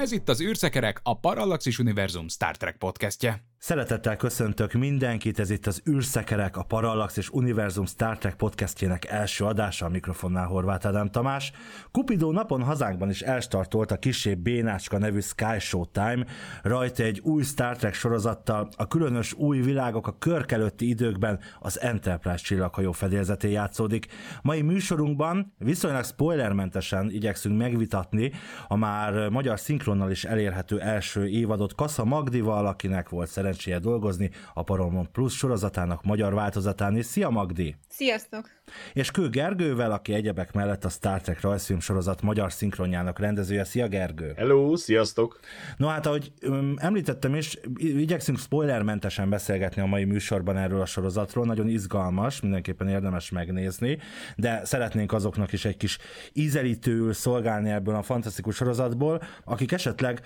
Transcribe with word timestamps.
Ez 0.00 0.12
itt 0.12 0.28
az 0.28 0.42
űrszekerek, 0.42 1.00
a 1.02 1.18
Parallaxis 1.18 1.78
Univerzum 1.78 2.28
Star 2.28 2.56
Trek 2.56 2.76
podcastje. 2.76 3.49
Szeretettel 3.62 4.16
köszöntök 4.16 4.72
mindenkit, 4.72 5.38
ez 5.38 5.50
itt 5.50 5.66
az 5.66 5.82
űrszekerek, 5.88 6.56
a 6.56 6.62
Parallax 6.62 7.16
és 7.16 7.30
Univerzum 7.30 7.86
Star 7.86 8.18
Trek 8.18 8.34
podcastjének 8.34 9.04
első 9.04 9.44
adása, 9.44 9.86
a 9.86 9.88
mikrofonnál 9.88 10.46
Horváth 10.46 10.86
Ádám 10.86 11.10
Tamás. 11.10 11.52
Kupidó 11.90 12.32
napon 12.32 12.62
hazánkban 12.62 13.10
is 13.10 13.20
elstartolt 13.20 13.90
a 13.90 13.96
kisebb 13.96 14.38
Bénácska 14.38 14.98
nevű 14.98 15.20
Sky 15.20 15.58
Show 15.58 15.84
Time, 15.86 16.24
rajta 16.62 17.02
egy 17.02 17.20
új 17.20 17.42
Star 17.42 17.76
Trek 17.76 17.94
sorozattal, 17.94 18.68
a 18.76 18.88
különös 18.88 19.32
új 19.32 19.60
világok 19.60 20.06
a 20.06 20.16
körk 20.18 20.52
előtti 20.52 20.88
időkben 20.88 21.40
az 21.58 21.80
Enterprise 21.80 22.44
csillaghajó 22.44 22.92
fedélzetén 22.92 23.50
játszódik. 23.50 24.06
Mai 24.42 24.62
műsorunkban 24.62 25.54
viszonylag 25.58 26.04
spoilermentesen 26.04 27.10
igyekszünk 27.10 27.58
megvitatni 27.58 28.32
a 28.68 28.76
már 28.76 29.28
magyar 29.28 29.60
szinkronnal 29.60 30.10
is 30.10 30.24
elérhető 30.24 30.80
első 30.80 31.28
évadot 31.28 31.74
Kassa 31.74 32.04
Magdival, 32.04 32.66
akinek 32.66 33.08
volt 33.08 33.28
szerencsé 33.28 33.48
szerencséje 33.50 33.78
dolgozni 33.78 34.30
a 34.54 34.62
Paramount 34.62 35.08
Plus 35.08 35.36
sorozatának 35.36 36.04
magyar 36.04 36.34
változatán 36.34 36.96
is. 36.96 37.06
Szia 37.06 37.30
Magdi! 37.30 37.76
Sziasztok! 37.88 38.48
És 38.92 39.10
Kő 39.10 39.28
Gergővel, 39.28 39.92
aki 39.92 40.12
egyebek 40.12 40.52
mellett 40.52 40.84
a 40.84 40.88
Star 40.88 41.20
Trek 41.20 41.40
rajzfilm 41.40 41.80
sorozat 41.80 42.22
magyar 42.22 42.52
szinkronjának 42.52 43.18
rendezője. 43.18 43.64
Szia 43.64 43.88
Gergő! 43.88 44.32
Hello, 44.36 44.76
sziasztok! 44.76 45.40
No 45.76 45.86
hát, 45.86 46.06
ahogy 46.06 46.32
említettem 46.76 47.34
is, 47.34 47.58
igyekszünk 47.76 48.38
spoilermentesen 48.38 49.30
beszélgetni 49.30 49.82
a 49.82 49.86
mai 49.86 50.04
műsorban 50.04 50.56
erről 50.56 50.80
a 50.80 50.86
sorozatról. 50.86 51.46
Nagyon 51.46 51.68
izgalmas, 51.68 52.40
mindenképpen 52.40 52.88
érdemes 52.88 53.30
megnézni, 53.30 53.98
de 54.36 54.64
szeretnénk 54.64 55.12
azoknak 55.12 55.52
is 55.52 55.64
egy 55.64 55.76
kis 55.76 55.98
ízelítőül 56.32 57.12
szolgálni 57.12 57.70
ebből 57.70 57.94
a 57.94 58.02
fantasztikus 58.02 58.56
sorozatból, 58.56 59.22
akik 59.44 59.72
esetleg 59.72 60.22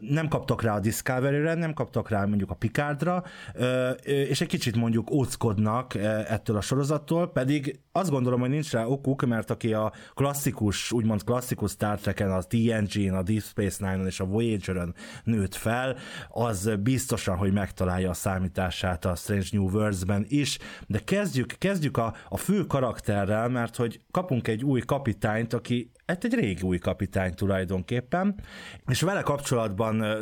nem 0.00 0.28
kaptak 0.28 0.62
rá 0.62 0.74
a 0.74 0.80
Discovery-re, 0.80 1.54
nem 1.54 1.72
kaptak 1.72 2.08
rá 2.08 2.24
mondjuk 2.24 2.50
a 2.50 2.54
Picardra, 2.54 3.24
ö, 3.54 3.90
és 4.04 4.40
egy 4.40 4.48
kicsit 4.48 4.76
mondjuk 4.76 5.10
óckodnak 5.10 5.94
ettől 6.28 6.56
a 6.56 6.60
sorozattól, 6.60 7.32
pedig 7.32 7.80
azt 7.92 8.10
gondolom, 8.10 8.40
hogy 8.40 8.48
nincs 8.48 8.72
rá 8.72 8.84
okuk, 8.84 9.26
mert 9.26 9.50
aki 9.50 9.72
a 9.72 9.92
klasszikus, 10.14 10.92
úgymond 10.92 11.24
klasszikus 11.24 11.70
Star 11.70 11.98
Trek-en, 11.98 12.30
a 12.30 12.42
TNG-n, 12.42 13.14
a 13.14 13.22
Deep 13.22 13.42
Space 13.42 13.86
Nine-on 13.86 14.06
és 14.06 14.20
a 14.20 14.24
Voyager-ön 14.24 14.94
nőtt 15.24 15.54
fel, 15.54 15.96
az 16.28 16.70
biztosan, 16.82 17.36
hogy 17.36 17.52
megtalálja 17.52 18.10
a 18.10 18.14
számítását 18.14 19.04
a 19.04 19.14
Strange 19.14 19.46
New 19.52 19.68
Worlds-ben 19.70 20.26
is, 20.28 20.58
de 20.86 20.98
kezdjük, 21.04 21.54
kezdjük 21.58 21.96
a, 21.96 22.14
a 22.28 22.36
fő 22.36 22.66
karakterrel, 22.66 23.48
mert 23.48 23.76
hogy 23.76 24.00
kapunk 24.10 24.48
egy 24.48 24.64
új 24.64 24.80
kapitányt, 24.80 25.52
aki 25.52 25.90
hát 26.06 26.24
egy 26.24 26.34
régi 26.34 26.62
új 26.62 26.78
kapitány 26.78 27.34
tulajdonképpen, 27.34 28.40
és 28.86 29.00
vele 29.00 29.22
kapcsolatban 29.22 29.49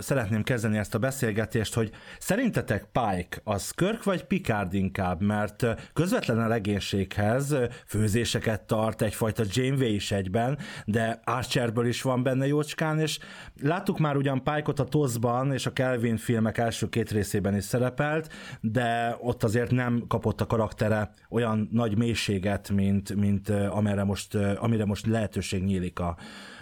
szeretném 0.01 0.43
kezdeni 0.43 0.79
ezt 0.79 0.95
a 0.95 0.99
beszélgetést, 0.99 1.75
hogy 1.75 1.91
szerintetek 2.19 2.85
Pike 2.93 3.41
az 3.45 3.71
Körk 3.71 4.05
vagy 4.05 4.25
Picard 4.25 4.75
inkább, 4.75 5.21
mert 5.21 5.67
közvetlen 5.93 6.39
a 6.39 6.49
legénységhez 6.49 7.57
főzéseket 7.87 8.63
tart, 8.63 9.03
egyfajta 9.03 9.43
Janeway 9.53 9.95
is 9.95 10.13
egyben, 10.13 10.59
de 10.85 11.21
Archerből 11.25 11.87
is 11.87 12.03
van 12.03 12.23
benne 12.23 12.47
jócskán, 12.47 13.01
és 13.01 13.19
láttuk 13.63 13.99
már 13.99 14.17
ugyan 14.17 14.43
Pike-ot 14.43 14.79
a 14.79 14.85
Toszban, 14.85 15.53
és 15.53 15.67
a 15.67 15.73
Kelvin 15.73 16.17
filmek 16.17 16.59
első 16.59 16.89
két 16.89 17.11
részében 17.11 17.57
is 17.57 17.65
szerepelt, 17.65 18.33
de 18.61 19.17
ott 19.21 19.45
azért 19.45 19.71
nem 19.71 20.05
kapott 20.09 20.41
a 20.41 20.47
karaktere 20.47 21.11
olyan 21.31 21.69
nagy 21.73 21.97
mélységet, 21.97 22.71
mint, 22.71 23.15
mint 23.15 23.49
amire 23.49 24.05
most, 24.05 24.35
amire 24.35 24.85
most 24.85 25.07
lehetőség 25.07 25.65
nyílik 25.65 25.99
a, 25.99 26.17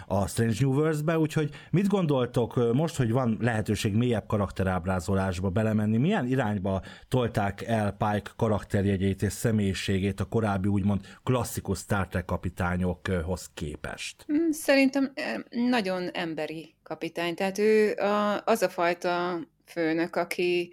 a 0.09 0.27
Strange 0.27 0.55
New 0.59 0.73
Worlds-be, 0.73 1.19
úgyhogy 1.19 1.49
mit 1.71 1.87
gondoltok 1.87 2.73
most, 2.73 2.95
hogy 2.95 3.11
van 3.11 3.37
lehetőség 3.41 3.93
mélyebb 3.93 4.27
karakterábrázolásba 4.27 5.49
belemenni, 5.49 5.97
milyen 5.97 6.27
irányba 6.27 6.81
tolták 7.07 7.61
el 7.61 7.91
Pike 7.91 8.31
karakterjegyét 8.35 9.21
és 9.21 9.33
személyiségét 9.33 10.19
a 10.19 10.25
korábbi 10.25 10.67
úgymond 10.67 11.01
klasszikus 11.23 11.79
Star 11.79 12.07
Trek 12.07 12.25
kapitányokhoz 12.25 13.49
képest? 13.53 14.23
Hmm, 14.27 14.51
szerintem 14.51 15.13
nagyon 15.49 16.09
emberi 16.09 16.75
kapitány, 16.83 17.35
tehát 17.35 17.57
ő 17.57 17.93
a, 17.93 18.41
az 18.45 18.61
a 18.61 18.69
fajta 18.69 19.39
főnök, 19.65 20.15
aki, 20.15 20.71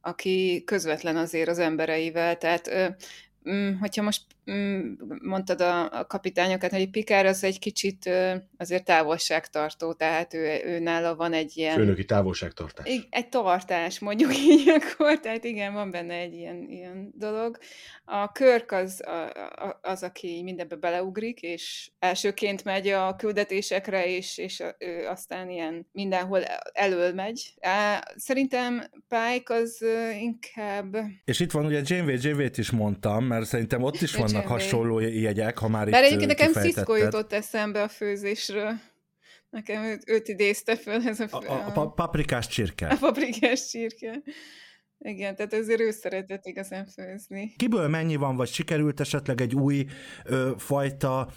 aki 0.00 0.62
közvetlen 0.66 1.16
azért 1.16 1.48
az 1.48 1.58
embereivel, 1.58 2.38
tehát 2.38 2.94
Mm, 3.50 3.78
hogyha 3.80 4.02
most 4.02 4.22
mm, 4.22 4.41
mondtad 5.22 5.60
a, 5.60 5.98
a 5.98 6.06
kapitányokat, 6.06 6.70
hogy 6.70 6.90
Pikár 6.90 7.26
az 7.26 7.44
egy 7.44 7.58
kicsit 7.58 8.10
azért 8.56 8.84
távolságtartó, 8.84 9.92
tehát 9.92 10.34
ő, 10.34 10.60
ő 10.64 10.78
nála 10.78 11.14
van 11.14 11.32
egy 11.32 11.56
ilyen... 11.56 11.74
Főnöki 11.74 12.04
távolságtartás. 12.04 13.06
Egy 13.10 13.28
tartás, 13.28 13.98
mondjuk 13.98 14.36
így 14.50 14.68
akkor, 14.68 15.20
tehát 15.20 15.44
igen, 15.44 15.72
van 15.72 15.90
benne 15.90 16.14
egy 16.14 16.34
ilyen, 16.34 16.66
ilyen 16.68 17.12
dolog. 17.14 17.58
A 18.04 18.32
Körk 18.32 18.72
az, 18.72 19.02
a, 19.06 19.24
a, 19.66 19.78
az, 19.82 20.02
aki 20.02 20.42
mindenbe 20.42 20.76
beleugrik, 20.76 21.40
és 21.40 21.90
elsőként 21.98 22.64
megy 22.64 22.88
a 22.88 23.16
küldetésekre, 23.16 24.06
és, 24.06 24.38
és 24.38 24.62
ő 24.78 25.06
aztán 25.06 25.50
ilyen 25.50 25.86
mindenhol 25.92 26.42
elől 26.72 27.14
megy. 27.14 27.54
Szerintem 28.16 28.84
Pike 29.08 29.54
az 29.54 29.84
inkább... 30.20 30.96
És 31.24 31.40
itt 31.40 31.50
van 31.50 31.64
ugye 31.64 31.80
Janeway, 31.84 32.16
Janeway-t 32.20 32.58
is 32.58 32.70
mondtam, 32.70 33.24
mert 33.24 33.46
szerintem 33.46 33.82
ott 33.82 34.00
is 34.00 34.16
vannak 34.32 34.46
hasonló 34.46 34.98
jegyek, 34.98 35.58
ha 35.58 35.68
már 35.68 35.90
Bár 35.90 36.04
egyébként 36.04 36.28
nekem 36.38 36.52
Cisco 36.52 36.94
jutott 36.94 37.32
eszembe 37.32 37.82
a 37.82 37.88
főzésről. 37.88 38.72
Nekem 39.50 39.82
őt, 39.82 40.02
őt 40.06 40.28
idézte 40.28 40.76
föl 40.76 41.08
ez 41.08 41.20
a... 41.20 41.28
Fő, 41.28 41.46
a, 41.46 41.52
a, 41.52 41.72
a 41.74 41.90
paprikás 41.90 42.46
csirke. 42.46 42.86
A 42.86 42.96
paprikás 42.96 43.68
csirke. 43.68 44.22
Igen, 45.04 45.36
tehát 45.36 45.52
ezért 45.52 45.80
ő 45.80 45.90
szeretett 45.90 46.46
igazán 46.46 46.86
főzni. 46.86 47.52
Kiből 47.56 47.88
mennyi 47.88 48.16
van, 48.16 48.36
vagy 48.36 48.48
sikerült 48.48 49.00
esetleg 49.00 49.40
egy 49.40 49.54
új 49.54 49.86
ö, 50.24 50.50
fajta 50.58 51.28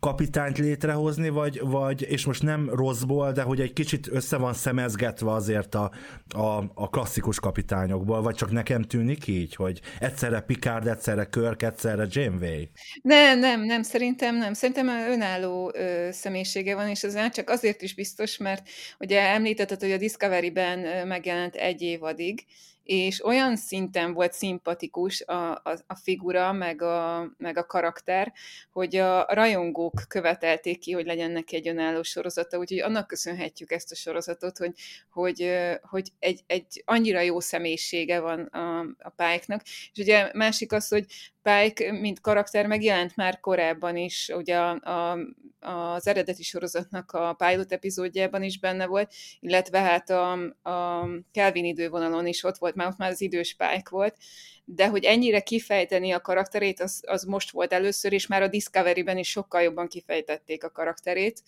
kapitányt 0.00 0.58
létrehozni, 0.58 1.28
vagy, 1.28 1.60
vagy, 1.60 2.02
és 2.02 2.26
most 2.26 2.42
nem 2.42 2.70
rosszból, 2.70 3.32
de 3.32 3.42
hogy 3.42 3.60
egy 3.60 3.72
kicsit 3.72 4.08
össze 4.10 4.36
van 4.36 4.54
szemezgetve 4.54 5.32
azért 5.32 5.74
a, 5.74 5.90
a, 6.28 6.64
a 6.74 6.88
klasszikus 6.90 7.40
kapitányokból, 7.40 8.22
vagy 8.22 8.34
csak 8.34 8.50
nekem 8.50 8.82
tűnik 8.82 9.26
így, 9.26 9.54
hogy 9.54 9.80
egyszerre 9.98 10.40
Picard, 10.40 10.86
egyszerre 10.86 11.24
Kirk, 11.24 11.62
egyszerre 11.62 12.06
Janeway? 12.10 12.68
Nem, 13.02 13.38
nem, 13.38 13.64
nem, 13.64 13.82
szerintem 13.82 14.36
nem. 14.36 14.52
Szerintem 14.52 14.88
önálló 14.88 15.72
ö, 15.74 16.08
személyisége 16.12 16.74
van, 16.74 16.88
és 16.88 17.02
ez 17.02 17.30
csak 17.30 17.50
azért 17.50 17.82
is 17.82 17.94
biztos, 17.94 18.36
mert 18.36 18.68
ugye 18.98 19.20
említetted, 19.20 19.80
hogy 19.80 19.92
a 19.92 19.96
Discovery-ben 19.96 21.06
megjelent 21.06 21.54
egy 21.54 21.82
évadig, 21.82 22.44
és 22.88 23.24
olyan 23.24 23.56
szinten 23.56 24.12
volt 24.12 24.32
szimpatikus 24.32 25.22
a, 25.22 25.50
a, 25.50 25.78
a 25.86 25.94
figura, 25.94 26.52
meg 26.52 26.82
a, 26.82 27.28
meg 27.36 27.56
a 27.56 27.66
karakter, 27.66 28.32
hogy 28.72 28.96
a 28.96 29.26
rajongók 29.28 30.02
követelték 30.08 30.78
ki, 30.78 30.92
hogy 30.92 31.06
legyen 31.06 31.30
neki 31.30 31.56
egy 31.56 31.68
önálló 31.68 32.02
sorozata, 32.02 32.58
úgyhogy 32.58 32.80
annak 32.80 33.06
köszönhetjük 33.06 33.70
ezt 33.70 33.90
a 33.90 33.94
sorozatot, 33.94 34.58
hogy, 34.58 34.72
hogy, 35.10 35.50
hogy 35.82 36.08
egy, 36.18 36.40
egy 36.46 36.82
annyira 36.84 37.20
jó 37.20 37.40
személyisége 37.40 38.20
van 38.20 38.40
a, 38.40 38.78
a 38.98 39.10
pályáknak. 39.16 39.62
És 39.64 39.98
ugye 39.98 40.30
másik 40.34 40.72
az, 40.72 40.88
hogy 40.88 41.06
Pike, 41.42 41.92
mint 41.92 42.20
karakter 42.20 42.66
megjelent 42.66 43.16
már 43.16 43.40
korábban 43.40 43.96
is, 43.96 44.30
ugye 44.34 44.56
a, 44.56 44.70
a, 44.70 45.18
az 45.60 46.06
eredeti 46.06 46.42
sorozatnak 46.42 47.12
a 47.12 47.32
pilot 47.32 47.72
epizódjában 47.72 48.42
is 48.42 48.58
benne 48.58 48.86
volt, 48.86 49.12
illetve 49.40 49.78
hát 49.78 50.10
a, 50.10 50.32
a 50.70 51.08
Kelvin 51.32 51.64
idővonalon 51.64 52.26
is 52.26 52.44
ott 52.44 52.58
volt, 52.58 52.74
már 52.78 52.88
ott 52.88 52.96
már 52.96 53.10
az 53.10 53.20
idős 53.20 53.54
Pike 53.54 53.90
volt, 53.90 54.16
de 54.64 54.88
hogy 54.88 55.04
ennyire 55.04 55.40
kifejteni 55.40 56.12
a 56.12 56.20
karakterét, 56.20 56.80
az, 56.80 57.02
az 57.06 57.22
most 57.22 57.50
volt 57.50 57.72
először, 57.72 58.12
és 58.12 58.26
már 58.26 58.42
a 58.42 58.48
Discovery-ben 58.48 59.18
is 59.18 59.30
sokkal 59.30 59.62
jobban 59.62 59.88
kifejtették 59.88 60.64
a 60.64 60.70
karakterét, 60.70 61.42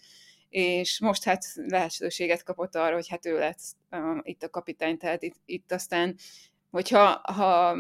és 0.49 1.01
most 1.01 1.25
hát 1.25 1.45
lehetőséget 1.55 2.43
kapott 2.43 2.75
arra, 2.75 2.95
hogy 2.95 3.09
hát 3.09 3.27
ő 3.27 3.39
lesz 3.39 3.75
uh, 3.91 4.19
itt 4.23 4.43
a 4.43 4.51
kapitány, 4.51 4.99
tehát 4.99 5.23
itt, 5.23 5.37
itt 5.45 5.73
aztán, 5.73 6.17
hogyha 6.71 7.21
ha 7.23 7.77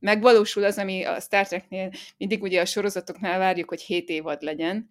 megvalósul 0.00 0.64
az, 0.64 0.78
ami 0.78 1.04
a 1.04 1.20
Star 1.20 1.46
Treknél 1.46 1.90
mindig 2.16 2.42
ugye 2.42 2.60
a 2.60 2.64
sorozatoknál 2.64 3.38
várjuk, 3.38 3.68
hogy 3.68 3.80
7 3.80 4.08
évad 4.08 4.42
legyen, 4.42 4.88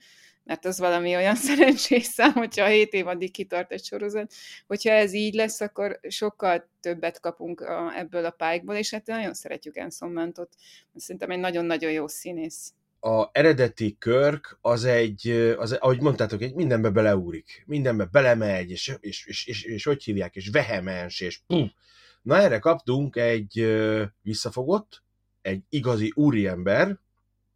mert 0.49 0.65
az 0.65 0.79
valami 0.79 1.15
olyan 1.15 1.35
szerencsés 1.47 2.03
szám, 2.03 2.31
hogyha 2.31 2.65
7 2.67 2.93
év 2.93 3.07
addig 3.07 3.31
kitart 3.31 3.71
egy 3.71 3.83
sorozat. 3.83 4.33
Hogyha 4.67 4.91
ez 4.91 5.13
így 5.13 5.33
lesz, 5.33 5.61
akkor 5.61 5.99
sokkal 6.07 6.69
többet 6.79 7.19
kapunk 7.19 7.61
a, 7.61 7.97
ebből 7.97 8.25
a 8.25 8.29
pályákból, 8.29 8.75
és 8.75 8.91
hát 8.91 9.05
nagyon 9.05 9.33
szeretjük 9.33 9.75
Anson 9.75 10.11
Mountot. 10.11 10.55
Szerintem 10.95 11.29
egy 11.29 11.39
nagyon-nagyon 11.39 11.91
jó 11.91 12.07
színész 12.07 12.73
a 13.01 13.29
eredeti 13.31 13.95
körk 13.99 14.57
az 14.61 14.83
egy, 14.85 15.29
az, 15.57 15.71
ahogy 15.71 16.01
mondtátok, 16.01 16.41
egy 16.41 16.53
mindenbe 16.53 16.89
beleúrik, 16.89 17.63
mindenbe 17.65 18.05
belemegy, 18.05 18.71
és, 18.71 18.95
és, 18.99 19.25
és, 19.25 19.45
és, 19.45 19.63
és 19.63 19.83
hogy 19.83 20.03
hívják, 20.03 20.35
és 20.35 20.49
vehemens, 20.49 21.19
és 21.19 21.39
pum. 21.47 21.73
Na 22.21 22.37
erre 22.37 22.59
kaptunk 22.59 23.15
egy 23.15 23.77
visszafogott, 24.21 25.03
egy 25.41 25.63
igazi 25.69 26.11
úriember, 26.15 26.97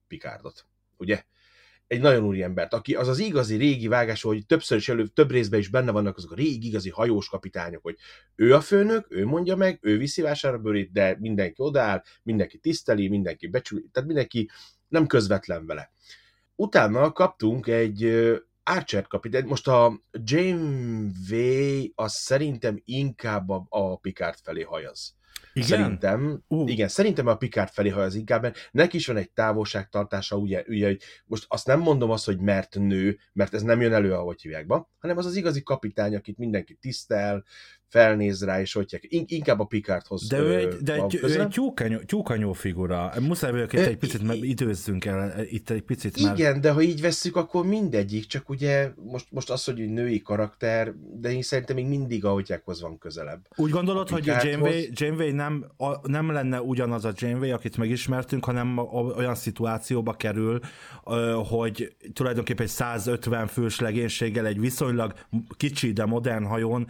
Pikárdot, 0.07 0.66
ugye? 0.98 1.24
Egy 1.88 2.01
nagyon 2.01 2.24
úriembert, 2.24 2.74
aki 2.74 2.95
az 2.95 3.07
az 3.07 3.19
igazi 3.19 3.56
régi 3.56 3.88
vágás, 3.88 4.21
hogy 4.21 4.45
többször 4.45 4.77
is 4.77 4.89
elő, 4.89 5.07
több 5.07 5.31
részben 5.31 5.59
is 5.59 5.68
benne 5.68 5.91
vannak 5.91 6.18
azok 6.18 6.31
a 6.31 6.35
régi 6.35 6.68
igazi 6.68 6.89
hajós 6.89 7.30
kapitányok, 7.30 7.83
hogy 7.83 7.97
ő 8.35 8.56
a 8.56 8.62
főnök, 8.62 9.06
ő 9.09 9.25
mondja 9.25 9.56
meg, 9.56 9.80
ő 9.81 9.97
viszi 9.97 10.21
vásárlóbőrét, 10.21 10.91
de 10.91 11.18
mindenki 11.19 11.62
odaáll, 11.62 12.03
mindenki 12.24 12.57
tiszteli, 12.57 13.07
mindenki 13.07 13.47
becsüli, 13.47 13.85
tehát 13.91 14.07
mindenki 14.07 14.50
nem 14.88 15.07
közvetlen 15.07 15.65
vele. 15.65 15.91
Utána 16.56 17.12
kaptunk 17.12 17.68
egy 17.68 18.03
Archer 18.63 19.07
kapitány, 19.07 19.45
most 19.45 19.68
a 19.68 20.01
Janeway 20.24 21.91
az 21.95 22.13
szerintem 22.13 22.81
inkább 22.85 23.50
a, 23.50 23.65
a 23.69 23.97
Picard 23.97 24.38
felé 24.44 24.62
hajaz. 24.62 25.15
Igen? 25.53 25.67
Szerintem, 25.67 26.44
uh. 26.47 26.71
igen, 26.71 26.88
szerintem 26.88 27.27
a 27.27 27.35
Picard 27.35 27.69
felé 27.69 27.89
hajaz 27.89 28.15
inkább, 28.15 28.41
mert 28.41 28.69
neki 28.71 28.97
is 28.97 29.07
van 29.07 29.17
egy 29.17 29.31
távolságtartása, 29.31 30.38
ugye, 30.38 30.63
ugye, 30.67 30.85
hogy 30.85 31.01
most 31.25 31.45
azt 31.47 31.67
nem 31.67 31.79
mondom 31.79 32.09
azt, 32.09 32.25
hogy 32.25 32.39
mert 32.39 32.75
nő, 32.75 33.17
mert 33.33 33.53
ez 33.53 33.61
nem 33.61 33.81
jön 33.81 33.94
elő, 33.94 34.13
ahogy 34.13 34.41
hívják 34.41 34.67
be, 34.67 34.88
hanem 35.00 35.17
az 35.17 35.25
az 35.25 35.35
igazi 35.35 35.63
kapitány, 35.63 36.15
akit 36.15 36.38
mindenki 36.38 36.73
tisztel, 36.73 37.44
felnéz 37.94 38.44
rá, 38.44 38.62
és 38.62 38.74
hogy 38.74 39.07
inkább 39.10 39.60
a 39.60 39.63
Picardhoz 39.63 40.28
De 40.28 40.38
ő 40.38 40.56
egy, 40.56 40.68
de 40.68 40.94
egy, 40.94 41.19
ő 41.22 41.42
egy 41.42 41.48
tyúkanyó, 41.48 41.98
tyúkanyó 41.98 42.54
figura. 42.54 43.13
Muszáj 43.19 43.51
vagyok 43.51 43.74
itt 43.74 43.80
egy 43.80 43.98
picit, 43.98 44.24
mert 44.24 44.44
időzzünk 44.44 45.06
el 45.06 45.44
itt 45.50 45.69
egy 45.69 45.81
picit. 45.81 46.22
Mert... 46.22 46.38
Igen, 46.38 46.62
de 46.62 46.72
ha 46.72 46.81
így 46.81 47.01
vesszük, 47.01 47.36
akkor 47.36 47.66
mindegyik, 47.66 48.25
csak 48.25 48.50
ugye 48.50 48.92
most, 48.95 49.25
most 49.30 49.50
az, 49.50 49.63
hogy 49.63 49.90
női 49.90 50.22
karakter, 50.22 50.94
de 51.19 51.31
én 51.31 51.42
szerintem 51.42 51.75
még 51.75 51.88
mindig 51.88 52.25
a 52.25 52.31
hotyákhoz 52.31 52.81
van 52.81 52.98
közelebb. 52.98 53.48
Úgy 53.56 53.72
gondolod, 53.72 54.10
hogy 54.10 54.25
Janeway, 54.25 54.81
Janeway 54.92 55.31
nem, 55.31 55.66
a, 55.78 56.10
nem 56.10 56.31
lenne 56.31 56.62
ugyanaz 56.62 57.06
a 57.06 57.12
Janeway, 57.16 57.51
akit 57.51 57.78
megismertünk, 57.78 58.45
hanem 58.45 58.78
olyan 59.16 59.36
szituációba 59.36 60.13
kerül, 60.13 60.60
hogy 61.50 61.95
tulajdonképpen 62.13 62.66
egy 62.66 62.72
150 62.72 63.48
fős 63.48 63.80
legénységgel 63.80 64.45
egy 64.45 64.60
viszonylag 64.60 65.13
kicsi, 65.57 65.92
de 65.94 66.06
modern 66.06 66.44
hajón 66.44 66.88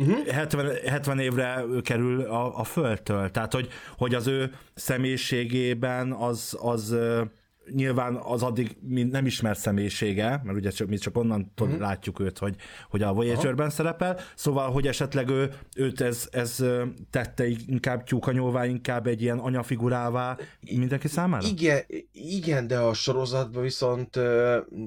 uh-huh. 0.00 0.26
70, 0.26 0.76
70 0.86 1.18
évre 1.18 1.64
kerül 1.82 2.20
a, 2.20 2.58
a 2.58 2.64
földtől. 2.64 3.30
Tehát, 3.30 3.52
hogy, 3.52 3.68
hogy 3.98 4.14
az 4.14 4.26
ő 4.26 4.54
személyiségében 4.74 6.12
az, 6.12 6.56
az 6.60 6.96
nyilván 7.74 8.16
az 8.16 8.42
addig 8.42 8.76
nem 9.10 9.26
ismert 9.26 9.58
személyisége, 9.58 10.40
mert 10.44 10.58
ugye 10.58 10.70
csak, 10.70 10.88
mi 10.88 10.96
csak 10.96 11.16
onnan 11.16 11.52
uh-huh. 11.60 11.78
látjuk 11.78 12.20
őt, 12.20 12.38
hogy, 12.38 12.56
hogy 12.90 13.02
a 13.02 13.12
Voyager-ben 13.12 13.70
szerepel, 13.70 14.18
szóval, 14.34 14.70
hogy 14.70 14.86
esetleg 14.86 15.28
ő, 15.28 15.50
őt 15.76 16.00
ez, 16.00 16.28
ez 16.30 16.64
tette 17.10 17.46
inkább 17.66 18.04
tyúkanyóvá, 18.04 18.66
inkább 18.66 19.06
egy 19.06 19.22
ilyen 19.22 19.38
anyafigurává 19.38 20.36
mindenki 20.60 21.08
számára? 21.08 21.46
Igen, 21.46 21.82
igen 22.12 22.66
de 22.66 22.78
a 22.78 22.94
sorozatban 22.94 23.62
viszont 23.62 24.10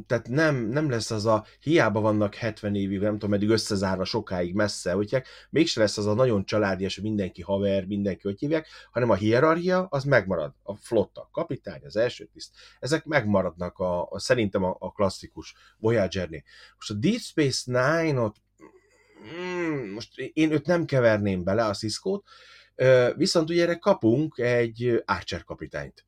tehát 0.07 0.27
nem, 0.27 0.55
nem 0.55 0.89
lesz 0.89 1.11
az 1.11 1.25
a, 1.25 1.45
hiába 1.59 1.99
vannak 1.99 2.35
70 2.35 2.75
évig, 2.75 2.99
nem 2.99 3.13
tudom, 3.13 3.29
meddig 3.29 3.49
összezárva 3.49 4.05
sokáig 4.05 4.53
messze, 4.53 4.91
hogy 4.91 5.21
mégse 5.49 5.79
lesz 5.79 5.97
az 5.97 6.05
a 6.05 6.13
nagyon 6.13 6.45
családias, 6.45 6.99
mindenki 6.99 7.41
haver, 7.41 7.85
mindenki 7.85 8.21
hogy 8.23 8.39
hívják, 8.39 8.67
hanem 8.91 9.09
a 9.09 9.15
hierarchia 9.15 9.87
az 9.89 10.03
megmarad. 10.03 10.53
A 10.63 10.75
flotta, 10.75 11.29
kapitány, 11.31 11.81
az 11.85 11.95
első 11.95 12.29
tiszt, 12.33 12.51
ezek 12.79 13.05
megmaradnak 13.05 13.79
a, 13.79 14.09
a 14.09 14.19
szerintem 14.19 14.63
a, 14.63 14.75
a 14.79 14.91
klasszikus 14.91 15.53
Voyager-nél. 15.77 16.43
Most 16.75 16.91
a 16.91 16.93
Deep 16.93 17.19
Space 17.19 17.61
Nine-ot 17.65 18.35
mm, 19.37 19.93
most 19.93 20.17
én 20.17 20.51
őt 20.51 20.65
nem 20.65 20.85
keverném 20.85 21.43
bele, 21.43 21.65
a 21.65 21.73
Cisco-t, 21.73 22.23
viszont 23.15 23.49
ugye 23.49 23.63
erre 23.63 23.75
kapunk 23.75 24.37
egy 24.37 25.03
Archer 25.05 25.43
kapitányt, 25.43 26.05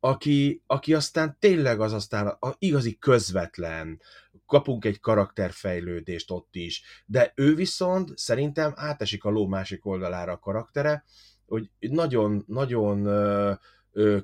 aki, 0.00 0.62
aki 0.66 0.94
aztán 0.94 1.36
tényleg 1.40 1.80
az 1.80 1.92
aztán 1.92 2.26
a 2.26 2.54
igazi 2.58 2.98
közvetlen, 2.98 4.00
kapunk 4.46 4.84
egy 4.84 5.00
karakterfejlődést 5.00 6.30
ott 6.30 6.54
is, 6.54 6.82
de 7.06 7.32
ő 7.34 7.54
viszont 7.54 8.18
szerintem 8.18 8.72
átesik 8.76 9.24
a 9.24 9.30
ló 9.30 9.46
másik 9.46 9.86
oldalára 9.86 10.32
a 10.32 10.38
karaktere, 10.38 11.04
hogy 11.46 11.70
nagyon, 11.78 12.44
nagyon 12.46 13.06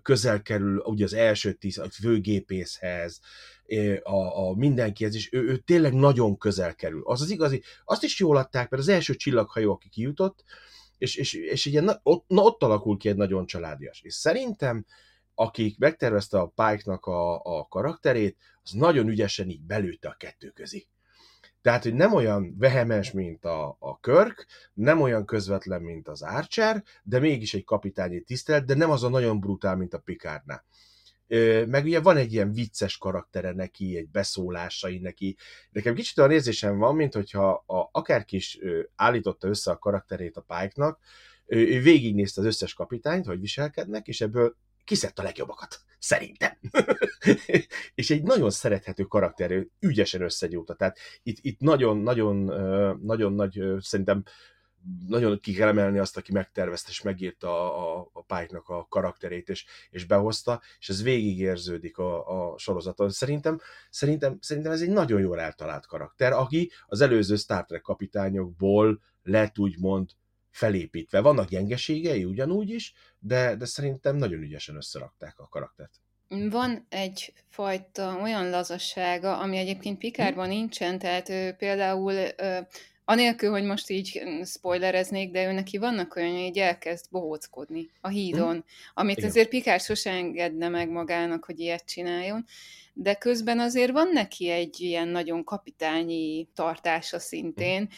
közel 0.03 0.43
kerül 0.43 0.79
ugye 0.79 1.05
az 1.05 1.13
első 1.13 1.53
tíz, 1.53 1.79
a 1.79 1.91
főgépészhez, 1.91 3.21
a, 4.03 4.49
a 4.49 4.55
mindenkihez, 4.55 5.15
és 5.15 5.33
ő, 5.33 5.43
ő 5.43 5.57
tényleg 5.57 5.93
nagyon 5.93 6.39
közel 6.39 6.75
kerül. 6.75 7.03
Az 7.05 7.21
az 7.21 7.31
igazi, 7.31 7.63
azt 7.85 8.03
is 8.03 8.21
jól 8.21 8.37
adták, 8.37 8.71
mert 8.71 8.83
az 8.83 8.89
első 8.89 9.15
csillaghajó, 9.15 9.73
aki 9.73 9.89
kijutott, 9.89 10.45
és, 10.99 11.17
és, 11.17 11.33
és 11.33 11.67
ugye 11.67 11.81
na, 11.81 12.01
ott, 12.03 12.25
na, 12.29 12.43
ott 12.43 12.63
alakul 12.63 12.97
ki 12.97 13.09
egy 13.09 13.17
nagyon 13.17 13.47
családias. 13.47 14.01
És 14.03 14.15
szerintem, 14.15 14.87
akik 15.35 15.79
megtervezte 15.79 16.39
a 16.39 16.47
Pike-nak 16.47 17.07
a, 17.07 17.41
a 17.43 17.67
karakterét, 17.69 18.37
az 18.63 18.71
nagyon 18.71 19.09
ügyesen 19.09 19.49
így 19.49 19.63
belőtte 19.63 20.09
a 20.09 20.17
kettő 20.19 20.49
közé. 20.49 20.87
Tehát, 21.63 21.83
hogy 21.83 21.95
nem 21.95 22.15
olyan 22.15 22.55
vehemens, 22.59 23.13
mint 23.13 23.45
a, 23.45 23.77
a 23.79 24.01
Körk, 24.01 24.47
nem 24.75 25.01
olyan 25.01 25.25
közvetlen, 25.25 25.83
mint 25.83 26.09
az 26.09 26.23
Archer, 26.23 26.83
de 27.03 27.19
mégis 27.19 27.55
egy 27.55 27.65
kapitányi 27.65 28.21
tisztelet, 28.21 28.65
de 28.65 28.75
nem 28.75 28.91
az 28.91 29.03
a 29.03 29.09
nagyon 29.09 29.41
brutál, 29.41 29.77
mint 29.77 29.95
a 29.95 29.99
Picardnál. 29.99 30.65
Meg 31.67 31.85
ugye 31.85 32.01
van 32.01 32.17
egy 32.17 32.33
ilyen 32.33 32.53
vicces 32.53 32.99
karaktere 32.99 33.53
neki, 33.53 33.97
egy 33.97 34.09
beszólásai 34.09 34.99
neki. 34.99 35.37
Nekem 35.71 35.95
kicsit 35.95 36.19
olyan 36.19 36.31
érzésem 36.31 36.79
van, 36.79 36.95
mint 36.95 37.15
hogyha 37.15 37.65
a, 37.67 37.89
akárki 37.93 38.37
is 38.37 38.59
állította 38.97 39.49
össze 39.49 39.71
a 39.71 39.79
karakterét 39.79 40.37
a 40.37 40.45
Pike-nak, 40.47 40.99
ő 41.47 41.81
végignézte 41.81 42.41
az 42.41 42.47
összes 42.47 42.75
kapitányt, 42.75 43.27
hogy 43.27 43.41
viselkednek, 43.41 44.07
és 44.07 44.21
ebből 44.21 44.57
kiszedte 44.85 45.23
a 45.23 45.25
legjobbakat. 45.25 45.81
Szerintem. 46.03 46.59
és 47.95 48.11
egy 48.11 48.23
nagyon 48.23 48.51
szerethető 48.51 49.03
karakter, 49.03 49.67
ügyesen 49.81 50.23
összegyújta. 50.23 50.75
Tehát 50.75 50.99
itt, 51.23 51.39
itt 51.41 51.61
nagyon, 51.61 51.99
nagyon, 51.99 52.37
nagyon 53.03 53.33
nagy, 53.33 53.63
szerintem 53.81 54.23
nagyon 55.07 55.41
ki 55.41 55.53
kell 55.53 55.69
emelni 55.69 55.99
azt, 55.99 56.17
aki 56.17 56.33
megtervezte 56.33 56.91
és 56.91 57.03
megírta 57.03 57.49
a, 57.49 57.99
a, 57.99 58.09
a 58.13 58.23
Pike-nak 58.23 58.69
a 58.69 58.87
karakterét, 58.89 59.49
és, 59.49 59.65
és 59.91 60.05
behozta, 60.05 60.61
és 60.79 60.89
ez 60.89 61.03
végigérződik 61.03 61.99
a, 61.99 62.53
a 62.53 62.59
sorozaton. 62.59 63.11
Szerintem, 63.11 63.59
szerintem, 63.91 64.39
szerintem 64.41 64.73
ez 64.73 64.81
egy 64.81 64.91
nagyon 64.91 65.21
jól 65.21 65.41
eltalált 65.41 65.87
karakter, 65.87 66.33
aki 66.33 66.71
az 66.87 67.01
előző 67.01 67.37
Star 67.37 67.65
Trek 67.65 67.83
kapitányokból 67.83 69.01
lett 69.23 69.59
úgymond 69.59 70.11
felépítve. 70.53 71.21
Vannak 71.21 71.49
gyengeségei 71.49 72.25
ugyanúgy 72.25 72.71
is, 72.71 72.95
de, 73.19 73.57
de 73.57 73.65
szerintem 73.65 74.17
nagyon 74.17 74.43
ügyesen 74.43 74.77
összerakták 74.77 75.39
a 75.39 75.49
karaktert. 75.49 76.01
Van 76.51 76.87
egyfajta 76.89 78.19
olyan 78.23 78.51
lazassága, 78.51 79.39
ami 79.39 79.57
egyébként 79.57 79.99
Pikárban 79.99 80.47
hm. 80.47 80.51
nincsen, 80.51 80.99
tehát 80.99 81.29
ő 81.29 81.53
például 81.53 82.15
anélkül, 83.05 83.51
hogy 83.51 83.65
most 83.65 83.91
így 83.91 84.23
spoilereznék, 84.45 85.31
de 85.31 85.47
ő 85.47 85.53
neki 85.53 85.79
vannak 85.79 86.17
olyan, 86.17 86.33
hogy 86.33 86.41
így 86.41 86.59
elkezd 86.59 87.05
bohóckodni 87.11 87.91
a 88.01 88.09
hídon, 88.09 88.55
hm. 88.55 88.63
amit 88.95 89.17
Igen. 89.17 89.29
azért 89.29 89.49
Pikár 89.49 89.81
sose 89.81 90.11
engedne 90.11 90.69
meg 90.69 90.91
magának, 90.91 91.45
hogy 91.45 91.61
ilyet 91.61 91.85
csináljon, 91.85 92.45
de 92.95 93.15
közben 93.15 93.59
azért 93.59 93.93
van 93.93 94.09
neki 94.13 94.49
egy 94.49 94.81
ilyen 94.81 95.09
nagyon 95.09 95.45
kapitányi 95.45 96.49
tartása 96.55 97.19
szintén, 97.19 97.89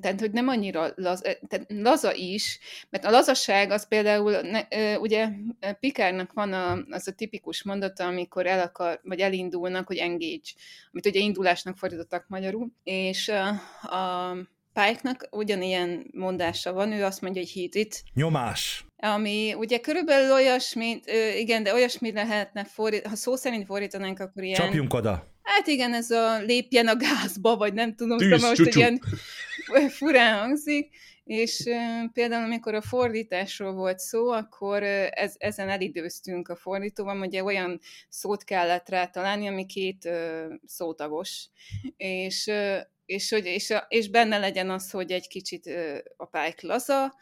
tehát 0.00 0.20
hogy 0.20 0.30
nem 0.30 0.48
annyira 0.48 0.92
laz, 0.94 1.20
tehát 1.20 1.66
laza 1.68 2.14
is, 2.14 2.58
mert 2.90 3.04
a 3.04 3.10
lazaság 3.10 3.70
az 3.70 3.88
például, 3.88 4.40
ne, 4.40 4.98
ugye 4.98 5.28
Pikárnak 5.80 6.32
van 6.32 6.52
a, 6.52 6.84
az 6.90 7.08
a 7.08 7.12
tipikus 7.12 7.62
mondata, 7.62 8.04
amikor 8.04 8.46
el 8.46 8.60
akar, 8.60 9.00
vagy 9.02 9.20
elindulnak, 9.20 9.86
hogy 9.86 9.96
engage, 9.96 10.50
amit 10.92 11.06
ugye 11.06 11.20
indulásnak 11.20 11.76
fordítottak 11.76 12.24
magyarul, 12.28 12.72
és 12.82 13.28
a, 13.28 13.48
a 13.96 14.36
Pike-nak 14.72 15.28
ugyanilyen 15.30 16.06
mondása 16.12 16.72
van, 16.72 16.92
ő 16.92 17.04
azt 17.04 17.20
mondja, 17.20 17.40
hogy 17.40 17.50
hit 17.50 17.74
it. 17.74 18.02
Nyomás. 18.14 18.84
Ami 18.96 19.54
ugye 19.54 19.78
körülbelül 19.78 20.32
olyasmi, 20.32 21.00
igen, 21.36 21.62
de 21.62 21.74
olyasmi 21.74 22.12
lehetne 22.12 22.64
fordítani, 22.64 23.08
ha 23.08 23.16
szó 23.16 23.36
szerint 23.36 23.66
fordítanánk, 23.66 24.20
akkor 24.20 24.42
ilyen... 24.42 24.60
Csapjunk 24.60 24.94
oda 24.94 25.32
Hát 25.44 25.66
igen, 25.66 25.94
ez 25.94 26.10
a 26.10 26.38
lépjen 26.38 26.86
a 26.86 26.96
gázba, 26.96 27.56
vagy 27.56 27.74
nem 27.74 27.94
tudom, 27.94 28.18
Tűz, 28.18 28.30
szóval 28.30 28.48
most 28.48 28.62
csúcsú. 28.62 28.78
ilyen 28.78 29.00
furán 29.98 30.38
hangzik, 30.38 30.96
és 31.24 31.62
például 32.12 32.44
amikor 32.44 32.74
a 32.74 32.82
fordításról 32.82 33.72
volt 33.72 33.98
szó, 33.98 34.30
akkor 34.30 34.82
ez, 34.82 35.34
ezen 35.38 35.68
elidőztünk 35.68 36.48
a 36.48 36.56
fordítóban, 36.56 37.20
ugye 37.20 37.44
olyan 37.44 37.80
szót 38.08 38.44
kellett 38.44 38.88
rá 38.88 39.06
találni, 39.06 39.48
ami 39.48 39.66
két 39.66 40.08
szótagos, 40.66 41.48
és, 41.96 42.50
és, 43.06 43.30
hogy, 43.30 43.46
és, 43.46 43.74
és 43.88 44.08
benne 44.08 44.38
legyen 44.38 44.70
az, 44.70 44.90
hogy 44.90 45.12
egy 45.12 45.28
kicsit 45.28 45.70
a 46.16 46.26
pályk 46.26 46.60
laza, 46.60 47.14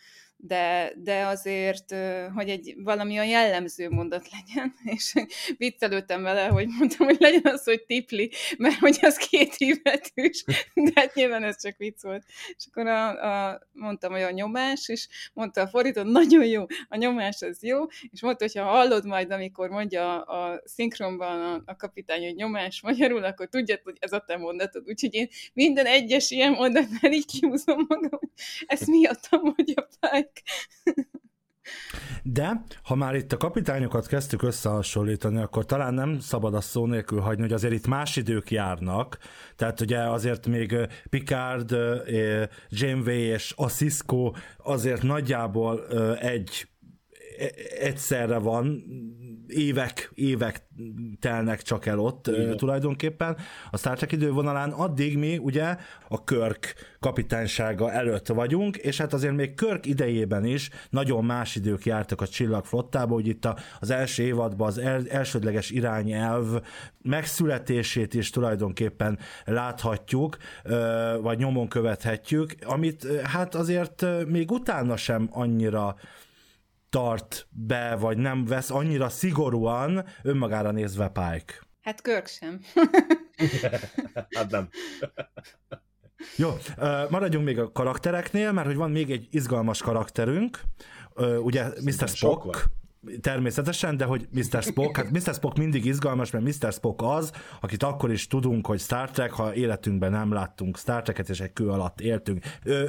de, 0.44 0.92
de 0.96 1.26
azért, 1.26 1.94
hogy 2.34 2.48
egy 2.48 2.74
valami 2.76 3.12
olyan 3.12 3.26
jellemző 3.26 3.88
mondat 3.88 4.28
legyen, 4.30 4.74
és 4.96 5.12
viccelődtem 5.56 6.22
vele, 6.22 6.46
hogy 6.46 6.66
mondtam, 6.78 7.06
hogy 7.06 7.16
legyen 7.20 7.52
az, 7.52 7.64
hogy 7.64 7.84
tipli, 7.84 8.30
mert 8.58 8.78
hogy 8.78 8.98
az 9.00 9.16
két 9.16 9.54
hívetűs, 9.54 10.44
de 10.74 10.90
hát 10.94 11.14
nyilván 11.14 11.44
ez 11.44 11.62
csak 11.62 11.76
vicc 11.76 12.02
volt. 12.02 12.24
És 12.56 12.64
akkor 12.70 12.86
a, 12.86 13.08
a, 13.50 13.60
mondtam, 13.72 14.12
hogy 14.12 14.20
a 14.20 14.30
nyomás, 14.30 14.88
és 14.88 15.08
mondta 15.32 15.60
a 15.60 15.68
fordító, 15.68 16.02
nagyon 16.02 16.44
jó, 16.44 16.66
a 16.88 16.96
nyomás 16.96 17.42
az 17.42 17.62
jó, 17.62 17.84
és 18.10 18.22
mondta, 18.22 18.44
hogy 18.44 18.54
ha 18.54 18.70
hallod 18.70 19.06
majd, 19.06 19.30
amikor 19.30 19.68
mondja 19.68 20.22
a, 20.22 20.52
a 20.52 20.62
szinkronban 20.64 21.40
a, 21.40 21.62
a 21.66 21.76
kapitány, 21.76 22.24
hogy 22.24 22.34
nyomás 22.34 22.80
magyarul, 22.82 23.24
akkor 23.24 23.48
tudjad, 23.48 23.80
hogy 23.82 23.96
ez 24.00 24.12
a 24.12 24.24
te 24.26 24.36
mondatod. 24.36 24.88
Úgyhogy 24.88 25.14
én 25.14 25.28
minden 25.52 25.86
egyes 25.86 26.30
ilyen 26.30 26.52
mondatnál 26.52 27.12
így 27.12 27.26
kiúzom 27.26 27.84
magam, 27.88 28.10
hogy 28.10 28.30
ezt 28.66 28.86
miattam 28.86 29.40
mondja 29.42 29.88
Pike. 30.32 30.50
De, 32.22 32.64
ha 32.82 32.94
már 32.94 33.14
itt 33.14 33.32
a 33.32 33.36
kapitányokat 33.36 34.06
kezdtük 34.06 34.42
összehasonlítani, 34.42 35.40
akkor 35.40 35.64
talán 35.64 35.94
nem 35.94 36.18
szabad 36.20 36.54
azt 36.54 36.68
szó 36.68 36.86
nélkül 36.86 37.20
hagyni, 37.20 37.42
hogy 37.42 37.52
azért 37.52 37.72
itt 37.72 37.86
más 37.86 38.16
idők 38.16 38.50
járnak. 38.50 39.18
Tehát 39.56 39.80
ugye 39.80 39.98
azért 39.98 40.46
még 40.46 40.76
Picard, 41.10 41.76
Janeway 42.68 43.20
és 43.20 43.54
a 43.56 43.68
Cisco 43.68 44.32
azért 44.56 45.02
nagyjából 45.02 45.88
egy 46.16 46.66
egyszerre 47.78 48.38
van, 48.38 48.84
évek, 49.52 50.10
évek 50.14 50.66
telnek 51.20 51.62
csak 51.62 51.86
el 51.86 51.98
ott 51.98 52.26
Igen. 52.26 52.56
tulajdonképpen 52.56 53.36
a 53.70 53.76
Star 53.76 53.96
Trek 53.96 54.12
idővonalán, 54.12 54.70
addig 54.70 55.18
mi 55.18 55.38
ugye 55.38 55.76
a 56.08 56.24
Körk 56.24 56.74
kapitánysága 57.00 57.92
előtt 57.92 58.26
vagyunk, 58.26 58.76
és 58.76 58.98
hát 58.98 59.12
azért 59.12 59.34
még 59.34 59.54
Körk 59.54 59.86
idejében 59.86 60.44
is 60.44 60.70
nagyon 60.90 61.24
más 61.24 61.56
idők 61.56 61.84
jártak 61.84 62.20
a 62.20 62.26
csillagflottába, 62.26 63.14
hogy 63.14 63.26
itt 63.26 63.48
az 63.80 63.90
első 63.90 64.22
évadban 64.22 64.66
az 64.66 64.78
el, 64.78 65.02
elsődleges 65.08 65.70
irányelv 65.70 66.46
megszületését 67.02 68.14
is 68.14 68.30
tulajdonképpen 68.30 69.18
láthatjuk, 69.44 70.36
vagy 71.20 71.38
nyomon 71.38 71.68
követhetjük, 71.68 72.54
amit 72.64 73.06
hát 73.22 73.54
azért 73.54 74.06
még 74.26 74.50
utána 74.50 74.96
sem 74.96 75.28
annyira 75.30 75.96
tart 76.92 77.46
be, 77.50 77.96
vagy 77.96 78.16
nem 78.16 78.44
vesz 78.44 78.70
annyira 78.70 79.08
szigorúan 79.08 80.04
önmagára 80.22 80.70
nézve 80.70 81.08
Pike. 81.08 81.54
Hát 81.80 82.02
Körk 82.02 82.26
sem. 82.26 82.60
Hát 84.36 84.50
nem. 84.50 84.68
Jó, 86.36 86.50
maradjunk 87.08 87.44
még 87.44 87.58
a 87.58 87.72
karaktereknél, 87.72 88.52
mert 88.52 88.66
hogy 88.66 88.76
van 88.76 88.90
még 88.90 89.10
egy 89.10 89.28
izgalmas 89.30 89.82
karakterünk, 89.82 90.60
ugye 91.42 91.64
Mr. 91.64 91.92
sok 91.92 92.08
Spock, 92.08 92.44
van. 92.44 92.54
Természetesen, 93.20 93.96
de 93.96 94.04
hogy 94.04 94.28
Mr. 94.30 94.62
Spock, 94.62 94.96
hát 94.96 95.10
Mr. 95.10 95.34
Spock 95.34 95.56
mindig 95.56 95.84
izgalmas, 95.84 96.30
mert 96.30 96.44
Mr. 96.44 96.72
Spock 96.72 97.02
az, 97.02 97.32
akit 97.60 97.82
akkor 97.82 98.12
is 98.12 98.26
tudunk, 98.26 98.66
hogy 98.66 98.80
Star 98.80 99.10
Trek, 99.10 99.30
ha 99.30 99.54
életünkben 99.54 100.10
nem 100.10 100.32
láttunk 100.32 100.78
Star 100.78 101.02
Treket, 101.02 101.28
és 101.28 101.40
egy 101.40 101.52
kő 101.52 101.68
alatt 101.68 102.00
éltünk. 102.00 102.44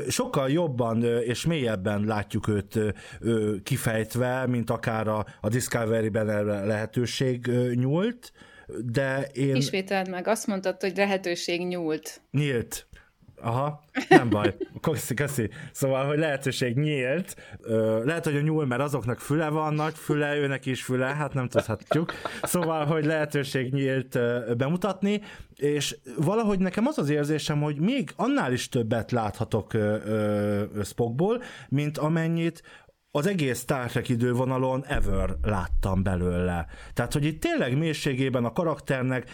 Sokkal 0.08 0.50
jobban 0.50 1.03
és 1.03 1.46
mélyebben 1.46 2.03
látjuk 2.03 2.48
őt 2.48 2.79
kifejtve, 3.63 4.48
mint 4.48 4.70
akár 4.70 5.08
a, 5.08 5.25
a 5.41 5.50
Discovery-ben 5.50 6.29
erre 6.29 6.65
lehetőség 6.65 7.48
nyúlt, 7.74 8.32
de 8.86 9.27
én... 9.34 9.55
Ismételd 9.55 10.10
meg, 10.10 10.27
azt 10.27 10.48
mondtad, 10.48 10.82
hogy 10.82 10.98
lehetőség 10.98 11.67
nyúlt. 11.67 12.22
Nyílt. 12.32 12.88
Aha, 13.44 13.84
nem 14.10 14.30
baj. 14.30 14.56
Köszi, 14.82 15.14
köszi. 15.14 15.50
Szóval, 15.72 16.06
hogy 16.06 16.18
lehetőség 16.18 16.78
nyílt. 16.78 17.36
Ö, 17.62 18.04
lehet, 18.06 18.24
hogy 18.24 18.36
a 18.36 18.42
nyúl, 18.42 18.66
mert 18.66 18.82
azoknak 18.82 19.20
füle 19.20 19.50
van, 19.50 19.74
nagy 19.74 19.94
füle, 19.96 20.36
őnek 20.38 20.66
is 20.66 20.84
füle, 20.84 21.06
hát 21.06 21.34
nem 21.34 21.48
tudhatjuk. 21.48 22.14
Szóval, 22.42 22.86
hogy 22.86 23.06
lehetőség 23.06 23.74
nyílt 23.74 24.20
bemutatni, 24.58 25.22
és 25.56 25.98
valahogy 26.18 26.60
nekem 26.60 26.88
az 26.88 26.98
az 26.98 27.10
érzésem, 27.10 27.62
hogy 27.62 27.80
még 27.80 28.14
annál 28.16 28.54
is 28.54 28.70
többet 28.70 29.12
láthatok 29.12 29.74
ö, 29.74 30.64
Spockból, 30.84 31.42
mint 31.70 31.98
amennyit 31.98 32.64
az 33.16 33.28
egész 33.28 33.60
Star 33.60 33.86
Trek 33.92 34.10
idővonalon 34.10 34.86
ever 34.86 35.36
láttam 35.42 36.04
belőle. 36.04 36.66
Tehát, 36.94 37.14
hogy 37.14 37.26
itt 37.26 37.42
tényleg 37.42 37.78
mélységében 37.78 38.46
a 38.46 38.54
karakternek 38.54 39.30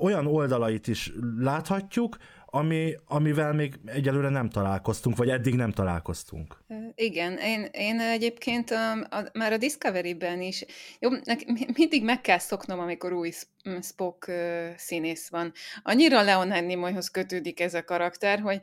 olyan 0.00 0.26
oldalait 0.26 0.88
is 0.88 1.12
láthatjuk, 1.38 2.16
ami, 2.54 2.94
amivel 3.06 3.52
még 3.52 3.80
egyelőre 3.86 4.28
nem 4.28 4.50
találkoztunk, 4.50 5.16
vagy 5.16 5.28
eddig 5.28 5.54
nem 5.54 5.72
találkoztunk. 5.72 6.56
Igen, 6.94 7.36
én, 7.36 7.68
én 7.72 8.00
egyébként 8.00 8.70
a, 8.70 8.92
a, 8.92 9.28
már 9.32 9.52
a 9.52 9.56
Discovery-ben 9.56 10.40
is, 10.40 10.64
jó, 10.98 11.10
nek, 11.24 11.44
mindig 11.76 12.04
meg 12.04 12.20
kell 12.20 12.38
szoknom, 12.38 12.78
amikor 12.78 13.12
új 13.12 13.30
Sp- 13.30 13.50
m, 13.62 13.80
Spock 13.80 14.30
színész 14.76 15.28
van. 15.28 15.52
Annyira 15.82 16.22
Leonard 16.22 16.66
Nimoyhoz 16.66 17.08
kötődik 17.08 17.60
ez 17.60 17.74
a 17.74 17.84
karakter, 17.84 18.40
hogy 18.40 18.60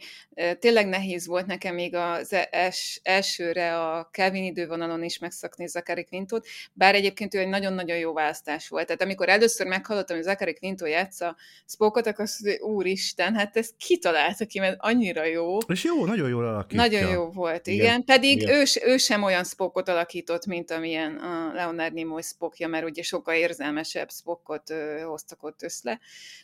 tényleg 0.59 0.87
nehéz 0.87 1.27
volt 1.27 1.45
nekem 1.45 1.75
még 1.75 1.95
az 1.95 2.33
e- 2.33 2.47
els, 2.51 2.99
elsőre 3.03 3.79
a 3.79 4.09
Kelvin 4.11 4.43
idővonalon 4.43 5.03
is 5.03 5.17
megszakni 5.17 5.67
Zachary 5.67 6.05
Quintot, 6.05 6.47
bár 6.73 6.95
egyébként 6.95 7.33
ő 7.33 7.39
egy 7.39 7.47
nagyon-nagyon 7.47 7.97
jó 7.97 8.13
választás 8.13 8.67
volt. 8.67 8.85
Tehát 8.85 9.01
amikor 9.01 9.29
először 9.29 9.67
meghallottam, 9.67 10.15
hogy 10.15 10.25
Zachary 10.25 10.53
Quinto 10.53 10.85
játsza 10.85 11.35
Spockot, 11.65 12.07
akkor 12.07 12.23
azt 12.23 12.41
mondta, 12.41 12.63
hogy 12.63 12.73
úristen, 12.73 13.35
hát 13.35 13.57
ezt 13.57 13.77
kitalálta 13.79 14.45
ki, 14.45 14.59
mert 14.59 14.75
annyira 14.79 15.25
jó. 15.25 15.57
És 15.67 15.83
jó, 15.83 16.05
nagyon 16.05 16.29
jól 16.29 16.45
alakítja. 16.45 16.77
Nagyon 16.81 17.09
jó 17.09 17.29
volt, 17.29 17.67
igen. 17.67 17.79
Igen, 17.79 17.87
igen. 17.87 18.05
Pedig 18.05 18.41
igen. 18.41 18.55
Ő, 18.55 18.63
ő 18.85 18.97
sem 18.97 19.23
olyan 19.23 19.43
Spockot 19.43 19.89
alakított, 19.89 20.45
mint 20.45 20.71
amilyen 20.71 21.15
a 21.15 21.53
Leonard 21.53 21.93
Nimoy 21.93 22.21
Spockja, 22.21 22.67
mert 22.67 22.85
ugye 22.85 23.01
sokkal 23.01 23.35
érzelmesebb 23.35 24.11
Spockot 24.11 24.69
ö, 24.69 24.99
hoztak 24.99 25.43
ott 25.43 25.63
össze, 25.63 25.99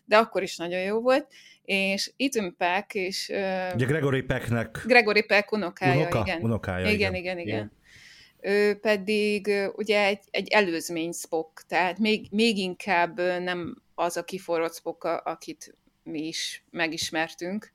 de 0.06 0.18
akkor 0.18 0.44
is 0.44 0.58
nagyon 0.58 0.80
jó 0.80 1.02
volt. 1.02 1.28
És 1.64 2.12
Ethan 2.18 2.56
Peck 2.58 2.94
és 2.94 3.30
ö, 3.30 3.74
Ugye 3.74 3.86
Gregory 3.86 4.22
Pecknek 4.22 4.82
Gregory 4.86 5.24
Peck 5.24 5.52
unokája, 5.52 6.00
unoka, 6.00 6.22
igen. 6.26 6.42
unokája, 6.42 6.90
igen, 6.90 7.16
igen, 7.16 7.16
igen, 7.16 7.40
igen. 7.40 7.72
Ő 8.40 8.76
pedig 8.76 9.48
ö, 9.48 9.68
ugye 9.76 10.06
egy, 10.06 10.24
egy 10.32 10.48
előzmény 10.48 11.12
Spock, 11.12 11.64
tehát 11.68 12.00
még, 12.00 12.28
még 12.32 12.58
inkább 12.58 13.20
nem 13.20 13.82
az 13.96 14.18
a 14.18 14.24
kiforrott 14.24 14.76
Spock, 14.76 15.04
akit 15.04 15.76
mi 16.06 16.28
is 16.28 16.64
megismertünk. 16.72 17.72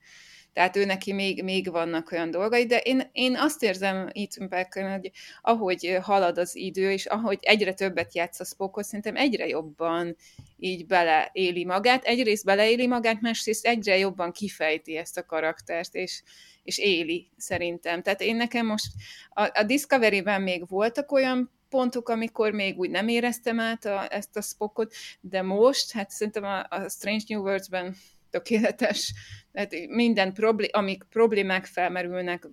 Tehát 0.52 0.76
ő 0.76 0.84
neki 0.84 1.12
még, 1.12 1.42
még 1.42 1.70
vannak 1.70 2.12
olyan 2.12 2.30
dolgai, 2.30 2.66
de 2.66 2.78
én, 2.78 3.10
én 3.12 3.36
azt 3.36 3.62
érzem 3.62 4.10
Ethan 4.12 4.48
Pecken, 4.48 4.90
hogy 4.90 5.10
ahogy 5.42 5.98
halad 6.02 6.38
az 6.38 6.56
idő, 6.56 6.90
és 6.90 7.06
ahogy 7.06 7.38
egyre 7.40 7.74
többet 7.74 8.14
játsz 8.14 8.40
a 8.40 8.44
Spockot, 8.44 8.84
szerintem 8.84 9.16
egyre 9.16 9.46
jobban 9.46 10.16
így 10.58 10.86
beleéli 10.86 11.64
magát. 11.64 12.04
Egyrészt 12.04 12.44
beleéli 12.44 12.86
magát, 12.86 13.20
másrészt 13.20 13.66
egyre 13.66 13.98
jobban 13.98 14.32
kifejti 14.32 14.96
ezt 14.96 15.18
a 15.18 15.26
karaktert, 15.26 15.94
és, 15.94 16.22
és 16.62 16.78
éli 16.78 17.30
szerintem. 17.36 18.02
Tehát 18.02 18.20
én 18.20 18.36
nekem 18.36 18.66
most 18.66 18.86
a, 19.28 19.42
a 19.42 19.62
Discovery-ben 19.62 20.42
még 20.42 20.68
voltak 20.68 21.12
olyan 21.12 21.50
pontok, 21.68 22.08
amikor 22.08 22.52
még 22.52 22.78
úgy 22.78 22.90
nem 22.90 23.08
éreztem 23.08 23.60
át 23.60 23.84
a, 23.84 24.14
ezt 24.14 24.36
a 24.36 24.40
Spockot, 24.40 24.94
de 25.20 25.42
most, 25.42 25.92
hát 25.92 26.10
szerintem 26.10 26.44
a, 26.44 26.66
a 26.68 26.88
Strange 26.88 27.24
New 27.28 27.42
Worlds-ben 27.42 27.96
tökéletes, 28.30 29.14
tehát 29.52 29.74
minden 29.88 30.32
problé- 30.32 30.72
amik 30.74 31.04
problémák 31.10 31.64
felmerülnek, 31.66 32.48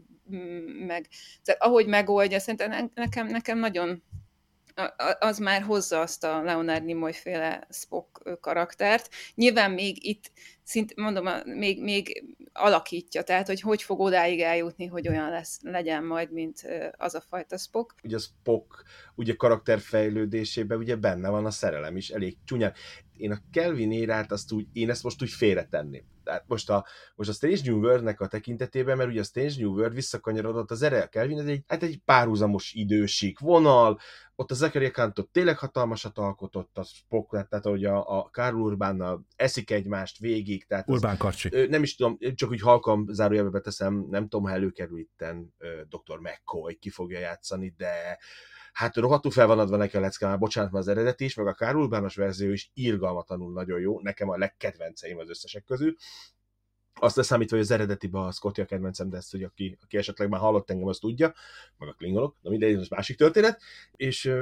meg 0.87 1.07
tehát 1.43 1.61
ahogy 1.61 1.87
megoldja, 1.87 2.39
szerintem 2.39 2.69
ne- 2.69 3.01
nekem, 3.03 3.27
nekem 3.27 3.59
nagyon 3.59 4.03
az 5.19 5.37
már 5.37 5.61
hozza 5.61 5.99
azt 5.99 6.23
a 6.23 6.41
Leonard 6.41 6.85
Nimoy 6.85 7.13
féle 7.13 7.67
Spock 7.69 8.39
karaktert. 8.41 9.09
Nyilván 9.35 9.71
még 9.71 10.05
itt, 10.05 10.31
szint, 10.63 10.95
mondom, 10.95 11.27
még, 11.45 11.83
még 11.83 12.23
alakítja, 12.53 13.23
tehát 13.23 13.47
hogy 13.47 13.61
hogy 13.61 13.81
fog 13.81 13.99
odáig 13.99 14.41
eljutni, 14.41 14.85
hogy 14.85 15.07
olyan 15.07 15.29
lesz, 15.29 15.59
legyen 15.61 16.03
majd, 16.03 16.31
mint 16.31 16.67
az 16.97 17.15
a 17.15 17.21
fajta 17.21 17.57
Spock. 17.57 17.95
ugye 18.03 18.15
a 18.15 18.19
Spock 18.19 18.83
ugye 19.15 19.33
karakterfejlődésében 19.33 20.77
ugye 20.77 20.95
benne 20.95 21.29
van 21.29 21.45
a 21.45 21.51
szerelem 21.51 21.97
is 21.97 22.09
elég 22.09 22.37
csúnyán. 22.45 22.73
Én 23.17 23.31
a 23.31 23.39
Kelvin 23.51 23.91
érát 23.91 24.31
azt 24.31 24.51
úgy, 24.51 24.67
én 24.73 24.89
ezt 24.89 25.03
most 25.03 25.21
úgy 25.21 25.31
félretenném. 25.31 26.16
Tehát 26.27 26.43
most 26.47 26.69
a, 26.69 26.85
most 27.15 27.29
a 27.29 27.33
Strange 27.33 27.61
New 27.63 27.79
World-nek 27.79 28.21
a 28.21 28.27
tekintetében, 28.27 28.97
mert 28.97 29.09
ugye 29.09 29.19
a 29.19 29.23
Strange 29.23 29.53
New 29.57 29.71
World 29.71 29.93
visszakanyarodott 29.93 30.71
az 30.71 30.81
erre 30.81 31.05
Kelvin, 31.05 31.39
ez 31.39 31.45
egy, 31.45 31.63
hát 31.67 31.83
egy 31.83 32.01
párhuzamos 32.05 32.73
idősík 32.73 33.39
vonal, 33.39 33.99
ott 34.35 34.51
a 34.51 34.53
Zachary 34.53 34.91
Kantot 34.91 35.29
tényleg 35.29 35.57
hatalmasat 35.57 36.17
alkotott 36.17 36.77
a 36.77 36.83
Spock 36.83 37.29
tehát 37.29 37.65
hogy 37.65 37.85
a, 37.85 38.17
a 38.17 38.29
Karl 38.31 38.55
Urbánnal 38.55 39.25
eszik 39.35 39.71
egymást 39.71 40.19
végig. 40.19 40.65
Tehát 40.65 40.89
Urbán 40.89 41.11
az, 41.11 41.17
Karcsi. 41.17 41.67
Nem 41.67 41.83
is 41.83 41.95
tudom, 41.95 42.17
csak 42.35 42.49
úgy 42.49 42.61
halkam 42.61 43.05
zárójelbe 43.07 43.49
beteszem, 43.49 44.07
nem 44.09 44.27
tudom, 44.27 44.45
ha 44.45 44.51
előkerül 44.51 44.99
itten 44.99 45.53
Dr. 45.89 46.19
McCoy 46.19 46.75
ki 46.75 46.89
fogja 46.89 47.19
játszani, 47.19 47.73
de 47.77 48.19
hát 48.77 48.95
rohadtul 48.95 49.31
fel 49.31 49.47
van 49.47 49.59
adva 49.59 49.77
neki 49.77 49.97
a 49.97 49.99
lecke, 49.99 50.27
már 50.27 50.39
bocsánat, 50.39 50.71
már 50.71 50.81
az 50.81 50.87
eredeti 50.87 51.23
is, 51.23 51.35
meg 51.35 51.47
a 51.47 51.53
Karl 51.53 51.77
Urbános 51.77 52.15
verzió 52.15 52.51
is 52.51 52.71
irgalmatlanul 52.73 53.53
nagyon 53.53 53.79
jó, 53.79 54.01
nekem 54.01 54.29
a 54.29 54.37
legkedvenceim 54.37 55.17
az 55.17 55.29
összesek 55.29 55.63
közül, 55.63 55.95
azt 56.93 57.15
leszámítva, 57.15 57.55
hogy 57.55 57.65
az 57.65 57.71
eredetiben 57.71 58.21
a 58.21 58.31
Scotty 58.31 58.61
a 58.61 58.65
kedvencem, 58.65 59.09
de 59.09 59.17
ezt, 59.17 59.31
hogy 59.31 59.43
aki, 59.43 59.77
aki 59.81 59.97
esetleg 59.97 60.29
már 60.29 60.39
hallott 60.39 60.69
engem, 60.69 60.87
az 60.87 60.97
tudja, 60.97 61.33
meg 61.77 61.89
a 61.89 61.93
klingonok, 61.93 62.35
na 62.41 62.49
mindegy, 62.49 62.75
ez 62.75 62.87
másik 62.87 63.17
történet, 63.17 63.61
és 63.91 64.33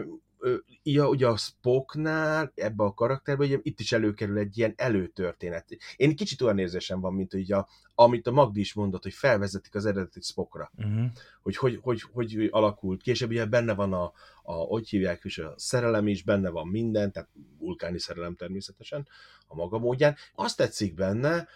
ja, 0.83 1.09
ugye 1.09 1.27
a 1.27 1.37
Spocknál, 1.37 2.51
ebbe 2.55 2.83
a 2.83 2.93
karakterben, 2.93 3.47
ugye 3.47 3.59
itt 3.61 3.79
is 3.79 3.91
előkerül 3.91 4.37
egy 4.37 4.57
ilyen 4.57 4.73
előtörténet. 4.75 5.65
Én 5.95 6.15
kicsit 6.15 6.41
olyan 6.41 6.57
érzésem 6.57 6.99
van, 6.99 7.13
mint 7.13 7.31
hogy 7.31 7.51
a, 7.51 7.67
amit 7.95 8.27
a 8.27 8.31
Magdi 8.31 8.59
is 8.59 8.73
mondott, 8.73 9.03
hogy 9.03 9.13
felvezetik 9.13 9.75
az 9.75 9.85
eredeti 9.85 10.21
Spockra. 10.21 10.71
Uh-huh. 10.77 11.05
Hogy, 11.41 11.55
hogy, 11.55 11.79
hogy, 11.81 12.01
hogy 12.01 12.47
alakult. 12.51 13.01
Később 13.01 13.29
ugye 13.29 13.45
benne 13.45 13.73
van 13.73 13.93
a, 13.93 14.11
a, 14.43 14.53
hogy 14.53 14.89
hívják 14.89 15.23
is, 15.23 15.37
a 15.37 15.53
szerelem 15.57 16.07
is, 16.07 16.23
benne 16.23 16.49
van 16.49 16.67
minden, 16.67 17.11
tehát 17.11 17.29
vulkáni 17.57 17.99
szerelem 17.99 18.35
természetesen 18.35 19.07
a 19.47 19.55
maga 19.55 19.77
módján. 19.77 20.15
Azt 20.35 20.57
tetszik 20.57 20.93
benne, 20.93 21.47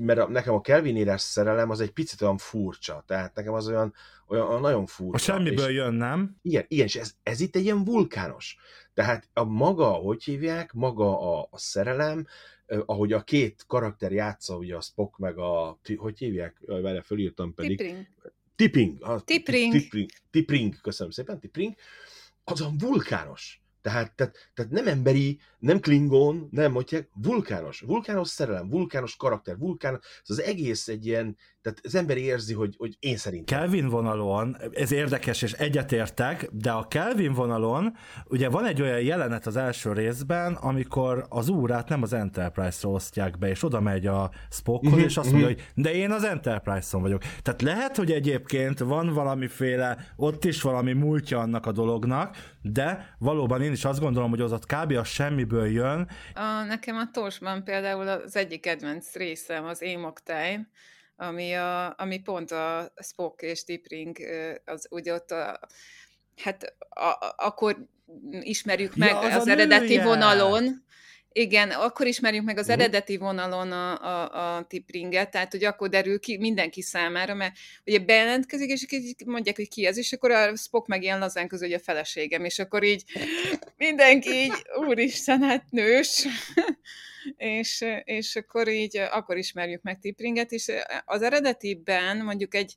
mert 0.00 0.18
a, 0.18 0.28
nekem 0.28 0.54
a 0.54 0.60
Kelvin 0.60 0.96
írás 0.96 1.20
szerelem 1.20 1.70
az 1.70 1.80
egy 1.80 1.90
picit 1.90 2.22
olyan 2.22 2.38
furcsa, 2.38 3.04
tehát 3.06 3.34
nekem 3.34 3.52
az 3.52 3.68
olyan, 3.68 3.94
olyan, 4.26 4.48
olyan 4.48 4.60
nagyon 4.60 4.86
furcsa. 4.86 5.32
A 5.32 5.36
semmiből 5.36 5.68
és, 5.68 5.74
jön, 5.74 5.94
nem? 5.94 6.36
Igen, 6.42 6.64
igen, 6.68 6.86
és 6.86 6.96
ez, 6.96 7.14
ez 7.22 7.40
itt 7.40 7.56
egy 7.56 7.64
ilyen 7.64 7.84
vulkános. 7.84 8.56
Tehát 8.94 9.28
a 9.32 9.44
maga, 9.44 9.88
hogy 9.88 10.24
hívják, 10.24 10.72
maga 10.72 11.38
a, 11.38 11.48
a 11.50 11.58
szerelem, 11.58 12.26
ahogy 12.86 13.12
a 13.12 13.22
két 13.22 13.64
karakter 13.66 14.12
játsza, 14.12 14.56
ugye 14.56 14.76
a 14.76 14.80
Spock 14.80 15.18
meg 15.18 15.38
a, 15.38 15.78
hogy 15.96 16.18
hívják, 16.18 16.56
vele 16.66 17.02
fölírtam 17.02 17.54
pedig. 17.54 17.76
Tipping. 17.76 18.06
Tipping. 18.56 19.02
A, 19.02 19.20
Tipping. 19.20 19.72
Tipping. 19.72 20.10
Tipping, 20.30 20.80
köszönöm 20.80 21.12
szépen, 21.12 21.40
Tipping. 21.40 21.74
Azon 22.44 22.78
vulkános. 22.78 23.63
Tehát, 23.84 24.12
tehát, 24.14 24.50
tehát 24.54 24.70
nem 24.70 24.86
emberi, 24.86 25.38
nem 25.58 25.80
klingon, 25.80 26.48
nem, 26.50 26.72
hogy 26.72 27.08
vulkános, 27.12 27.80
vulkános 27.80 28.28
szerelem, 28.28 28.68
vulkános 28.68 29.16
karakter, 29.16 29.58
vulkán, 29.58 29.94
ez 29.94 30.30
az 30.30 30.40
egész 30.40 30.88
egy 30.88 31.06
ilyen, 31.06 31.36
tehát 31.64 31.80
az 31.82 31.94
ember 31.94 32.16
érzi, 32.16 32.54
hogy, 32.54 32.74
hogy 32.78 32.96
én 33.00 33.16
szerintem. 33.16 33.58
Kelvin 33.58 33.88
vonalon, 33.88 34.56
ez 34.72 34.92
érdekes, 34.92 35.42
és 35.42 35.52
egyetértek, 35.52 36.48
de 36.52 36.70
a 36.70 36.88
Kelvin 36.88 37.32
vonalon, 37.32 37.96
ugye 38.24 38.48
van 38.48 38.64
egy 38.64 38.82
olyan 38.82 39.00
jelenet 39.00 39.46
az 39.46 39.56
első 39.56 39.92
részben, 39.92 40.54
amikor 40.54 41.26
az 41.28 41.48
úrát 41.48 41.88
nem 41.88 42.02
az 42.02 42.12
Enterprise-ra 42.12 42.90
osztják 42.90 43.38
be, 43.38 43.48
és 43.48 43.62
oda 43.62 43.80
megy 43.80 44.06
a 44.06 44.30
Spockhoz, 44.50 44.92
uh-huh, 44.92 45.04
és 45.04 45.16
azt 45.16 45.30
mondja, 45.30 45.48
uh-huh. 45.48 45.64
hogy 45.74 45.82
de 45.82 45.94
én 45.94 46.10
az 46.10 46.24
Enterprise-on 46.24 47.02
vagyok. 47.02 47.22
Tehát 47.42 47.62
lehet, 47.62 47.96
hogy 47.96 48.12
egyébként 48.12 48.78
van 48.78 49.12
valamiféle, 49.12 49.96
ott 50.16 50.44
is 50.44 50.62
valami 50.62 50.92
múltja 50.92 51.38
annak 51.38 51.66
a 51.66 51.72
dolognak, 51.72 52.36
de 52.62 53.14
valóban 53.18 53.62
én 53.62 53.72
is 53.72 53.84
azt 53.84 54.00
gondolom, 54.00 54.30
hogy 54.30 54.40
az 54.40 54.52
ott 54.52 54.66
kb. 54.66 54.92
a 54.92 55.04
semmiből 55.04 55.66
jön. 55.66 56.08
A, 56.34 56.64
nekem 56.66 56.96
a 56.96 57.10
Torsban 57.12 57.64
például 57.64 58.08
az 58.08 58.36
egyik 58.36 58.60
kedvenc 58.60 59.14
részem 59.14 59.64
az 59.64 59.82
Amok 59.94 60.20
Time, 60.22 60.66
ami, 61.16 61.54
a, 61.54 61.94
ami 61.96 62.18
pont 62.18 62.50
a 62.50 62.92
Spock 63.02 63.42
és 63.42 63.64
Tipring, 63.64 64.18
az 64.64 64.86
ugye 64.90 65.14
ott 65.14 65.30
a, 65.30 65.60
hát 66.36 66.76
a, 66.88 67.04
a, 67.04 67.34
akkor 67.36 67.76
ismerjük 68.40 68.96
meg 68.96 69.08
ja, 69.08 69.18
az, 69.18 69.34
az 69.34 69.48
eredeti 69.48 69.94
nője. 69.94 70.04
vonalon, 70.04 70.84
igen, 71.36 71.70
akkor 71.70 72.06
ismerjük 72.06 72.44
meg 72.44 72.58
az 72.58 72.68
uh-huh. 72.68 72.82
eredeti 72.82 73.16
vonalon 73.16 73.72
a, 73.72 74.02
a, 74.02 74.56
a 74.56 74.64
tipringet, 74.64 75.30
tehát 75.30 75.50
hogy 75.50 75.64
akkor 75.64 75.88
derül 75.88 76.20
ki 76.20 76.38
mindenki 76.38 76.82
számára, 76.82 77.34
mert 77.34 77.54
ugye 77.86 77.98
bejelentkezik, 77.98 78.70
és 78.70 79.14
mondják, 79.26 79.56
hogy 79.56 79.68
ki 79.68 79.86
ez, 79.86 79.98
és 79.98 80.12
akkor 80.12 80.30
a 80.30 80.56
Spock 80.56 80.86
meg 80.86 81.02
ilyen 81.02 81.18
lazán 81.18 81.48
közül, 81.48 81.66
hogy 81.66 81.76
a 81.76 81.82
feleségem, 81.82 82.44
és 82.44 82.58
akkor 82.58 82.82
így 82.82 83.04
mindenki 83.76 84.30
így, 84.30 84.52
úristen, 84.88 85.42
hát 85.42 85.64
nős, 85.70 86.26
és, 87.36 87.84
és 88.04 88.36
akkor 88.36 88.68
így, 88.68 88.96
akkor 88.96 89.36
ismerjük 89.36 89.82
meg 89.82 89.98
tipringet, 89.98 90.52
és 90.52 90.72
az 91.04 91.22
eredetiben 91.22 92.16
mondjuk 92.16 92.54
egy 92.54 92.76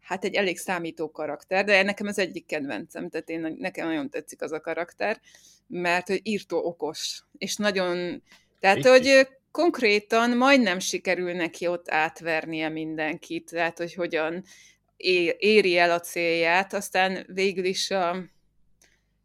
hát 0.00 0.24
egy 0.24 0.34
elég 0.34 0.58
számító 0.58 1.10
karakter, 1.10 1.64
de 1.64 1.82
nekem 1.82 2.06
ez 2.06 2.18
egyik 2.18 2.46
kedvencem, 2.46 3.08
tehát 3.08 3.28
én, 3.28 3.56
nekem 3.58 3.86
nagyon 3.86 4.10
tetszik 4.10 4.42
az 4.42 4.52
a 4.52 4.60
karakter, 4.60 5.20
mert 5.66 6.08
hogy 6.08 6.20
írtó 6.22 6.64
okos, 6.64 7.22
és 7.38 7.56
nagyon, 7.56 8.22
tehát 8.60 8.78
Itt 8.78 8.86
hogy 8.86 9.28
konkrétan 9.50 10.36
majdnem 10.36 10.78
sikerül 10.78 11.32
neki 11.32 11.66
ott 11.66 11.90
átvernie 11.90 12.68
mindenkit, 12.68 13.50
tehát 13.50 13.78
hogy 13.78 13.94
hogyan 13.94 14.44
éri 15.36 15.78
el 15.78 15.90
a 15.90 16.00
célját, 16.00 16.72
aztán 16.72 17.26
végül 17.32 17.64
is 17.64 17.90
a, 17.90 18.24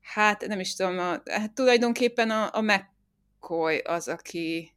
hát 0.01 0.47
nem 0.47 0.59
is 0.59 0.75
tudom, 0.75 0.99
a, 0.99 1.21
hát 1.25 1.53
tulajdonképpen 1.53 2.29
a, 2.29 2.49
a 2.53 2.61
McCoy 2.61 3.77
az, 3.77 4.07
aki 4.07 4.71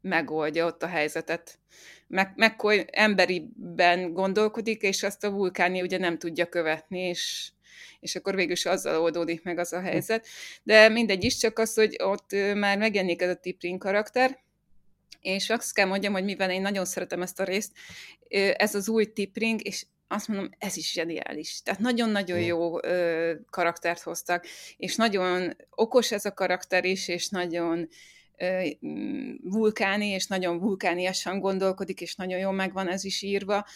megoldja 0.00 0.66
ott 0.66 0.82
a 0.82 0.86
helyzetet. 0.86 1.58
Meg, 2.06 2.32
McCoy 2.36 2.84
emberiben 2.90 4.12
gondolkodik, 4.12 4.82
és 4.82 5.02
azt 5.02 5.24
a 5.24 5.30
vulkáni 5.30 5.80
ugye 5.80 5.98
nem 5.98 6.18
tudja 6.18 6.48
követni, 6.48 7.00
és, 7.00 7.52
és 8.00 8.16
akkor 8.16 8.34
végül 8.34 8.52
is 8.52 8.66
azzal 8.66 9.02
oldódik 9.02 9.42
meg 9.42 9.58
az 9.58 9.72
a 9.72 9.80
helyzet. 9.80 10.26
De 10.62 10.88
mindegy 10.88 11.24
is, 11.24 11.36
csak 11.36 11.58
az, 11.58 11.74
hogy 11.74 11.96
ott 12.02 12.30
már 12.54 12.78
megjelenik 12.78 13.22
ez 13.22 13.30
a 13.30 13.34
Tiprin 13.34 13.78
karakter, 13.78 14.38
és 15.20 15.50
azt 15.50 15.74
kell 15.74 15.86
mondjam, 15.86 16.12
hogy 16.12 16.24
mivel 16.24 16.50
én 16.50 16.60
nagyon 16.60 16.84
szeretem 16.84 17.22
ezt 17.22 17.40
a 17.40 17.44
részt, 17.44 17.72
ez 18.56 18.74
az 18.74 18.88
új 18.88 19.04
Tipring, 19.04 19.66
és 19.66 19.86
azt 20.08 20.28
mondom, 20.28 20.50
ez 20.58 20.76
is 20.76 20.92
zseniális. 20.92 21.62
Tehát 21.62 21.80
nagyon-nagyon 21.80 22.40
jó 22.40 22.84
ö, 22.84 23.32
karaktert 23.50 24.00
hoztak, 24.00 24.46
és 24.76 24.96
nagyon 24.96 25.56
okos 25.70 26.12
ez 26.12 26.24
a 26.24 26.34
karakter 26.34 26.84
is, 26.84 27.08
és 27.08 27.28
nagyon 27.28 27.88
Mm, 28.86 29.34
vulkáni, 29.42 30.06
és 30.06 30.26
nagyon 30.26 30.58
vulkániasan 30.58 31.40
gondolkodik, 31.40 32.00
és 32.00 32.14
nagyon 32.14 32.38
jól 32.38 32.52
megvan 32.52 32.88
ez 32.88 33.04
is 33.04 33.22
írva. 33.22 33.66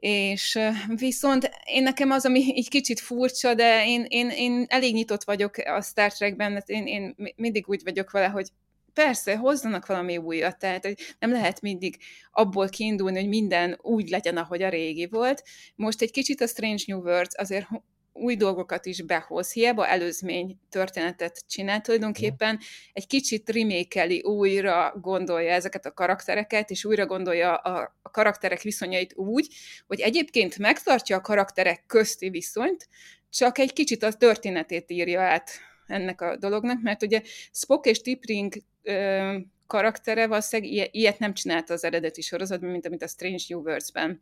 És 0.00 0.58
viszont 0.96 1.50
én 1.64 1.82
nekem 1.82 2.10
az, 2.10 2.24
ami 2.26 2.40
így 2.40 2.68
kicsit 2.68 3.00
furcsa, 3.00 3.54
de 3.54 3.86
én, 3.86 4.06
én, 4.08 4.28
én 4.28 4.64
elég 4.68 4.94
nyitott 4.94 5.24
vagyok 5.24 5.56
a 5.56 5.82
Star 5.82 6.12
Trekben, 6.12 6.62
én, 6.66 6.86
én 6.86 7.14
mindig 7.36 7.68
úgy 7.68 7.82
vagyok 7.84 8.10
vele, 8.10 8.26
hogy 8.26 8.48
persze, 8.92 9.36
hozzanak 9.36 9.86
valami 9.86 10.16
újat, 10.16 10.58
tehát 10.58 10.94
nem 11.18 11.32
lehet 11.32 11.60
mindig 11.60 11.96
abból 12.30 12.68
kiindulni, 12.68 13.18
hogy 13.18 13.28
minden 13.28 13.78
úgy 13.82 14.08
legyen, 14.08 14.36
ahogy 14.36 14.62
a 14.62 14.68
régi 14.68 15.06
volt. 15.06 15.42
Most 15.74 16.02
egy 16.02 16.10
kicsit 16.10 16.40
a 16.40 16.46
Strange 16.46 16.82
New 16.86 17.00
Worlds 17.00 17.36
azért 17.36 17.66
új 18.12 18.36
dolgokat 18.36 18.86
is 18.86 19.02
behoz. 19.02 19.52
Hiába 19.52 19.86
előzmény 19.86 20.58
történetet 20.68 21.44
csinál, 21.48 21.80
tulajdonképpen 21.80 22.58
egy 22.92 23.06
kicsit 23.06 23.50
remékeli, 23.50 24.22
újra 24.22 24.94
gondolja 25.00 25.52
ezeket 25.52 25.86
a 25.86 25.92
karaktereket, 25.92 26.70
és 26.70 26.84
újra 26.84 27.06
gondolja 27.06 27.54
a, 27.54 27.98
karakterek 28.10 28.62
viszonyait 28.62 29.14
úgy, 29.16 29.54
hogy 29.86 30.00
egyébként 30.00 30.58
megtartja 30.58 31.16
a 31.16 31.20
karakterek 31.20 31.84
közti 31.86 32.30
viszonyt, 32.30 32.88
csak 33.30 33.58
egy 33.58 33.72
kicsit 33.72 34.02
a 34.02 34.12
történetét 34.12 34.90
írja 34.90 35.20
át 35.20 35.50
ennek 35.86 36.20
a 36.20 36.36
dolognak, 36.36 36.82
mert 36.82 37.02
ugye 37.02 37.22
Spock 37.52 37.86
és 37.86 38.00
Tipring 38.00 38.54
ö, 38.82 39.36
karaktere 39.66 40.26
valószínűleg 40.26 40.90
ilyet 40.92 41.18
nem 41.18 41.34
csinálta 41.34 41.72
az 41.72 41.84
eredeti 41.84 42.20
sorozatban, 42.20 42.70
mint 42.70 42.86
amit 42.86 43.02
a 43.02 43.08
Strange 43.08 43.42
New 43.48 43.60
Worlds-ben 43.60 44.20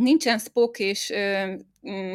Nincsen 0.00 0.38
Spock 0.38 0.78
és 0.78 1.12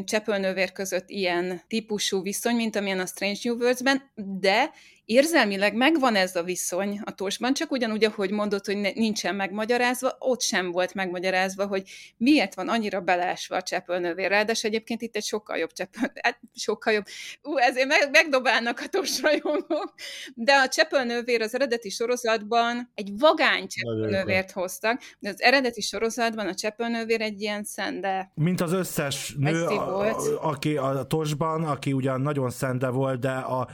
Csepölnővér 0.04 0.72
között 0.72 1.10
ilyen 1.10 1.62
típusú 1.68 2.22
viszony, 2.22 2.56
mint 2.56 2.76
amilyen 2.76 3.00
a 3.00 3.06
Strange 3.06 3.40
New 3.44 3.56
Worlds-ben, 3.56 4.12
de 4.16 4.72
érzelmileg 5.06 5.76
megvan 5.76 6.16
ez 6.16 6.36
a 6.36 6.44
viszony 6.44 7.00
a 7.04 7.12
Torsban, 7.12 7.54
csak 7.54 7.72
ugyanúgy, 7.72 8.04
ahogy 8.04 8.32
mondott, 8.32 8.66
hogy 8.66 8.92
nincsen 8.96 9.36
megmagyarázva, 9.36 10.16
ott 10.20 10.42
sem 10.42 10.72
volt 10.72 10.94
megmagyarázva, 10.94 11.66
hogy 11.66 11.84
miért 12.18 12.56
van 12.56 12.70
annyira 12.70 13.02
belásva 13.02 13.56
a 13.56 13.62
Csepölnővér. 13.62 14.30
Ráadásul 14.30 14.70
egyébként 14.70 15.02
itt 15.02 15.16
egy 15.16 15.24
sokkal 15.24 15.58
jobb 15.58 15.72
Csepöl, 15.72 16.12
hát 16.22 16.40
sokkal 16.54 16.94
jobb, 16.94 17.06
ú, 17.42 17.58
ezért 17.58 17.88
meg, 17.88 18.10
megdobálnak 18.12 18.80
a 18.80 18.88
torsrajongók, 18.88 19.94
de 20.34 20.54
a 20.54 20.68
Csepölnővér 20.68 21.42
az 21.42 21.56
eredeti 21.56 21.90
sorozatban 21.90 22.92
egy 22.96 23.12
vagány 23.18 23.68
Csepölnővért 23.68 24.52
hoztak, 24.52 25.02
de 25.20 25.30
az 25.30 25.42
eredeti 25.42 25.82
sorozatban 25.82 26.48
a 26.48 26.54
Csepölnővér 26.54 27.22
egy 27.22 27.42
ilyen 27.42 27.64
szende. 27.64 28.32
Mint 28.34 28.62
az 28.62 28.72
összes 28.72 29.36
nő, 29.38 29.66
a, 29.66 30.10
a, 30.10 30.18
aki 30.42 30.78
a 30.78 31.04
Tosban, 31.04 31.64
aki 31.64 31.94
ugyan 31.94 32.22
nagyon 32.22 32.50
szende 32.50 32.90
volt, 32.90 33.20
de 33.20 33.32
a 33.32 33.68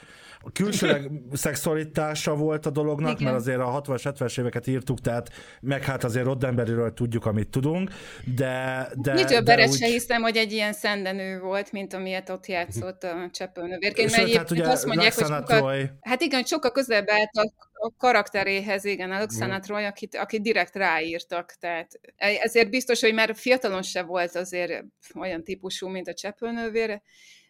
külsőleg 0.53 1.11
szexualitása 1.33 2.35
volt 2.35 2.65
a 2.65 2.69
dolognak, 2.69 3.19
Igen. 3.19 3.31
mert 3.31 3.45
azért 3.45 3.59
a 3.59 3.81
60-as, 3.81 4.01
70-es 4.03 4.39
éveket 4.39 4.67
írtuk, 4.67 4.99
tehát 4.99 5.29
meg 5.61 5.83
hát 5.83 6.03
azért 6.03 6.25
Roddenberryről 6.25 6.93
tudjuk, 6.93 7.25
amit 7.25 7.49
tudunk, 7.49 7.89
de... 8.35 8.87
de 8.95 9.13
Mitchell 9.13 9.41
de 9.41 9.67
úgy- 9.67 9.77
se 9.77 9.85
hiszem, 9.85 10.21
hogy 10.21 10.37
egy 10.37 10.51
ilyen 10.51 10.73
szendenő 10.73 11.39
volt, 11.39 11.71
mint 11.71 11.93
amilyet 11.93 12.29
ott 12.29 12.45
játszott 12.45 13.03
a 13.03 13.29
csepölnövérként, 13.31 14.09
mert 14.11 14.13
hát 14.13 14.23
egyébként 14.23 14.51
ugye 14.51 14.69
azt 14.69 14.85
mondják, 14.85 15.13
hogy 15.13 15.21
Roxana 15.23 15.39
sokkal, 15.39 15.57
Troy, 15.57 15.89
hát 16.01 16.21
igen, 16.21 16.43
sokkal 16.43 16.71
közelebb 16.71 17.09
állt 17.09 17.29
a, 17.31 17.53
a 17.73 17.93
karakteréhez, 17.97 18.85
igen, 18.85 19.11
Alexandra 19.11 19.57
Mm. 19.57 19.61
Troy, 19.61 19.83
akit, 19.83 20.15
akit 20.15 20.41
direkt 20.41 20.75
ráírtak, 20.75 21.55
tehát 21.59 21.99
ezért 22.15 22.69
biztos, 22.69 23.01
hogy 23.01 23.13
már 23.13 23.35
fiatalon 23.35 23.81
se 23.81 24.03
volt 24.03 24.35
azért 24.35 24.83
olyan 25.19 25.43
típusú, 25.43 25.87
mint 25.87 26.07
a 26.07 26.13
csepölnővér, 26.13 27.01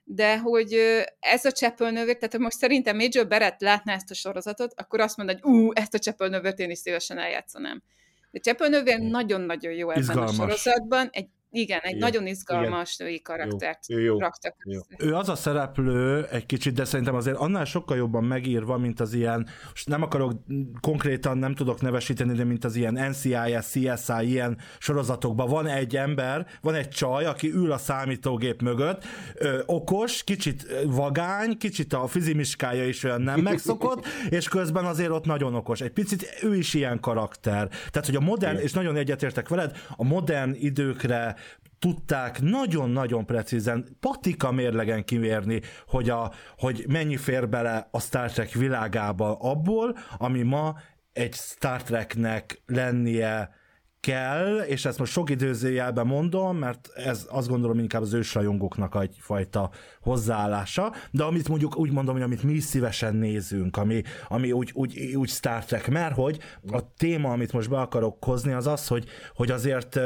de 0.04 0.38
hogy 0.38 0.74
ez 1.20 1.46
a 1.46 1.52
csepölnövér, 1.52 2.16
tehát 2.16 2.34
ha 2.34 2.40
most 2.40 2.58
szerintem 2.58 2.96
Major 2.96 3.28
Barrett 3.28 3.62
látná 3.62 3.94
ezt 3.94 4.12
a 4.12 4.14
sorozatot, 4.14 4.74
akkor 4.76 5.00
azt 5.00 5.18
mondja, 5.18 5.38
hogy 5.42 5.54
ú, 5.54 5.72
ezt 5.74 5.94
a 5.94 6.00
csepölnövért 6.00 6.60
én 6.60 6.70
is 6.70 6.78
szívesen 6.78 7.18
eljátszanám. 7.18 7.84
De 8.32 8.40
csepölnövér 8.40 9.00
nagyon-nagyon 9.00 9.74
jó 9.74 9.90
ebben 9.90 10.02
Izgalmas. 10.02 10.32
a 10.32 10.34
sorozatban, 10.34 11.10
egy, 11.12 11.28
igen, 11.54 11.80
egy 11.80 11.96
Igen, 11.96 12.00
nagyon 12.00 12.28
izgalmas 12.28 12.98
női 12.98 13.22
karaktert 13.22 13.88
Jó, 13.88 13.98
ő 13.98 14.02
jó. 14.02 14.20
raktak 14.20 14.56
Jó. 14.64 14.80
ő 14.98 15.16
az 15.16 15.30
a 15.30 15.36
szereplő 15.36 16.26
egy 16.32 16.46
kicsit, 16.46 16.74
de 16.74 16.86
szerintem 16.86 17.16
azért 17.16 17.38
annál 17.38 17.66
sokkal 17.66 17.98
jobban 17.98 18.24
megírva, 18.24 18.78
mint 18.78 19.00
az 19.00 19.14
ilyen, 19.14 19.48
most 19.70 19.88
nem 19.88 20.02
akarok 20.02 20.34
konkrétan, 20.82 21.38
nem 21.38 21.56
tudok 21.56 21.82
nevesíteni, 21.82 22.34
de 22.34 22.44
mint 22.44 22.64
az 22.64 22.76
ilyen 22.76 23.10
NCIS, 23.10 23.70
CSI, 23.72 24.26
ilyen 24.28 24.58
sorozatokban 24.80 25.50
van 25.50 25.68
egy 25.68 25.96
ember, 25.96 26.48
van 26.62 26.74
egy 26.74 26.90
csaj, 26.90 27.26
aki 27.26 27.52
ül 27.52 27.72
a 27.72 27.78
számítógép 27.78 28.62
mögött, 28.62 29.04
ö, 29.36 29.60
okos, 29.66 30.24
kicsit 30.24 30.66
vagány, 30.86 31.58
kicsit 31.58 31.94
a 31.94 32.08
fizimiskája 32.08 32.88
is 32.88 33.04
olyan 33.04 33.22
nem 33.22 33.40
megszokott, 33.40 34.06
és 34.30 34.48
közben 34.48 34.86
azért 34.86 35.10
ott 35.10 35.26
nagyon 35.26 35.56
okos. 35.56 35.82
Egy 35.82 35.92
picit 35.92 36.40
ő 36.42 36.56
is 36.56 36.74
ilyen 36.74 37.00
karakter. 37.00 37.68
Tehát, 37.68 38.06
hogy 38.06 38.16
a 38.16 38.20
modern, 38.20 38.58
és 38.58 38.74
nagyon 38.74 38.96
egyetértek 38.96 39.48
veled, 39.48 39.78
a 39.96 40.04
modern 40.04 40.54
időkre 40.54 41.36
tudták 41.82 42.42
nagyon-nagyon 42.42 43.26
precízen, 43.26 43.98
patika 44.00 44.52
mérlegen 44.52 45.04
kimérni, 45.04 45.62
hogy, 45.88 46.10
a, 46.10 46.32
hogy 46.58 46.86
mennyi 46.88 47.18
fér 47.18 47.50
bele 47.50 47.88
a 47.92 48.00
Star 48.00 48.32
Trek 48.32 48.52
világába 48.52 49.36
abból, 49.36 49.98
ami 50.18 50.42
ma 50.42 50.76
egy 51.14 51.34
Star 51.34 51.84
Treknek 51.84 52.62
lennie 52.66 53.61
kell, 54.02 54.60
és 54.60 54.86
ezt 54.86 55.00
most 55.00 55.12
sok 55.12 55.30
időzőjelben 55.30 56.08
mondom, 56.08 56.58
mert 56.58 56.90
ez 56.94 57.28
azt 57.30 57.48
gondolom 57.48 57.80
inkább 57.80 58.02
az 58.02 58.14
ősrajongóknak 58.14 58.96
egyfajta 59.02 59.70
hozzáállása, 60.02 60.94
de 61.12 61.24
amit 61.24 61.48
mondjuk 61.48 61.78
úgy 61.78 61.92
mondom, 61.92 62.14
hogy 62.14 62.24
amit 62.24 62.44
mi 62.44 62.60
szívesen 62.60 63.16
nézünk, 63.16 63.78
ami, 63.78 64.02
ami 64.28 64.52
úgy, 64.52 64.72
úgy, 64.74 65.16
úgy 65.16 65.30
Star 65.30 65.66
Trek, 65.66 65.90
mert 65.90 66.16
hogy 66.16 66.40
a 66.72 66.94
téma, 66.94 67.32
amit 67.32 67.54
most 67.54 67.70
be 67.70 67.80
akarok 67.80 68.24
hozni, 68.24 68.52
az 68.52 68.68
az, 68.68 68.88
hogy, 68.88 69.06
hogy 69.36 69.52
azért 69.52 70.00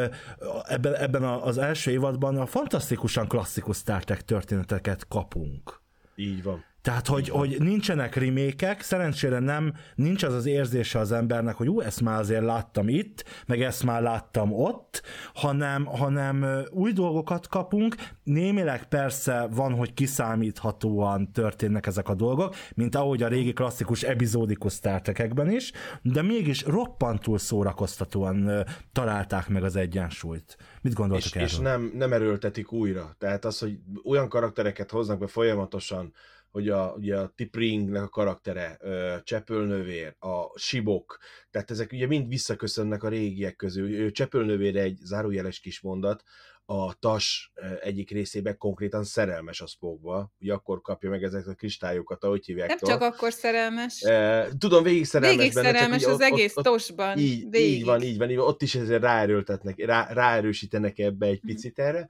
ebben, 0.63 0.95
ebben 0.95 1.23
az 1.23 1.57
első 1.57 1.91
évadban 1.91 2.37
a 2.37 2.45
fantasztikusan 2.45 3.27
klasszikus 3.27 3.77
Star 3.77 4.03
Trek 4.03 4.21
történeteket 4.21 5.07
kapunk. 5.07 5.81
Így 6.15 6.43
van. 6.43 6.63
Tehát, 6.85 7.07
hogy, 7.07 7.29
hogy 7.29 7.55
nincsenek 7.59 8.15
remékek, 8.15 8.81
szerencsére 8.81 9.39
nem, 9.39 9.73
nincs 9.95 10.23
az 10.23 10.33
az 10.33 10.45
érzése 10.45 10.99
az 10.99 11.11
embernek, 11.11 11.55
hogy 11.55 11.69
ú, 11.69 11.81
ezt 11.81 12.01
már 12.01 12.19
azért 12.19 12.43
láttam 12.43 12.89
itt, 12.89 13.23
meg 13.45 13.61
ezt 13.61 13.83
már 13.83 14.01
láttam 14.01 14.53
ott, 14.53 15.01
hanem, 15.33 15.85
hanem 15.85 16.45
új 16.71 16.91
dolgokat 16.91 17.47
kapunk, 17.47 17.95
némileg 18.23 18.87
persze 18.87 19.47
van, 19.51 19.73
hogy 19.73 19.93
kiszámíthatóan 19.93 21.31
történnek 21.31 21.85
ezek 21.85 22.09
a 22.09 22.15
dolgok, 22.15 22.55
mint 22.75 22.95
ahogy 22.95 23.23
a 23.23 23.27
régi 23.27 23.53
klasszikus 23.53 24.03
epizódikus 24.03 24.73
Star 24.73 25.01
Trek-ekben 25.01 25.51
is, 25.51 25.71
de 26.01 26.21
mégis 26.21 26.63
roppantul 26.63 27.37
szórakoztatóan 27.37 28.65
találták 28.91 29.47
meg 29.47 29.63
az 29.63 29.75
egyensúlyt. 29.75 30.57
Mit 30.81 30.93
gondoltok 30.93 31.25
És, 31.25 31.33
erről? 31.33 31.47
és 31.47 31.57
nem, 31.57 31.91
nem 31.95 32.13
erőltetik 32.13 32.71
újra. 32.71 33.15
Tehát 33.17 33.45
az, 33.45 33.59
hogy 33.59 33.79
olyan 34.03 34.29
karaktereket 34.29 34.91
hoznak 34.91 35.19
be 35.19 35.27
folyamatosan, 35.27 36.13
hogy 36.55 36.69
a, 36.69 36.93
ugye 36.97 37.17
a 37.17 37.31
Tipringnek 37.35 38.03
a 38.03 38.09
karaktere, 38.09 38.79
Csepölnövér, 39.23 40.15
a 40.19 40.59
Sibok, 40.59 41.17
tehát 41.51 41.71
ezek 41.71 41.91
ugye 41.91 42.07
mind 42.07 42.27
visszaköszönnek 42.27 43.03
a 43.03 43.09
régiek 43.09 43.55
közül. 43.55 44.11
Csepölnövér 44.11 44.75
egy 44.77 44.97
zárójeles 45.03 45.59
kis 45.59 45.81
mondat, 45.81 46.23
a 46.65 46.93
Tas 46.99 47.51
egyik 47.81 48.09
részében 48.11 48.57
konkrétan 48.57 49.03
szerelmes 49.03 49.61
a 49.61 49.67
Spockba, 49.67 50.31
ugye 50.39 50.53
akkor 50.53 50.81
kapja 50.81 51.09
meg 51.09 51.23
ezeket 51.23 51.47
a 51.47 51.53
kristályokat, 51.53 52.23
ahogy 52.23 52.45
hívják. 52.45 52.67
Nem 52.67 52.77
tovább. 52.77 52.99
csak 52.99 53.13
akkor 53.13 53.31
szerelmes, 53.31 54.01
E, 54.03 54.47
tudom, 54.57 54.83
végig 54.83 55.05
szerelmes 55.05 55.37
végig 55.37 55.53
benne, 55.53 55.71
szerelmes 55.71 56.05
az 56.05 56.13
ott- 56.13 56.21
egész 56.21 56.55
ott, 56.57 56.63
tosban. 56.63 57.17
így, 57.17 57.49
végig. 57.49 57.73
így 57.77 57.85
van, 57.85 58.01
így 58.01 58.17
van, 58.17 58.29
így 58.29 58.35
van. 58.37 58.47
Ott 58.47 58.61
is 58.61 58.75
ezért 58.75 59.01
ráerőltetnek, 59.01 59.85
rá, 59.85 60.13
ráerősítenek 60.13 60.99
ebbe 60.99 61.25
egy 61.25 61.39
picit 61.45 61.79
erre. 61.79 61.99
Ö, 61.99 62.05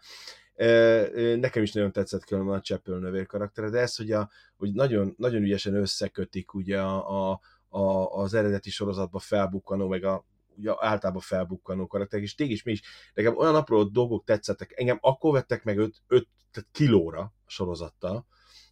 Nekem 1.36 1.64
is 1.64 1.72
nagyon 1.72 1.92
tetszett 1.92 2.26
különben 2.26 2.56
a 2.56 2.62
Csepöl 2.62 3.00
növér 3.00 3.26
karaktere, 3.26 3.70
de 3.70 3.80
ez, 3.80 3.96
hogy, 3.96 4.12
a, 4.12 4.30
hogy 4.58 4.74
nagyon, 4.74 5.14
nagyon 5.18 5.42
ügyesen 5.42 5.76
összekötik 5.76 6.54
ugye 6.54 6.82
a, 6.82 7.30
a, 7.32 7.40
a, 7.68 8.06
az 8.22 8.34
eredeti 8.34 8.70
sorozatban 8.70 9.22
felbukkanó, 9.22 9.88
meg 9.88 10.04
a 10.04 10.26
ugye 10.58 10.74
általában 10.78 11.22
felbukkanó 11.22 11.88
karakterek, 11.88 12.26
és 12.26 12.36
téged 12.36 12.54
is 12.54 12.64
mi 12.64 12.72
is, 12.72 12.82
nekem 13.14 13.38
olyan 13.38 13.56
apró 13.56 13.84
dolgok 13.84 14.24
tetszettek, 14.24 14.74
engem 14.76 14.98
akkor 15.02 15.34
vettek 15.34 15.64
meg 15.64 15.78
5 15.78 16.28
tehát 16.56 16.70
kilóra 16.72 17.20
a 17.20 17.34
sorozattal, 17.46 18.28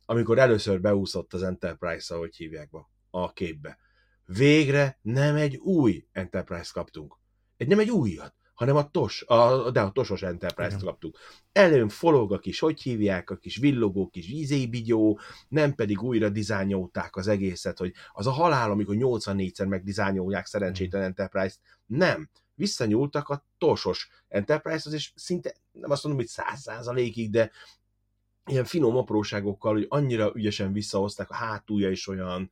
amikor 0.05 0.39
először 0.39 0.81
beúszott 0.81 1.33
az 1.33 1.43
Enterprise, 1.43 2.15
ahogy 2.15 2.35
hívják 2.35 2.69
be, 2.69 2.87
a 3.09 3.33
képbe. 3.33 3.77
Végre 4.25 4.99
nem 5.01 5.35
egy 5.35 5.55
új 5.55 6.05
Enterprise 6.11 6.69
kaptunk. 6.73 7.17
Egy, 7.57 7.67
nem 7.67 7.79
egy 7.79 7.89
újat, 7.89 8.35
hanem 8.53 8.75
a 8.75 8.89
TOS, 8.89 9.23
a, 9.27 9.71
de 9.71 9.81
a 9.81 9.91
TOSos 9.91 10.21
Enterprise-t 10.21 10.81
Igen. 10.81 10.85
kaptuk. 10.85 11.17
Előn 11.51 11.89
folog 11.89 12.33
a 12.33 12.39
kis, 12.39 12.59
hogy 12.59 12.81
hívják, 12.81 13.29
a 13.29 13.35
kis 13.35 13.57
villogó, 13.57 14.07
kis 14.07 14.27
vízébigyó, 14.27 15.19
nem 15.47 15.75
pedig 15.75 16.01
újra 16.01 16.29
dizájnolták 16.29 17.15
az 17.15 17.27
egészet, 17.27 17.77
hogy 17.77 17.93
az 18.11 18.27
a 18.27 18.31
halál, 18.31 18.71
amikor 18.71 18.95
84-szer 18.99 19.67
megdizájnolják 19.67 20.45
szerencsétlen 20.45 21.03
Enterprise-t. 21.03 21.59
Nem. 21.85 22.29
Visszanyúltak 22.55 23.29
a 23.29 23.45
tosos 23.57 24.09
Enterprise-hoz, 24.27 24.93
és 24.93 25.11
szinte, 25.15 25.53
nem 25.71 25.91
azt 25.91 26.03
mondom, 26.03 26.21
hogy 26.21 26.31
száz 26.31 26.61
százalékig, 26.61 27.31
de 27.31 27.51
ilyen 28.45 28.65
finom 28.65 28.97
apróságokkal, 28.97 29.73
hogy 29.73 29.85
annyira 29.89 30.31
ügyesen 30.35 30.73
visszahozták, 30.73 31.29
a 31.29 31.35
hátulja 31.35 31.89
is 31.89 32.07
olyan, 32.07 32.51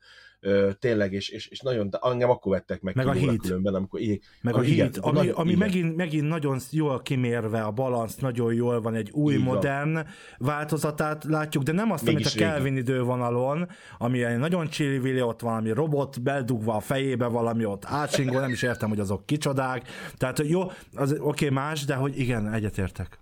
tényleg, 0.79 1.13
és, 1.13 1.29
és, 1.29 1.47
és 1.47 1.59
nagyon, 1.59 1.89
de 1.89 1.99
engem 2.01 2.29
akkor 2.29 2.51
vettek 2.51 2.81
meg, 2.81 2.95
Meg 2.95 3.07
a 3.07 3.11
híd. 3.11 3.41
különben, 3.41 3.73
amikor 3.73 3.99
így, 3.99 4.21
Meg 4.41 4.53
a 4.55 4.57
Ah, 4.57 4.69
igen, 4.71 4.85
híd, 4.85 4.97
ami, 5.01 5.17
nagyon- 5.17 5.33
ami 5.35 5.47
igen. 5.51 5.59
megint, 5.59 5.95
megint 5.95 6.27
nagyon 6.27 6.59
jól 6.71 7.01
kimérve, 7.01 7.61
a 7.61 7.71
balansz 7.71 8.15
nagyon 8.15 8.53
jól 8.53 8.81
van, 8.81 8.93
egy 8.95 9.09
új 9.11 9.33
van. 9.35 9.43
modern 9.43 9.99
változatát 10.37 11.23
látjuk, 11.23 11.63
de 11.63 11.71
nem 11.71 11.91
azt, 11.91 12.01
amit 12.07 12.13
a 12.13 12.17
Mégis 12.17 12.33
régi. 12.33 12.45
Kelvin 12.45 12.75
idővonalon, 12.77 13.67
ami 13.97 14.23
egy 14.23 14.37
nagyon 14.37 14.69
csili 14.69 15.21
ott 15.21 15.41
valami 15.41 15.71
robot 15.71 16.21
beldugva 16.21 16.75
a 16.75 16.79
fejébe, 16.79 17.25
valami 17.25 17.65
ott 17.65 17.85
átsingol, 17.85 18.41
nem 18.41 18.51
is 18.51 18.61
értem, 18.61 18.89
hogy 18.89 18.99
azok 18.99 19.25
kicsodák. 19.25 19.87
Tehát, 20.17 20.39
jó, 20.47 20.61
az 20.95 21.11
oké, 21.11 21.21
okay, 21.21 21.49
más, 21.49 21.85
de 21.85 21.95
hogy 21.95 22.19
igen, 22.19 22.53
egyetértek. 22.53 23.19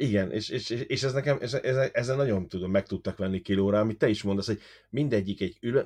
Igen, 0.00 0.32
és, 0.32 0.48
és, 0.48 0.70
és 0.70 1.02
ez 1.02 1.12
nekem, 1.12 1.38
ez, 1.40 1.54
ez, 1.54 1.90
ezzel 1.92 2.16
nagyon 2.16 2.48
tudom, 2.48 2.70
meg 2.70 2.86
tudtak 2.86 3.16
venni 3.16 3.40
kilóra, 3.40 3.80
amit 3.80 3.98
te 3.98 4.08
is 4.08 4.22
mondasz, 4.22 4.46
hogy 4.46 4.60
mindegyik 4.90 5.40
egy 5.40 5.56
ül, 5.60 5.84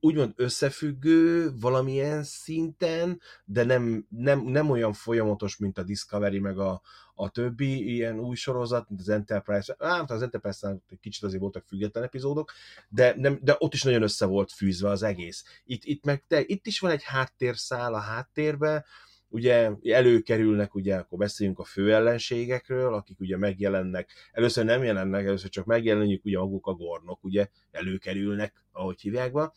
úgymond 0.00 0.32
összefüggő 0.36 1.50
valamilyen 1.60 2.22
szinten, 2.22 3.20
de 3.44 3.64
nem, 3.64 4.06
nem, 4.08 4.40
nem 4.40 4.70
olyan 4.70 4.92
folyamatos, 4.92 5.56
mint 5.56 5.78
a 5.78 5.82
Discovery, 5.82 6.38
meg 6.38 6.58
a, 6.58 6.82
a 7.14 7.30
többi 7.30 7.94
ilyen 7.94 8.18
új 8.18 8.36
sorozat, 8.36 8.88
mint 8.88 9.00
az 9.00 9.08
Enterprise. 9.08 9.76
Hát 9.78 10.10
az 10.10 10.22
Enterprise-nál 10.22 10.82
kicsit 11.00 11.22
azért 11.22 11.40
voltak 11.40 11.64
független 11.66 12.04
epizódok, 12.04 12.52
de, 12.88 13.14
nem, 13.16 13.38
de 13.42 13.56
ott 13.58 13.74
is 13.74 13.82
nagyon 13.82 14.02
össze 14.02 14.26
volt 14.26 14.52
fűzve 14.52 14.88
az 14.88 15.02
egész. 15.02 15.44
Itt, 15.64 15.84
itt, 15.84 16.04
meg 16.04 16.24
te, 16.26 16.42
itt 16.46 16.66
is 16.66 16.78
van 16.78 16.90
egy 16.90 17.02
háttérszál 17.02 17.94
a 17.94 18.00
háttérbe, 18.00 18.84
ugye 19.28 19.70
előkerülnek, 19.82 20.74
ugye 20.74 20.96
akkor 20.96 21.18
beszéljünk 21.18 21.58
a 21.58 21.64
fő 21.64 21.94
ellenségekről, 21.94 22.94
akik 22.94 23.20
ugye 23.20 23.36
megjelennek, 23.36 24.10
először 24.32 24.64
nem 24.64 24.84
jelennek, 24.84 25.26
először 25.26 25.50
csak 25.50 25.64
megjelenjük, 25.64 26.24
ugye 26.24 26.38
maguk 26.38 26.66
a 26.66 26.72
gornok, 26.72 27.24
ugye 27.24 27.48
előkerülnek, 27.70 28.64
ahogy 28.72 29.00
hívják 29.00 29.32
be, 29.32 29.52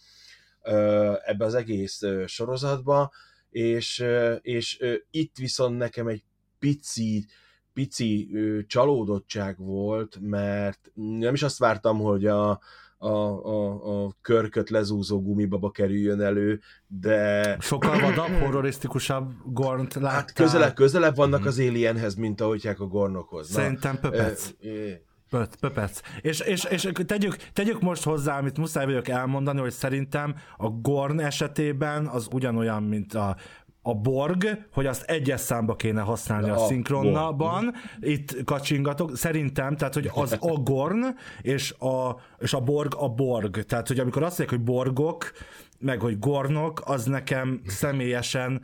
ebbe 1.25 1.45
az 1.45 1.53
egész 1.55 2.01
sorozatba, 2.25 3.11
és, 3.49 4.05
és 4.41 4.79
itt 5.11 5.37
viszont 5.37 5.77
nekem 5.77 6.07
egy 6.07 6.23
pici, 6.59 7.25
pici 7.73 8.31
csalódottság 8.67 9.57
volt, 9.57 10.17
mert 10.21 10.91
nem 10.93 11.33
is 11.33 11.43
azt 11.43 11.57
vártam, 11.57 11.99
hogy 11.99 12.25
a, 12.25 12.61
a, 13.01 13.07
a, 13.07 14.03
a 14.05 14.15
körköt 14.21 14.69
lezúzó 14.69 15.21
gumibaba 15.21 15.71
kerüljön 15.71 16.21
elő, 16.21 16.59
de 16.87 17.57
Sokkal 17.59 17.99
vadabb, 17.99 18.39
horrorisztikusabb 18.39 19.33
Gornt 19.45 19.93
láttál. 19.93 20.11
hát 20.11 20.33
közelebb, 20.33 20.73
közelebb 20.73 21.15
vannak 21.15 21.45
az 21.45 21.59
Alienhez, 21.59 22.15
mint 22.15 22.41
ahogy 22.41 22.67
a 22.67 22.85
gornokhoz. 22.85 23.49
Na, 23.49 23.53
Szerintem 23.53 23.99
pöpec. 23.99 24.49
Ö, 24.59 24.89
Pöt, 25.31 25.55
pöpec. 25.55 25.99
És, 26.21 26.39
és, 26.39 26.63
és 26.63 26.89
tegyük, 27.05 27.35
tegyük 27.53 27.81
most 27.81 28.03
hozzá, 28.03 28.37
amit 28.37 28.57
muszáj 28.57 28.85
vagyok 28.85 29.07
elmondani, 29.07 29.59
hogy 29.59 29.71
szerintem 29.71 30.35
a 30.57 30.69
Gorn 30.69 31.19
esetében 31.19 32.07
az 32.07 32.27
ugyanolyan, 32.31 32.83
mint 32.83 33.13
a 33.13 33.35
a 33.81 33.95
Borg, 33.95 34.65
hogy 34.73 34.85
azt 34.85 35.03
egyes 35.03 35.39
számba 35.39 35.75
kéne 35.75 36.01
használni 36.01 36.49
a, 36.49 36.63
a 36.63 36.67
szinkronnában, 36.67 37.73
itt 37.99 38.43
kacsingatok, 38.43 39.17
szerintem, 39.17 39.75
tehát, 39.75 39.93
hogy 39.93 40.09
az 40.13 40.37
a 40.39 40.53
Gorn 40.63 41.05
és 41.41 41.71
a, 41.71 42.15
és 42.39 42.53
a 42.53 42.59
Borg 42.59 42.95
a 42.97 43.09
Borg, 43.09 43.63
tehát, 43.63 43.87
hogy 43.87 43.99
amikor 43.99 44.23
azt 44.23 44.37
mondják, 44.37 44.59
hogy 44.59 44.75
Borgok, 44.75 45.31
meg 45.79 45.99
hogy 45.99 46.19
Gornok, 46.19 46.81
az 46.85 47.05
nekem 47.05 47.61
személyesen 47.65 48.61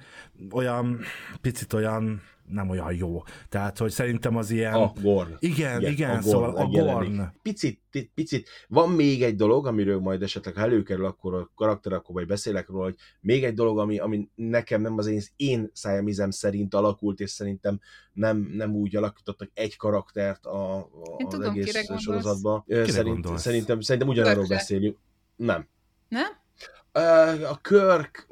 olyan, 0.51 0.99
picit 1.41 1.73
olyan 1.73 2.21
nem 2.47 2.69
olyan 2.69 2.93
jó. 2.93 3.23
Tehát, 3.49 3.77
hogy 3.77 3.91
szerintem 3.91 4.35
az 4.35 4.49
ilyen... 4.49 4.73
A 4.73 4.91
Gorn. 5.01 5.35
Igen, 5.39 5.79
igen, 5.79 5.91
igen 5.91 6.17
a 6.17 6.21
szóval 6.21 6.55
a 6.55 6.65
Gorn. 6.65 7.21
Picit, 7.41 7.81
picit, 8.13 8.49
van 8.67 8.89
még 8.89 9.23
egy 9.23 9.35
dolog, 9.35 9.67
amiről 9.67 9.99
majd 9.99 10.21
esetleg, 10.21 10.55
ha 10.55 10.61
előkerül 10.61 11.05
akkor 11.05 11.33
a 11.33 11.51
karakter, 11.55 11.93
akkor 11.93 12.15
majd 12.15 12.27
beszélek 12.27 12.67
róla, 12.67 12.83
hogy 12.83 12.95
még 13.19 13.43
egy 13.43 13.53
dolog, 13.53 13.79
ami, 13.79 13.99
ami 13.99 14.29
nekem 14.35 14.81
nem 14.81 14.97
az 14.97 15.07
én, 15.07 15.21
én 15.35 15.69
szájamizem 15.73 16.31
szerint 16.31 16.73
alakult, 16.73 17.19
és 17.19 17.29
szerintem 17.29 17.79
nem, 18.13 18.49
nem 18.53 18.75
úgy 18.75 18.95
alakítottak 18.95 19.49
egy 19.53 19.75
karaktert 19.75 20.45
a, 20.45 20.75
a, 20.77 20.89
az 21.17 21.25
tudom, 21.29 21.49
egész 21.49 21.85
sorozatban. 21.97 22.63
Szerint, 22.67 23.37
szerintem, 23.37 23.81
szerintem 23.81 24.09
ugyanarról 24.09 24.47
beszélünk. 24.47 24.97
Nem. 25.35 25.67
Nem? 26.07 26.45
A 27.49 27.57
Körk... 27.61 28.27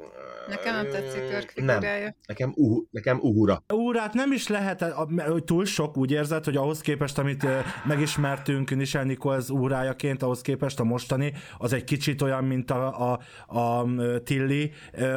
Nekem 0.48 0.74
nem 0.74 0.90
tetszik 0.90 1.30
Körk 1.30 1.48
figurája. 1.48 2.04
Nem. 2.04 2.14
Nekem, 2.26 2.52
uh, 2.54 2.82
nekem 2.90 3.18
uhura. 3.20 3.62
Uhurát 3.72 4.12
nem 4.12 4.32
is 4.32 4.48
lehet, 4.48 4.82
hogy 5.28 5.44
túl 5.44 5.64
sok, 5.64 5.96
úgy 5.96 6.10
érzed, 6.10 6.44
hogy 6.44 6.56
ahhoz 6.56 6.80
képest, 6.80 7.18
amit 7.18 7.46
megismertünk 7.84 8.76
Nichelle 8.76 9.04
Nichols 9.04 9.48
uhrájaként, 9.48 10.22
ahhoz 10.22 10.40
képest 10.40 10.80
a 10.80 10.84
mostani, 10.84 11.32
az 11.58 11.72
egy 11.72 11.84
kicsit 11.84 12.22
olyan, 12.22 12.44
mint 12.44 12.70
a, 12.70 13.12
a, 13.12 13.20
a 13.58 13.86
Tilly 14.24 14.72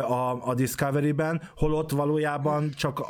a, 0.07 0.47
a 0.47 0.53
Discovery-ben, 0.53 1.41
holott 1.55 1.91
valójában 1.91 2.69
csak, 2.75 3.01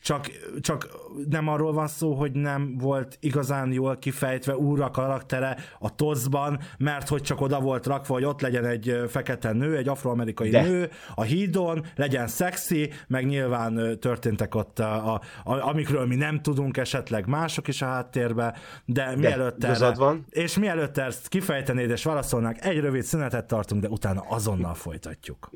csak, 0.00 0.26
csak 0.60 0.88
nem 1.28 1.48
arról 1.48 1.72
van 1.72 1.88
szó, 1.88 2.14
hogy 2.14 2.32
nem 2.32 2.76
volt 2.78 3.16
igazán 3.20 3.72
jól 3.72 3.98
kifejtve 3.98 4.56
úra 4.56 4.90
karaktere 4.90 5.56
a 5.78 5.94
tozban, 5.94 6.58
mert 6.78 7.08
hogy 7.08 7.22
csak 7.22 7.40
oda 7.40 7.60
volt 7.60 7.86
rakva, 7.86 8.14
hogy 8.14 8.24
ott 8.24 8.40
legyen 8.40 8.64
egy 8.64 9.02
fekete 9.08 9.52
nő, 9.52 9.76
egy 9.76 9.87
afroamerikai 9.88 10.50
De. 10.50 10.62
nő 10.62 10.90
a 11.14 11.22
hídon, 11.22 11.86
legyen 11.96 12.26
szexi, 12.26 12.90
meg 13.06 13.26
nyilván 13.26 13.98
történtek 14.00 14.54
ott, 14.54 14.78
a, 14.78 15.14
a, 15.14 15.20
a, 15.44 15.68
amikről 15.68 16.06
mi 16.06 16.14
nem 16.14 16.40
tudunk, 16.42 16.76
esetleg 16.76 17.26
mások 17.26 17.68
is 17.68 17.82
a 17.82 17.86
háttérbe, 17.86 18.54
de, 18.84 19.04
de 19.04 19.16
mielőtt 19.16 19.64
erre, 19.64 19.94
van. 19.94 20.24
és 20.30 20.58
mielőtt 20.58 20.98
ezt 20.98 21.28
kifejtenéd 21.28 21.90
és 21.90 22.04
válaszolnák, 22.04 22.64
egy 22.64 22.80
rövid 22.80 23.02
szünetet 23.02 23.46
tartunk, 23.46 23.82
de 23.82 23.88
utána 23.88 24.20
azonnal 24.28 24.74
folytatjuk. 24.74 25.50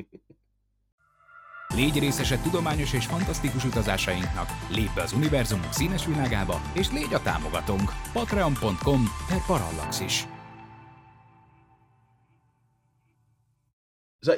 Légy 1.74 1.98
részese 1.98 2.38
tudományos 2.38 2.92
és 2.92 3.06
fantasztikus 3.06 3.64
utazásainknak, 3.64 4.46
lépj 4.70 4.90
be 4.94 5.02
az 5.02 5.12
univerzumunk 5.12 5.72
színes 5.72 6.06
világába, 6.06 6.60
és 6.72 6.90
légy 6.90 7.14
a 7.14 7.20
támogatónk. 7.20 7.90
patreon.com 8.12 9.04
per 9.28 9.38
parallaxis. 9.46 10.26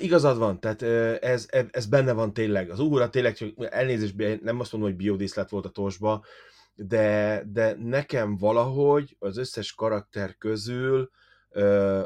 Igazad 0.01 0.39
van, 0.39 0.61
tehát 0.61 0.83
ez, 1.23 1.47
ez 1.71 1.87
benne 1.87 2.13
van 2.13 2.33
tényleg. 2.33 2.71
Az 2.71 2.79
uhura 2.79 3.11
tényleg 3.11 3.35
csak 3.35 3.49
elnézést, 3.59 4.43
nem 4.43 4.61
azt 4.61 4.73
mondom, 4.73 4.91
hogy 4.91 4.99
biodíszlet 4.99 5.51
volt 5.51 5.65
a 5.65 5.71
tosba, 5.71 6.25
de, 6.75 7.43
de 7.53 7.77
nekem 7.79 8.37
valahogy 8.37 9.17
az 9.19 9.37
összes 9.37 9.75
karakter 9.75 10.37
közül 10.37 11.11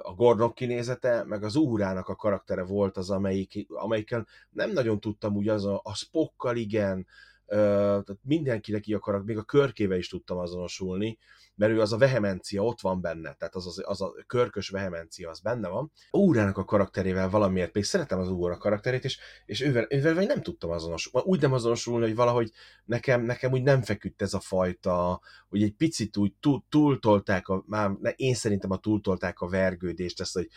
a 0.02 0.14
Gordon 0.14 0.52
kinézete, 0.52 1.24
meg 1.24 1.44
az 1.44 1.56
Uhurának 1.56 2.08
a 2.08 2.16
karaktere 2.16 2.62
volt 2.62 2.96
az, 2.96 3.10
amelyik, 3.10 3.66
amelyikkel 3.68 4.26
nem 4.50 4.70
nagyon 4.70 5.00
tudtam 5.00 5.36
úgy 5.36 5.48
az 5.48 5.64
a, 5.64 5.80
a 5.84 5.94
Spockkal 5.94 6.56
igen, 6.56 7.06
tehát 7.46 8.18
mindenkinek 8.22 8.86
így 8.86 8.94
akarak, 8.94 9.24
még 9.24 9.38
a 9.38 9.42
körkével 9.42 9.98
is 9.98 10.08
tudtam 10.08 10.38
azonosulni, 10.38 11.18
mert 11.58 11.72
ő 11.72 11.80
az 11.80 11.92
a 11.92 11.98
vehemencia 11.98 12.62
ott 12.62 12.80
van 12.80 13.00
benne, 13.00 13.34
tehát 13.34 13.54
az, 13.54 13.66
az, 13.66 13.82
az 13.84 14.00
a 14.02 14.14
körkös 14.26 14.68
vehemencia 14.68 15.30
az 15.30 15.40
benne 15.40 15.68
van. 15.68 15.92
Úrának 16.10 16.56
a 16.56 16.64
karakterével 16.64 17.30
valamiért, 17.30 17.74
még 17.74 17.84
szeretem 17.84 18.18
az 18.18 18.28
Úra 18.28 18.56
karakterét, 18.56 19.04
és, 19.04 19.18
és 19.46 19.60
ővel, 19.60 19.86
ővel 19.88 20.24
nem 20.24 20.42
tudtam 20.42 20.70
azonosulni, 20.70 21.28
úgy 21.28 21.40
nem 21.40 21.52
azonosulni, 21.52 22.06
hogy 22.06 22.14
valahogy 22.14 22.52
nekem, 22.84 23.22
nekem 23.22 23.52
úgy 23.52 23.62
nem 23.62 23.82
feküdt 23.82 24.22
ez 24.22 24.34
a 24.34 24.40
fajta, 24.40 25.20
hogy 25.48 25.62
egy 25.62 25.74
picit 25.74 26.16
úgy 26.16 26.32
túl, 26.40 26.64
túltolták, 26.68 27.48
a, 27.48 27.64
már 27.66 27.90
én 28.16 28.34
szerintem 28.34 28.70
a 28.70 28.78
túltolták 28.78 29.40
a 29.40 29.48
vergődést, 29.48 30.20
ezt, 30.20 30.34
hogy 30.34 30.48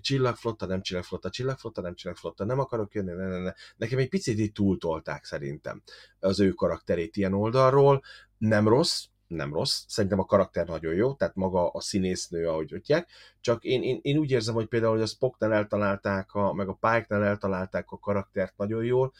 csillagflotta, 0.00 0.66
nem 0.66 0.82
csillagflotta, 0.82 1.30
csillagflotta, 1.30 1.80
nem 1.80 1.94
csillagflotta, 1.94 2.44
nem 2.44 2.58
akarok 2.58 2.94
jönni, 2.94 3.12
ne, 3.12 3.26
ne, 3.26 3.38
ne. 3.38 3.52
Nekem 3.76 3.98
egy 3.98 4.08
picit 4.08 4.38
így 4.38 4.52
túltolták 4.52 5.24
szerintem 5.24 5.82
az 6.18 6.40
ő 6.40 6.50
karakterét 6.50 7.16
ilyen 7.16 7.34
oldalról, 7.34 8.02
nem 8.38 8.68
rossz, 8.68 9.04
nem 9.26 9.54
rossz, 9.54 9.84
szerintem 9.88 10.18
a 10.18 10.24
karakter 10.24 10.66
nagyon 10.66 10.94
jó, 10.94 11.14
tehát 11.14 11.34
maga 11.34 11.68
a 11.68 11.80
színésznő, 11.80 12.48
ahogy 12.48 12.72
ötják, 12.72 13.08
csak 13.40 13.64
én, 13.64 13.82
én, 13.82 13.98
én 14.02 14.16
úgy 14.16 14.30
érzem, 14.30 14.54
hogy 14.54 14.66
például, 14.66 14.92
hogy 14.92 15.02
a 15.02 15.06
Spocknál 15.06 15.52
eltalálták, 15.52 16.34
a, 16.34 16.52
meg 16.52 16.68
a 16.68 16.78
Pike-nál 16.80 17.24
eltalálták 17.24 17.90
a 17.90 17.98
karaktert 17.98 18.56
nagyon 18.56 18.84
jól, 18.84 19.12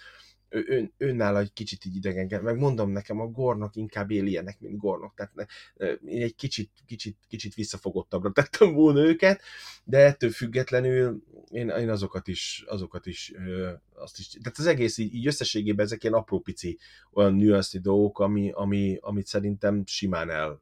ő, 0.48 0.64
ő, 0.68 0.92
őnála 0.96 1.38
egy 1.38 1.52
kicsit 1.52 1.84
így 1.84 1.96
idegen, 1.96 2.42
meg 2.42 2.58
mondom 2.58 2.90
nekem, 2.90 3.20
a 3.20 3.26
Gornok 3.26 3.76
inkább 3.76 4.10
él 4.10 4.26
ilyenek, 4.26 4.60
mint 4.60 4.76
Gornok, 4.76 5.14
tehát 5.14 5.34
ne, 5.34 5.44
én 6.10 6.22
egy 6.22 6.34
kicsit, 6.34 6.70
kicsit, 6.86 7.16
kicsit 7.28 7.54
visszafogottabbra 7.54 8.32
tettem 8.42 8.72
volna 8.72 9.00
őket, 9.00 9.40
de 9.84 9.98
ettől 9.98 10.30
függetlenül 10.30 11.22
én, 11.50 11.68
én 11.68 11.90
azokat 11.90 12.28
is, 12.28 12.64
azokat 12.66 13.06
is, 13.06 13.32
azt 13.94 14.18
is, 14.18 14.28
tehát 14.28 14.58
az 14.58 14.66
egész 14.66 14.98
így, 14.98 15.14
így 15.14 15.26
összességében 15.26 15.84
ezek 15.84 16.02
ilyen 16.02 16.14
apró 16.14 16.40
pici 16.40 16.78
olyan 17.12 17.34
nüansznyi 17.34 17.80
dolgok, 17.80 18.18
ami, 18.18 18.50
ami, 18.50 18.98
amit 19.00 19.26
szerintem 19.26 19.82
simán 19.86 20.30
el, 20.30 20.60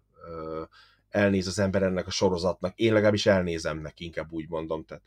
elnéz 1.08 1.46
az 1.46 1.58
ember 1.58 1.82
ennek 1.82 2.06
a 2.06 2.10
sorozatnak. 2.10 2.78
Én 2.78 2.92
legalábbis 2.92 3.26
elnézem 3.26 3.80
neki, 3.80 4.04
inkább 4.04 4.32
úgy 4.32 4.48
mondom, 4.48 4.84
tehát 4.84 5.02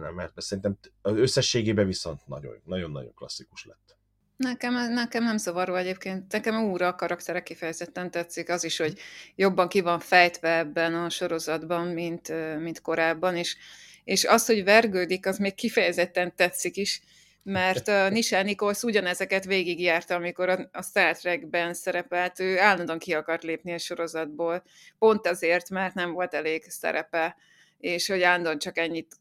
mert, 0.00 0.14
mert 0.14 0.40
szerintem 0.40 0.78
összességében 1.02 1.86
viszont 1.86 2.26
nagyon, 2.26 2.60
nagyon-nagyon 2.64 3.14
klasszikus 3.14 3.64
lett. 3.64 3.96
Nekem, 4.42 4.92
nekem 4.92 5.24
nem 5.24 5.36
zavaró 5.36 5.74
egyébként. 5.74 6.32
Nekem 6.32 6.64
úra 6.64 6.86
a 6.86 6.94
karaktere 6.94 7.42
kifejezetten 7.42 8.10
tetszik. 8.10 8.48
Az 8.48 8.64
is, 8.64 8.76
hogy 8.76 8.98
jobban 9.34 9.68
ki 9.68 9.80
van 9.80 10.00
fejtve 10.00 10.58
ebben 10.58 10.94
a 10.94 11.10
sorozatban, 11.10 11.86
mint, 11.86 12.32
mint 12.58 12.80
korábban, 12.80 13.36
és, 13.36 13.56
és 14.04 14.24
az, 14.24 14.46
hogy 14.46 14.64
vergődik, 14.64 15.26
az 15.26 15.38
még 15.38 15.54
kifejezetten 15.54 16.34
tetszik 16.36 16.76
is, 16.76 17.00
mert 17.42 17.88
a 17.88 18.08
Nichelle 18.08 18.42
Nichols 18.42 18.82
ugyanezeket 18.82 19.44
végigjárta, 19.44 20.14
amikor 20.14 20.48
a, 20.48 20.68
a 20.72 20.82
Star 20.82 21.16
Trekben 21.16 21.74
szerepelt, 21.74 22.40
ő 22.40 22.58
állandóan 22.58 22.98
ki 22.98 23.14
akart 23.14 23.42
lépni 23.42 23.72
a 23.72 23.78
sorozatból, 23.78 24.62
pont 24.98 25.26
azért, 25.26 25.70
mert 25.70 25.94
nem 25.94 26.12
volt 26.12 26.34
elég 26.34 26.64
szerepe, 26.68 27.36
és 27.78 28.08
hogy 28.08 28.22
állandóan 28.22 28.58
csak 28.58 28.78
ennyit 28.78 29.16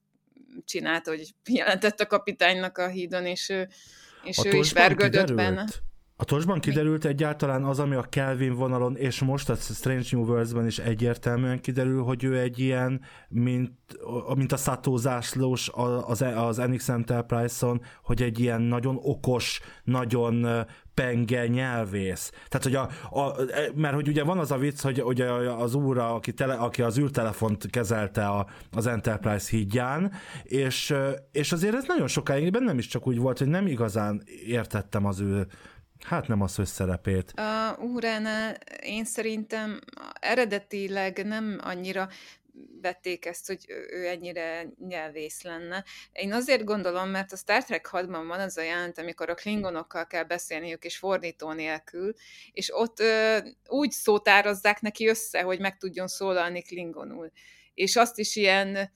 csinált, 0.66 1.08
hogy 1.08 1.34
jelentett 1.60 2.00
a 2.00 2.08
kapitánynak 2.08 2.78
a 2.78 2.88
hídon, 2.88 3.26
és 3.26 3.54
és 4.24 4.38
a 4.38 4.46
ő 4.46 4.58
is 4.58 4.72
vergődött 4.72 5.34
benne. 5.34 5.66
A 6.22 6.26
tosban 6.26 6.60
kiderült 6.60 7.06
egyáltalán 7.06 7.64
az, 7.64 7.80
ami 7.80 7.96
a 7.96 8.02
Kelvin 8.02 8.54
vonalon, 8.54 8.96
és 8.96 9.20
most 9.20 9.50
a 9.50 9.56
Strange 9.56 10.08
New 10.12 10.24
Worlds-ben 10.24 10.66
is 10.66 10.80
egyértelműen 10.80 11.62
kiderül, 11.62 12.04
hogy 12.04 12.24
ő 12.24 12.40
egy 12.40 12.60
ilyen, 12.60 13.02
mint, 13.30 13.72
mint 14.36 14.52
a 14.52 14.58
Sato 14.58 14.98
zászlós 14.98 15.70
az, 16.06 16.22
az 16.36 16.60
Enix 16.60 16.90
Enterprise-on, 16.90 17.82
hogy 18.04 18.22
egy 18.22 18.40
ilyen 18.40 18.62
nagyon 18.62 19.00
okos, 19.02 19.60
nagyon 19.84 20.66
penge 20.94 21.48
nyelvész. 21.48 22.32
Tehát, 22.48 22.64
hogy 22.64 22.76
a, 22.76 23.20
a, 23.20 23.36
mert 23.76 23.96
hogy 23.96 24.08
ugye 24.08 24.24
van 24.24 24.38
az 24.38 24.52
a 24.52 24.58
vicc, 24.58 24.82
hogy, 24.82 25.00
hogy 25.00 25.22
az 25.22 25.74
úr, 25.74 25.98
aki, 25.98 26.34
tele, 26.34 26.54
aki 26.54 26.82
az 26.82 26.98
űrtelefont 26.98 27.70
kezelte 27.70 28.28
a, 28.28 28.48
az 28.72 28.88
Enterprise 28.88 29.50
hídján, 29.50 30.12
és, 30.44 30.94
és 31.32 31.52
azért 31.52 31.76
ez 31.76 31.84
nagyon 31.88 32.08
sokáig 32.08 32.52
bennem 32.52 32.78
is 32.78 32.88
csak 32.88 33.08
úgy 33.08 33.18
volt, 33.18 33.38
hogy 33.38 33.48
nem 33.48 33.68
igazán 33.68 34.24
értettem 34.46 35.06
az 35.06 35.20
ő 35.20 35.48
Hát 36.04 36.28
nem 36.28 36.42
az 36.42 36.60
összerepét. 36.60 37.32
A 37.32 37.78
Úránál 37.80 38.58
én 38.82 39.06
szerintem 39.06 39.80
eredetileg 40.20 41.26
nem 41.26 41.60
annyira 41.64 42.10
vették 42.82 43.26
ezt, 43.26 43.48
hogy 43.48 43.66
ő 43.90 44.08
ennyire 44.08 44.74
nyelvész 44.88 45.42
lenne. 45.42 45.84
Én 46.12 46.34
azért 46.34 46.64
gondolom, 46.64 47.10
mert 47.10 47.32
a 47.32 47.36
Star 47.36 47.64
Trek 47.64 47.90
6-ban 47.92 48.24
van 48.28 48.40
az 48.40 48.58
a 48.58 48.62
jelent, 48.62 48.98
amikor 48.98 49.30
a 49.30 49.36
klingonokkal 49.36 50.08
kell 50.08 50.24
beszélniük, 50.24 50.84
és 50.84 50.98
fordító 50.98 51.52
nélkül, 51.52 52.14
és 52.52 52.74
ott 52.74 53.00
ö, 53.00 53.38
úgy 53.68 53.92
szótározzák 53.92 54.82
neki 54.82 55.08
össze, 55.08 55.42
hogy 55.42 55.60
meg 55.60 55.78
tudjon 55.78 56.08
szólalni 56.08 56.62
klingonul. 56.62 57.32
És 57.74 57.96
azt 57.96 58.20
is 58.20 58.36
ilyen 58.36 58.92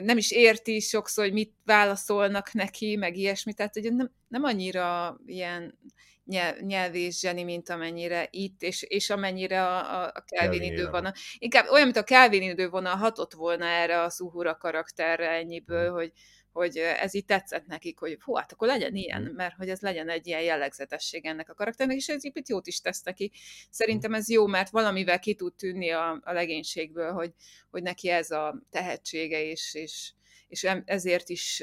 nem 0.00 0.16
is 0.16 0.30
érti 0.30 0.80
sokszor, 0.80 1.24
hogy 1.24 1.32
mit 1.32 1.54
válaszolnak 1.64 2.52
neki, 2.52 2.96
meg 2.96 3.16
ilyesmi, 3.16 3.52
tehát 3.52 3.74
hogy 3.74 3.94
nem, 3.94 4.12
nem 4.28 4.44
annyira 4.44 5.16
ilyen 5.26 5.78
nyelv, 6.24 6.58
nyelvész 6.60 7.20
zseni, 7.20 7.42
mint 7.42 7.68
amennyire 7.68 8.28
itt, 8.30 8.62
és, 8.62 8.82
és 8.82 9.10
amennyire 9.10 9.62
a, 9.66 10.04
a 10.06 10.24
Kelvin 10.26 10.60
Kelvin 10.60 10.62
idővonal. 10.72 11.12
Inkább 11.38 11.68
olyan, 11.68 11.84
mint 11.84 11.96
a 11.96 12.04
Kelvin 12.04 12.42
idővonal 12.42 12.96
hatott 12.96 13.32
volna 13.32 13.64
erre 13.64 14.02
a 14.02 14.10
Suhura 14.10 14.56
karakterre 14.56 15.28
ennyiből, 15.30 15.84
Mhm. 15.86 15.94
hogy, 15.94 16.12
hogy 16.52 16.76
ez 16.76 17.14
így 17.14 17.24
tetszett 17.24 17.66
nekik, 17.66 17.98
hogy 17.98 18.16
hú, 18.24 18.34
hát 18.34 18.52
akkor 18.52 18.68
legyen 18.68 18.94
ilyen, 18.94 19.22
Mhm. 19.22 19.34
mert 19.34 19.54
hogy 19.54 19.68
ez 19.68 19.80
legyen 19.80 20.08
egy 20.08 20.26
ilyen 20.26 20.42
jellegzetesség 20.42 21.26
ennek 21.26 21.50
a 21.50 21.54
karakternek, 21.54 21.96
és 21.96 22.08
ez 22.08 22.24
itt 22.24 22.48
jót 22.48 22.66
is 22.66 22.80
tesz 22.80 23.02
neki. 23.02 23.24
Mhm. 23.24 23.34
Szerintem 23.70 24.14
ez 24.14 24.30
jó, 24.30 24.46
mert 24.46 24.70
valamivel 24.70 25.18
ki 25.18 25.34
tud 25.34 25.54
tűnni 25.54 25.90
a, 25.90 26.20
a 26.24 26.32
legénységből, 26.32 27.12
hogy, 27.12 27.32
hogy 27.70 27.82
neki 27.82 28.08
ez 28.08 28.30
a 28.30 28.62
tehetsége, 28.70 29.42
és, 29.42 29.74
és, 29.74 30.12
és 30.48 30.68
ezért 30.84 31.28
is 31.28 31.62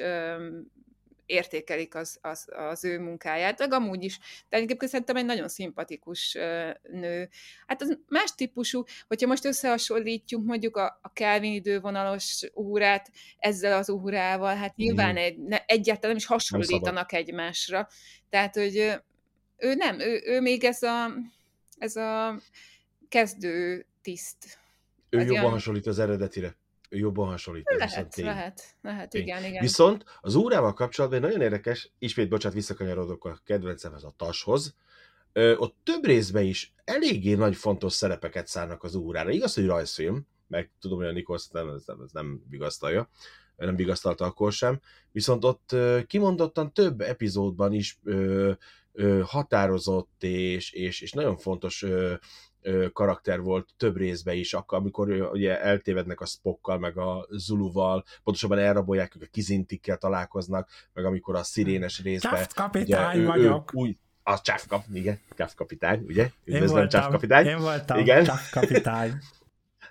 értékelik 1.30 1.96
az, 1.96 2.18
az, 2.22 2.46
az 2.70 2.84
ő 2.84 3.00
munkáját, 3.00 3.60
meg 3.60 3.74
amúgy 3.74 4.04
is. 4.04 4.20
De 4.50 4.58
egyébként 4.58 4.92
szerintem 4.92 5.16
egy 5.16 5.26
nagyon 5.26 5.48
szimpatikus 5.48 6.38
nő. 6.92 7.30
Hát 7.68 7.82
az 7.82 7.98
más 8.08 8.36
típusú, 8.36 8.84
hogyha 9.08 9.28
most 9.28 9.46
összehasonlítjuk 9.46 10.44
mondjuk 10.46 10.78
a, 10.78 11.00
a 11.02 11.14
Kelvin 11.14 11.54
idővonalos 11.54 12.42
órát 12.56 13.12
ezzel 13.38 13.78
az 13.78 13.90
órával, 13.90 14.56
hát 14.56 14.76
nyilván 14.76 15.18
egy, 15.18 15.38
ne, 15.38 15.58
egyáltalán 15.66 16.08
nem 16.10 16.18
is 16.18 16.26
hasonlítanak 16.26 17.14
egymásra. 17.14 17.88
Tehát, 18.30 18.56
hogy 18.56 18.76
ő 19.58 19.74
nem, 19.74 20.00
ő, 20.00 20.22
ő 20.26 20.42
még 20.42 20.64
ez 20.64 20.84
a, 20.84 21.12
ez 21.78 21.96
a 21.96 22.40
kezdő 23.10 23.86
tiszt. 24.02 24.58
Ő 25.10 25.18
Az 25.18 25.24
jobban 25.24 25.40
ilyen- 25.40 25.52
hasonlít 25.52 25.88
az 25.88 26.00
eredetire. 26.00 26.56
Jobban 26.90 27.28
hasonlít. 27.28 27.68
ez 27.68 27.82
viszont 27.82 27.92
Lehet, 27.96 28.14
tény. 28.16 28.26
lehet, 28.26 28.76
lehet, 28.82 29.10
Tény. 29.10 29.22
igen, 29.22 29.44
igen. 29.44 29.62
Viszont 29.62 30.04
az 30.22 30.36
órával 30.36 30.74
kapcsolatban 30.74 31.20
nagyon 31.20 31.42
érdekes, 31.42 31.92
ismét 32.00 32.30
bocsánat, 32.30 32.58
visszakanyarodok 32.58 33.26
a 33.26 33.40
kedvencemhez, 33.46 34.04
a 34.04 34.14
tashoz. 34.18 34.76
Ö, 35.34 35.56
ott 35.56 35.76
több 35.84 36.06
részben 36.06 36.44
is 36.44 36.74
eléggé 36.84 37.34
nagy 37.34 37.56
fontos 37.56 37.94
szerepeket 37.94 38.48
szánnak 38.48 38.84
az 38.84 38.96
órára. 38.96 39.30
Igaz, 39.32 39.54
hogy 39.54 39.66
rajzfilm, 39.66 40.28
meg 40.48 40.72
tudom, 40.80 40.98
hogy 40.98 41.08
a 41.08 41.12
Nikolsz 41.12 41.50
nem, 41.50 41.70
ez 41.70 41.84
nem, 41.86 42.02
ez 42.02 42.12
nem 42.12 42.44
vigasztalja, 42.50 43.10
nem 43.56 43.76
vigasztalta 43.76 44.26
akkor 44.26 44.52
sem, 44.52 44.80
viszont 45.12 45.44
ott 45.46 45.76
kimondottan 46.08 46.74
több 46.74 47.02
epizódban 47.02 47.74
is 47.74 48.00
ö, 48.04 48.52
ö, 48.94 49.22
határozott 49.26 50.24
és, 50.24 50.72
és, 50.72 51.02
és 51.02 51.12
nagyon 51.12 51.38
fontos 51.38 51.84
ö, 51.84 52.14
karakter 52.94 53.42
volt 53.42 53.70
több 53.78 53.98
részben 53.98 54.36
is, 54.36 54.54
akkor, 54.54 54.78
amikor 54.78 55.10
ö, 55.10 55.30
ugye 55.30 55.62
eltévednek 55.62 56.22
a 56.22 56.26
Spockkal, 56.26 56.80
meg 56.80 56.98
a 56.98 57.28
Zuluval, 57.30 58.04
pontosabban 58.24 58.58
elrabolják, 58.58 59.16
ők 59.16 59.22
a 59.22 59.28
kizintikkel 59.32 59.98
találkoznak, 59.98 60.70
meg 60.94 61.06
amikor 61.06 61.36
a 61.36 61.44
szirénes 61.44 62.02
részben 62.02 62.34
Csaft 62.34 62.54
kapitány 62.54 63.18
ő, 63.18 63.26
vagyok. 63.26 63.74
Ő, 63.74 63.78
új, 63.78 63.98
a 64.24 64.42
Csáv 64.42 64.66
kap, 64.68 64.84
igen, 64.94 65.20
Csáv 65.38 65.54
kapitány, 65.56 66.04
ugye? 66.08 66.30
Üdvözlöm, 66.46 66.78
voltam, 66.78 67.12
kapitány. 67.12 67.46
én 67.46 67.60
voltam 67.60 68.00
Igen. 68.00 68.24
Csaft 68.24 68.52
kapitány. 68.52 69.14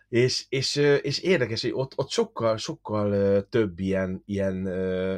És, 0.08 0.44
és, 0.48 0.76
és 0.76 1.18
érdekes, 1.18 1.62
hogy 1.62 1.70
ott, 1.74 1.92
ott 1.96 2.10
sokkal, 2.10 2.56
sokkal 2.56 3.42
több 3.48 3.78
ilyen, 3.78 4.22
ilyen, 4.26 4.66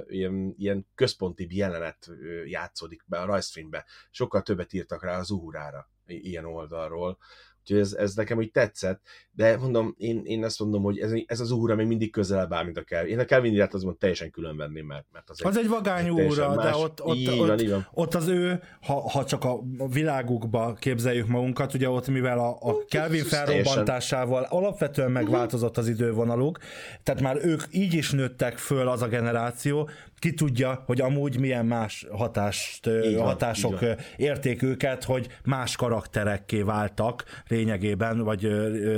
ilyen, 0.09 0.55
ilyen 0.59 0.87
központi 0.95 1.47
jelenet 1.51 2.11
játszódik 2.47 3.03
be 3.07 3.19
a 3.19 3.25
rajzfilmbe. 3.25 3.85
Sokkal 4.11 4.43
többet 4.43 4.73
írtak 4.73 5.05
rá 5.05 5.19
az 5.19 5.31
Uhurára 5.31 5.89
ilyen 6.15 6.45
oldalról. 6.45 7.19
Úgyhogy 7.61 7.79
ez, 7.79 7.93
ez 7.93 8.15
nekem 8.15 8.39
úgy 8.39 8.51
tetszett, 8.51 9.01
de 9.33 9.57
mondom, 9.57 9.95
én, 9.99 10.23
én 10.25 10.45
azt 10.45 10.59
mondom, 10.59 10.83
hogy 10.83 10.99
ez, 10.99 11.13
ez 11.27 11.41
az 11.41 11.51
Uhura 11.51 11.75
még 11.75 11.87
mindig 11.87 12.13
közelebb 12.13 12.53
áll, 12.53 12.65
mint 12.65 12.77
a 12.77 12.83
Kelvin. 12.83 13.13
Én 13.13 13.19
a 13.19 13.25
Kelvin 13.25 13.53
irát 13.53 13.75
azon 13.75 13.99
teljesen 13.99 14.31
külön 14.31 14.57
venném, 14.57 14.87
mert, 14.87 15.07
mert 15.13 15.31
az, 15.31 15.45
Az 15.45 15.57
egy 15.57 15.69
vagány 15.69 16.15
teljesen 16.15 16.51
óra, 16.51 16.63
de 16.63 16.75
ott, 16.75 17.03
ott, 17.03 17.17
így 17.17 17.29
ott, 17.29 17.61
így 17.61 17.71
van. 17.71 17.87
ott 17.93 18.15
az 18.15 18.29
ő, 18.29 18.63
ha, 18.81 19.11
ha 19.11 19.25
csak 19.25 19.45
a 19.45 19.61
világukba 19.93 20.75
képzeljük 20.75 21.27
magunkat, 21.27 21.75
ugye 21.75 21.89
ott 21.89 22.09
mivel 22.09 22.39
a, 22.39 22.57
a 22.61 22.85
Kelvin 22.89 23.25
felrobbantásával 23.25 24.47
alapvetően 24.49 25.11
megváltozott 25.11 25.77
az 25.79 25.89
idővonaluk, 25.89 26.59
tehát 27.03 27.21
már 27.21 27.37
ők 27.45 27.63
így 27.71 27.95
is 27.95 28.11
nőttek 28.11 28.59
föl 28.59 28.89
az 28.89 29.03
a 29.03 29.09
generáció, 29.09 29.89
ki 30.21 30.35
tudja, 30.35 30.83
hogy 30.87 31.01
amúgy 31.01 31.39
milyen 31.39 31.67
más 31.67 32.07
hatást, 32.13 32.85
van, 32.85 33.23
hatások 33.23 33.79
érték 34.17 34.63
őket, 34.63 35.05
hogy 35.05 35.29
más 35.45 35.77
karakterekké 35.77 36.63
váltak 36.63 37.25
lényegében, 37.49 38.21
vagy 38.21 38.49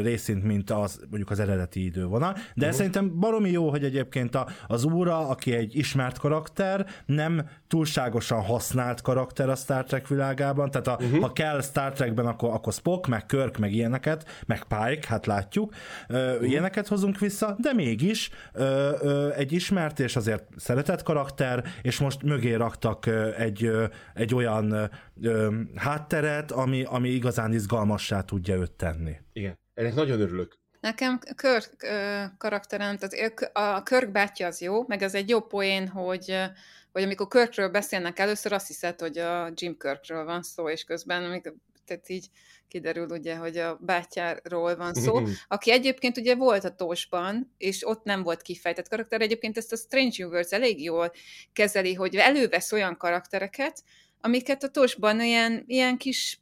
részint, 0.03 0.45
mint 0.45 0.71
az 0.71 1.01
mondjuk 1.09 1.31
az 1.31 1.41
eredeti 1.41 1.85
idővonal. 1.85 2.33
De 2.33 2.41
uh-huh. 2.57 2.71
szerintem 2.73 3.19
baromi 3.19 3.51
jó, 3.51 3.71
hogy 3.71 3.85
egyébként 3.85 4.39
az 4.67 4.85
úra, 4.85 5.29
aki 5.29 5.55
egy 5.55 5.77
ismert 5.77 6.19
karakter, 6.19 6.87
nem 7.07 7.49
túlságosan 7.73 8.43
használt 8.43 9.01
karakter 9.01 9.49
a 9.49 9.55
Star 9.55 9.85
Trek 9.85 10.09
világában, 10.09 10.71
tehát 10.71 10.87
a, 10.87 10.97
uh-huh. 11.05 11.21
ha 11.21 11.33
kell 11.33 11.63
Star 11.63 11.93
Trekben, 11.93 12.27
akkor, 12.27 12.51
akkor 12.51 12.73
Spock, 12.73 13.07
meg 13.07 13.27
Kirk, 13.27 13.59
meg 13.59 13.73
ilyeneket, 13.73 14.43
meg 14.47 14.65
Pike, 14.65 15.09
hát 15.09 15.27
látjuk, 15.27 15.75
ö, 16.09 16.33
uh-huh. 16.33 16.49
ilyeneket 16.51 16.89
hozunk 16.89 17.19
vissza, 17.19 17.57
de 17.59 17.73
mégis 17.73 18.31
ö, 18.53 18.93
ö, 19.01 19.33
egy 19.33 19.53
ismert 19.53 20.01
és 20.01 20.17
azért 20.17 20.45
szeretett 20.57 21.03
karakter, 21.03 21.65
és 21.83 21.99
most 21.99 22.23
mögé 22.23 22.55
raktak 22.55 23.07
egy, 23.39 23.71
egy 24.15 24.35
olyan 24.35 24.91
ö, 25.23 25.55
hátteret, 25.77 26.51
ami, 26.51 26.85
ami 26.85 27.09
igazán 27.09 27.53
izgalmassá 27.53 28.21
tudja 28.21 28.57
őt 28.57 28.73
tenni. 28.73 29.17
Igen. 29.33 29.59
Ennek 29.75 29.95
nagyon 29.95 30.21
örülök. 30.21 30.59
Nekem 30.81 31.19
Kirk 31.37 31.77
ö, 31.79 32.23
karakterem, 32.39 32.97
tehát 32.97 33.51
a 33.53 33.83
Kirk 33.83 34.11
bátyja 34.11 34.47
az 34.47 34.61
jó, 34.61 34.85
meg 34.87 35.03
az 35.03 35.15
egy 35.15 35.29
jó 35.29 35.41
poén, 35.41 35.89
hogy, 35.89 36.25
ö, 36.29 36.45
hogy 36.93 37.03
amikor 37.03 37.29
Kirkről 37.29 37.69
beszélnek 37.69 38.19
először, 38.19 38.53
azt 38.53 38.67
hiszed, 38.67 39.01
hogy 39.01 39.19
a 39.19 39.53
Jim 39.55 39.77
Kirkről 39.79 40.25
van 40.25 40.43
szó, 40.43 40.69
és 40.69 40.85
közben 40.85 41.25
amikor, 41.25 41.55
tehát 41.85 42.09
így 42.09 42.29
kiderül 42.69 43.07
ugye, 43.11 43.37
hogy 43.37 43.57
a 43.57 43.79
bátyáról 43.81 44.77
van 44.77 44.95
szó, 44.95 45.21
aki 45.49 45.71
egyébként 45.71 46.17
ugye 46.17 46.35
volt 46.35 46.65
a 46.65 46.75
Tósban, 46.75 47.55
és 47.59 47.87
ott 47.87 48.05
nem 48.05 48.23
volt 48.23 48.43
kifejtett 48.43 48.89
karakter. 48.89 49.21
Egyébként 49.21 49.57
ezt 49.57 49.73
a 49.73 49.77
Strange 49.77 50.25
Universe 50.25 50.57
elég 50.57 50.83
jól 50.83 51.13
kezeli, 51.53 51.95
hogy 51.95 52.17
elővesz 52.17 52.73
olyan 52.73 52.97
karaktereket, 52.97 53.83
amiket 54.21 54.63
a 54.63 54.69
Tósban 54.69 55.21
ilyen, 55.21 55.65
ilyen 55.67 55.97
kis 55.97 56.41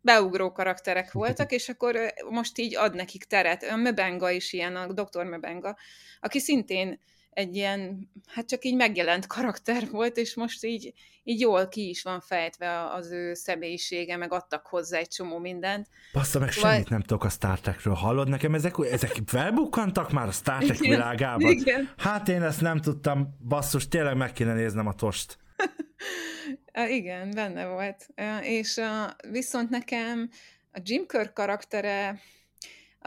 beugró 0.00 0.52
karakterek 0.52 1.12
voltak, 1.12 1.52
és 1.52 1.68
akkor 1.68 2.14
most 2.30 2.58
így 2.58 2.76
ad 2.76 2.94
nekik 2.94 3.24
teret. 3.24 3.62
A 3.62 3.76
Möbenga 3.76 4.30
is 4.30 4.52
ilyen, 4.52 4.76
a 4.76 4.92
Dr. 4.92 5.24
Möbenga, 5.24 5.76
aki 6.20 6.40
szintén 6.40 7.00
egy 7.38 7.56
ilyen, 7.56 8.10
hát 8.26 8.48
csak 8.48 8.64
így 8.64 8.74
megjelent 8.74 9.26
karakter 9.26 9.90
volt, 9.90 10.16
és 10.16 10.34
most 10.34 10.64
így, 10.64 10.92
így 11.22 11.40
jól 11.40 11.68
ki 11.68 11.88
is 11.88 12.02
van 12.02 12.20
fejtve 12.20 12.90
az 12.92 13.10
ő 13.10 13.34
személyisége, 13.34 14.16
meg 14.16 14.32
adtak 14.32 14.66
hozzá 14.66 14.98
egy 14.98 15.08
csomó 15.08 15.38
mindent. 15.38 15.88
Bassza 16.12 16.38
meg, 16.38 16.48
Vagy- 16.48 16.58
semmit 16.58 16.88
nem 16.88 17.00
tudok 17.00 17.24
a 17.24 17.28
Star 17.28 17.60
Trekről. 17.60 17.94
Hallod 17.94 18.28
nekem, 18.28 18.54
ezek, 18.54 18.74
ezek 18.90 19.16
felbukkantak 19.26 20.12
már 20.12 20.28
a 20.28 20.30
Star 20.30 20.62
Trek 20.62 20.78
Igen, 20.78 20.90
világában? 20.90 21.50
igen. 21.50 21.92
Hát 21.96 22.28
én 22.28 22.42
ezt 22.42 22.60
nem 22.60 22.80
tudtam, 22.80 23.36
basszus, 23.48 23.88
tényleg 23.88 24.16
meg 24.16 24.32
kéne 24.32 24.54
néznem 24.54 24.86
a 24.86 24.94
tost. 24.94 25.38
Igen, 26.88 27.30
benne 27.30 27.66
volt. 27.66 28.06
És 28.42 28.80
viszont 29.30 29.70
nekem 29.70 30.30
a 30.72 30.80
Jim 30.82 31.06
Kirk 31.06 31.32
karaktere 31.32 32.20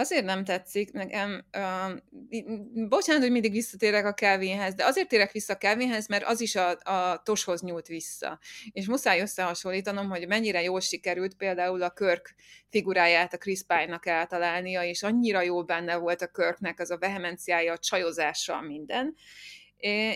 azért 0.02 0.26
nem 0.26 0.44
tetszik, 0.44 0.92
nekem, 0.92 1.46
uh, 1.58 2.88
bocsánat, 2.88 3.22
hogy 3.22 3.32
mindig 3.32 3.52
visszatérek 3.52 4.06
a 4.06 4.14
Kelvinhez, 4.14 4.76
de 4.76 4.86
azért 4.86 5.08
térek 5.08 5.32
vissza 5.32 5.54
a 5.54 5.58
Kelvinhez, 5.58 6.08
mert 6.08 6.24
az 6.24 6.42
is 6.42 6.56
a, 6.56 6.70
a 6.70 7.22
toshoz 7.24 7.62
nyúlt 7.62 7.88
vissza. 7.88 8.40
És 8.72 8.88
muszáj 8.88 9.22
összehasonlítanom, 9.22 10.10
hogy 10.10 10.28
mennyire 10.28 10.62
jól 10.62 10.80
sikerült 10.80 11.34
például 11.34 11.82
a 11.82 11.90
Kirk 11.90 12.36
figuráját 12.70 13.34
a 13.34 13.38
Chris 13.38 13.64
Pine-nak 13.64 14.06
eltalálnia, 14.06 14.84
és 14.84 15.04
annyira 15.04 15.42
jó 15.42 15.64
benne 15.64 15.96
volt 15.96 16.22
a 16.22 16.28
Kirknek 16.28 16.80
az 16.80 16.92
a 16.92 16.98
vehemenciája, 16.98 17.74
a 17.74 17.78
csajozása, 17.78 18.62
minden. 18.62 19.16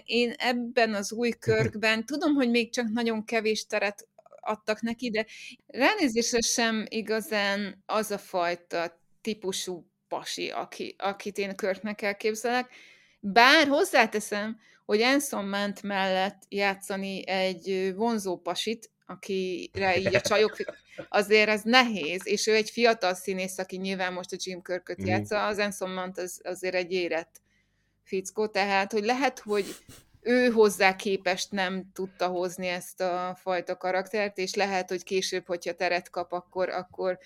Én 0.05 0.33
ebben 0.37 0.93
az 0.93 1.11
új 1.11 1.29
körkben 1.29 2.05
tudom, 2.05 2.33
hogy 2.33 2.49
még 2.49 2.73
csak 2.73 2.87
nagyon 2.87 3.25
kevés 3.25 3.65
teret 3.65 4.07
adtak 4.45 4.81
neki, 4.81 5.09
de 5.09 5.25
ránézésre 5.67 6.41
sem 6.41 6.85
igazán 6.89 7.83
az 7.85 8.11
a 8.11 8.17
fajta 8.17 9.03
típusú 9.25 9.85
pasi, 10.07 10.49
aki, 10.49 10.95
akit 10.97 11.37
én 11.37 11.55
Körknek 11.55 12.01
elképzelek. 12.01 12.69
Bár 13.19 13.67
hozzáteszem, 13.67 14.59
hogy 14.85 15.01
Anson 15.01 15.45
Mount 15.45 15.81
mellett 15.83 16.41
játszani 16.49 17.27
egy 17.27 17.93
vonzó 17.95 18.37
pasit, 18.37 18.89
akire 19.05 19.97
így 19.97 20.15
a 20.15 20.21
csajok, 20.21 20.55
azért 21.09 21.49
ez 21.49 21.61
nehéz, 21.61 22.27
és 22.27 22.47
ő 22.47 22.55
egy 22.55 22.69
fiatal 22.69 23.13
színész, 23.13 23.57
aki 23.57 23.77
nyilván 23.77 24.13
most 24.13 24.31
a 24.31 24.37
Jim 24.39 24.61
Kirköt 24.61 24.97
Mhm. 24.97 25.07
játsza, 25.07 25.45
az 25.45 25.57
Anson 25.57 25.89
Mount 25.89 26.17
az, 26.17 26.41
azért 26.43 26.75
egy 26.75 26.91
érett 26.91 27.41
fickó, 28.03 28.47
tehát, 28.47 28.91
hogy 28.91 29.03
lehet, 29.03 29.39
hogy 29.39 29.65
ő 30.21 30.49
hozzá 30.49 30.95
képest 30.95 31.51
nem 31.51 31.91
tudta 31.93 32.27
hozni 32.27 32.67
ezt 32.67 33.01
a 33.01 33.37
fajta 33.41 33.77
karaktert, 33.77 34.37
és 34.37 34.53
lehet, 34.53 34.89
hogy 34.89 35.03
később, 35.03 35.47
hogyha 35.47 35.73
teret 35.73 36.09
kap, 36.09 36.31
akkor, 36.31 36.69
akkor 36.69 37.19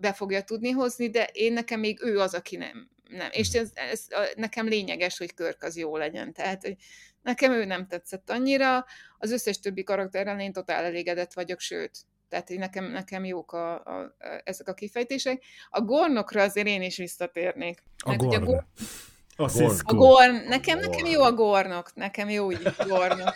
be 0.00 0.12
fogja 0.12 0.42
tudni 0.42 0.70
hozni, 0.70 1.10
de 1.10 1.24
én 1.32 1.52
nekem 1.52 1.80
még 1.80 1.98
ő 2.02 2.18
az, 2.18 2.34
aki 2.34 2.56
nem. 2.56 2.88
nem. 3.08 3.28
És 3.32 3.48
ez, 3.48 3.70
ez 3.74 4.06
a- 4.10 4.32
nekem 4.36 4.66
lényeges, 4.68 5.18
hogy 5.18 5.34
Körk 5.34 5.62
az 5.62 5.76
jó 5.76 5.96
legyen. 5.96 6.32
Tehát, 6.32 6.62
hogy 6.62 6.74
nekem 7.22 7.52
ő 7.52 7.64
nem 7.64 7.86
tetszett 7.86 8.30
annyira, 8.30 8.84
az 9.18 9.30
összes 9.32 9.60
többi 9.60 9.82
karakterrel 9.82 10.40
én 10.40 10.52
totál 10.52 10.84
elégedett 10.84 11.32
vagyok, 11.32 11.60
sőt, 11.60 11.90
Tehát 12.28 12.50
így 12.50 12.58
nekem, 12.58 12.84
nekem 12.84 13.24
jók 13.24 13.52
a, 13.52 13.72
a, 13.74 13.98
a, 14.00 14.14
ezek 14.44 14.68
a 14.68 14.74
kifejtések. 14.74 15.42
A 15.70 15.80
gornokra 15.80 16.42
azért 16.42 16.66
én 16.66 16.82
is 16.82 16.96
visszatérnék. 16.96 17.82
A 17.98 18.08
Mert 18.08 18.22
gorn. 18.22 18.44
go- 18.44 18.64
A 19.36 19.46
Gorn. 19.52 19.78
A 19.84 19.94
gorn, 19.94 20.34
nekem, 20.48 20.78
nekem 20.78 21.06
jó 21.06 21.22
a 21.22 21.32
gornok, 21.32 21.94
nekem 21.94 22.28
jó 22.28 22.52
így 22.52 22.66
a 22.78 22.84
gornok. 22.86 23.34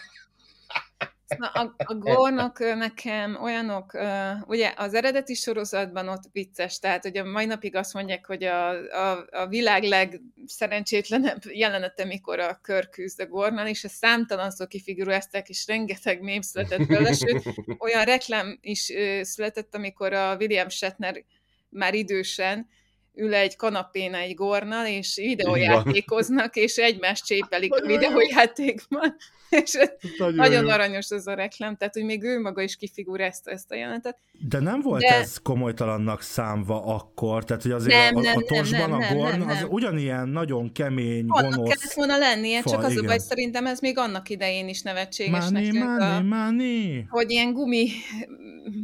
Na, 1.38 1.46
a, 1.46 1.74
a 1.76 1.94
gornok 1.94 2.58
ö, 2.58 2.74
nekem 2.74 3.42
olyanok, 3.42 3.98
ugye 4.46 4.72
az 4.76 4.94
eredeti 4.94 5.34
sorozatban 5.34 6.08
ott 6.08 6.22
vicces, 6.32 6.78
tehát 6.78 7.02
hogy 7.02 7.16
a 7.16 7.24
mai 7.24 7.44
napig 7.44 7.76
azt 7.76 7.94
mondják, 7.94 8.26
hogy 8.26 8.44
a, 8.44 8.68
a, 9.10 9.26
a 9.30 9.46
világ 9.46 9.82
legszerencsétlenebb 9.82 11.40
jelenete, 11.44 12.04
mikor 12.04 12.38
a 12.38 12.58
kör 12.62 12.88
küzd 12.88 13.20
a 13.20 13.26
gornal, 13.26 13.66
és 13.66 13.84
ezt 13.84 13.94
számtalanszor 13.94 14.66
kifigurázták, 14.66 15.48
és 15.48 15.66
rengeteg 15.66 16.20
mém 16.20 16.40
született 16.40 16.86
belőle, 16.86 17.12
sőt, 17.12 17.42
olyan 17.78 18.04
reklám 18.04 18.58
is 18.60 18.92
született, 19.22 19.74
amikor 19.74 20.12
a 20.12 20.36
William 20.36 20.68
Shatner 20.68 21.24
már 21.68 21.94
idősen 21.94 22.68
ül 23.14 23.34
egy 23.34 23.56
kanapén 23.56 24.14
egy 24.14 24.34
gornal, 24.34 24.86
és 24.86 25.14
videójátékoznak, 25.16 26.56
és 26.56 26.76
egymást 26.76 27.24
csépelik 27.24 27.74
a 27.74 27.86
videójátékban. 27.86 29.16
És 29.64 29.72
ez 29.72 29.90
nagyon 30.34 30.68
aranyos 30.68 31.08
ez 31.08 31.26
a 31.26 31.34
reklám, 31.34 31.76
tehát 31.76 31.94
hogy 31.94 32.04
még 32.04 32.22
ő 32.22 32.40
maga 32.40 32.62
is 32.62 32.76
kifigurázta 32.76 33.50
ezt 33.50 33.70
a 33.70 33.74
jelenetet. 33.74 34.18
De 34.48 34.58
nem 34.60 34.80
volt 34.80 35.00
De- 35.00 35.14
ez 35.14 35.36
komolytalannak 35.42 36.22
számva 36.22 36.84
akkor, 36.84 37.44
tehát 37.44 37.62
hogy 37.62 37.70
azért 37.70 37.94
Nem, 37.94 38.16
a, 38.16 38.18
a, 38.18 38.22
nem, 38.22 38.36
a 38.36 38.42
tosban 38.42 38.90
nem, 38.90 38.92
a 38.92 38.98
nem, 38.98 39.16
gorn 39.16 39.38
nem, 39.38 39.48
az 39.48 39.60
nem. 39.60 39.68
ugyanilyen 39.68 40.28
nagyon 40.28 40.72
kemény, 40.72 41.24
Annak 41.28 41.50
kellett 41.50 41.64
gonosz. 41.64 41.94
volna 41.94 42.18
lennie, 42.18 42.60
csak 42.62 42.74
faj, 42.74 42.84
az 42.84 42.90
a 42.90 42.92
igen. 42.92 43.06
baj, 43.06 43.18
szerintem 43.18 43.66
ez 43.66 43.80
még 43.80 43.98
annak 43.98 44.28
idején 44.28 44.68
is 44.68 44.82
nevetségesnek 44.82 45.50
Money, 45.50 45.70
tűnt, 45.70 45.84
money, 45.84 46.16
a, 46.16 46.22
money. 46.22 47.04
hogy 47.08 47.30
ilyen 47.30 47.52
gumi, 47.52 47.88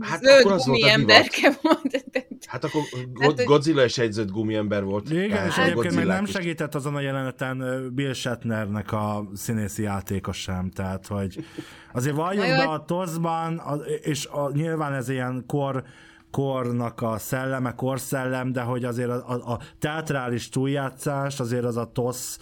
Hát 0.01 0.23
zöld 0.23 0.41
akkor 0.41 0.53
az 0.53 0.67
volt 0.67 0.81
gumi 0.81 0.91
a 0.91 0.93
emberke 0.93 1.53
volt. 1.63 2.05
Hát 2.47 2.65
akkor 2.65 2.83
Hát, 3.21 3.45
Godzilla 3.45 3.85
is 3.85 3.99
egyzött 3.99 4.31
gumiember 4.31 4.85
volt. 4.85 5.11
Igen, 5.11 5.47
és 5.47 5.57
egyébként 5.57 5.95
meg 5.95 6.07
nem 6.07 6.25
segített 6.25 6.75
azon 6.75 6.95
a 6.95 7.01
jeleneten 7.01 7.91
Bill 7.95 8.13
Shatnernek 8.13 8.93
a 8.93 9.31
színészi 9.35 9.83
játéka 9.83 10.33
sem, 10.33 10.71
tehát 10.71 11.07
hogy 11.07 11.45
azért 11.93 12.17
valljunk 12.17 12.49
be 12.49 12.63
a 12.63 12.85
toszban, 12.85 13.57
a, 13.59 13.75
és 14.03 14.27
a, 14.27 14.51
nyilván 14.53 14.95
ez 14.95 15.09
ilyen 15.09 15.45
kor 15.47 15.85
kornak 16.31 17.03
a 17.03 17.19
szelleme, 17.19 17.75
korszellem, 17.75 18.53
de 18.53 18.61
hogy 18.61 18.85
azért 18.85 19.11
a, 19.11 19.25
a, 19.29 19.53
a 19.53 19.59
teatrális 19.79 20.49
túljátszás, 20.49 21.41
azért 21.41 21.65
az 21.65 21.77
a 21.77 21.91
tosz 21.93 22.39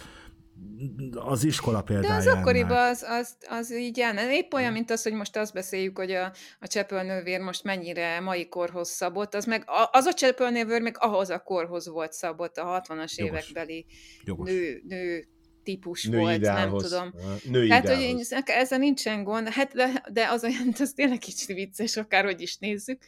az 1.15 1.43
iskola 1.43 1.77
De 1.77 1.83
példája. 1.83 2.15
az 2.15 2.27
akkoriban 2.27 2.89
az, 2.89 3.03
az, 3.03 3.37
az 3.49 3.73
így 3.73 3.99
elne. 3.99 4.35
Épp 4.35 4.53
olyan, 4.53 4.71
mint 4.71 4.91
az, 4.91 5.03
hogy 5.03 5.13
most 5.13 5.37
azt 5.37 5.53
beszéljük, 5.53 5.97
hogy 5.97 6.11
a, 6.11 6.31
a 6.59 6.67
csepölnővér 6.67 7.39
most 7.39 7.63
mennyire 7.63 8.19
mai 8.19 8.47
korhoz 8.47 8.89
szabott, 8.89 9.33
az 9.33 9.45
meg 9.45 9.63
az 9.91 10.05
a 10.05 10.13
csepölnővér 10.13 10.81
meg 10.81 10.95
ahhoz 10.99 11.29
a 11.29 11.39
korhoz 11.39 11.87
volt 11.87 12.13
szabott, 12.13 12.57
a 12.57 12.81
60-as 12.81 13.15
Jogos. 13.15 13.15
évekbeli 13.15 13.85
Jogos. 14.23 14.49
nő, 14.49 14.81
nő 14.87 15.27
típus 15.67 16.05
Női 16.05 16.19
volt, 16.19 16.35
ideálhoz. 16.35 16.91
nem 16.91 17.11
tudom. 17.11 17.29
Női 17.51 17.67
Tehát, 17.67 17.87
hogy 17.87 17.97
ideálhoz. 17.97 18.31
én, 18.31 18.41
ezzel 18.45 18.77
nincsen 18.77 19.23
gond, 19.23 19.49
hát 19.49 19.73
de, 19.73 20.03
de 20.11 20.27
az 20.29 20.43
olyan, 20.43 20.73
az 20.79 20.91
tényleg 20.95 21.17
kicsit 21.17 21.55
vicces, 21.55 21.97
akárhogy 21.97 22.41
is 22.41 22.57
nézzük, 22.57 23.01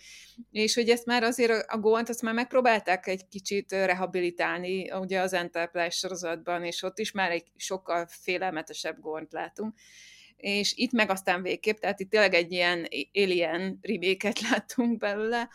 és 0.51 0.75
hogy 0.75 0.89
ezt 0.89 1.05
már 1.05 1.23
azért 1.23 1.65
a- 1.67 1.77
gónt, 1.77 2.09
azt 2.09 2.21
már 2.21 2.33
megpróbálták 2.33 3.07
egy 3.07 3.27
kicsit 3.27 3.71
rehabilitálni, 3.71 4.91
ugye 4.91 5.19
az 5.19 5.33
Enterprise 5.33 5.89
sorozatban, 5.89 6.63
és 6.63 6.83
ott 6.83 6.99
is 6.99 7.11
már 7.11 7.31
egy 7.31 7.45
sokkal 7.55 8.07
félelmetesebb 8.09 8.99
gónt 8.99 9.31
látunk, 9.31 9.73
és 10.37 10.73
itt 10.75 10.91
meg 10.91 11.09
aztán 11.09 11.41
végképp, 11.41 11.77
tehát 11.77 11.99
itt 11.99 12.09
tényleg 12.09 12.33
egy 12.33 12.51
ilyen 12.51 12.87
alien 13.13 13.79
ribéket 13.81 14.41
láttunk 14.49 14.97
belőle. 14.97 15.49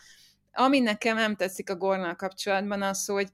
Ami 0.51 0.79
nekem 0.79 1.15
nem 1.15 1.35
tetszik 1.35 1.69
a 1.69 1.75
Gornal 1.75 2.15
kapcsolatban 2.15 2.81
az, 2.81 3.05
hogy 3.05 3.27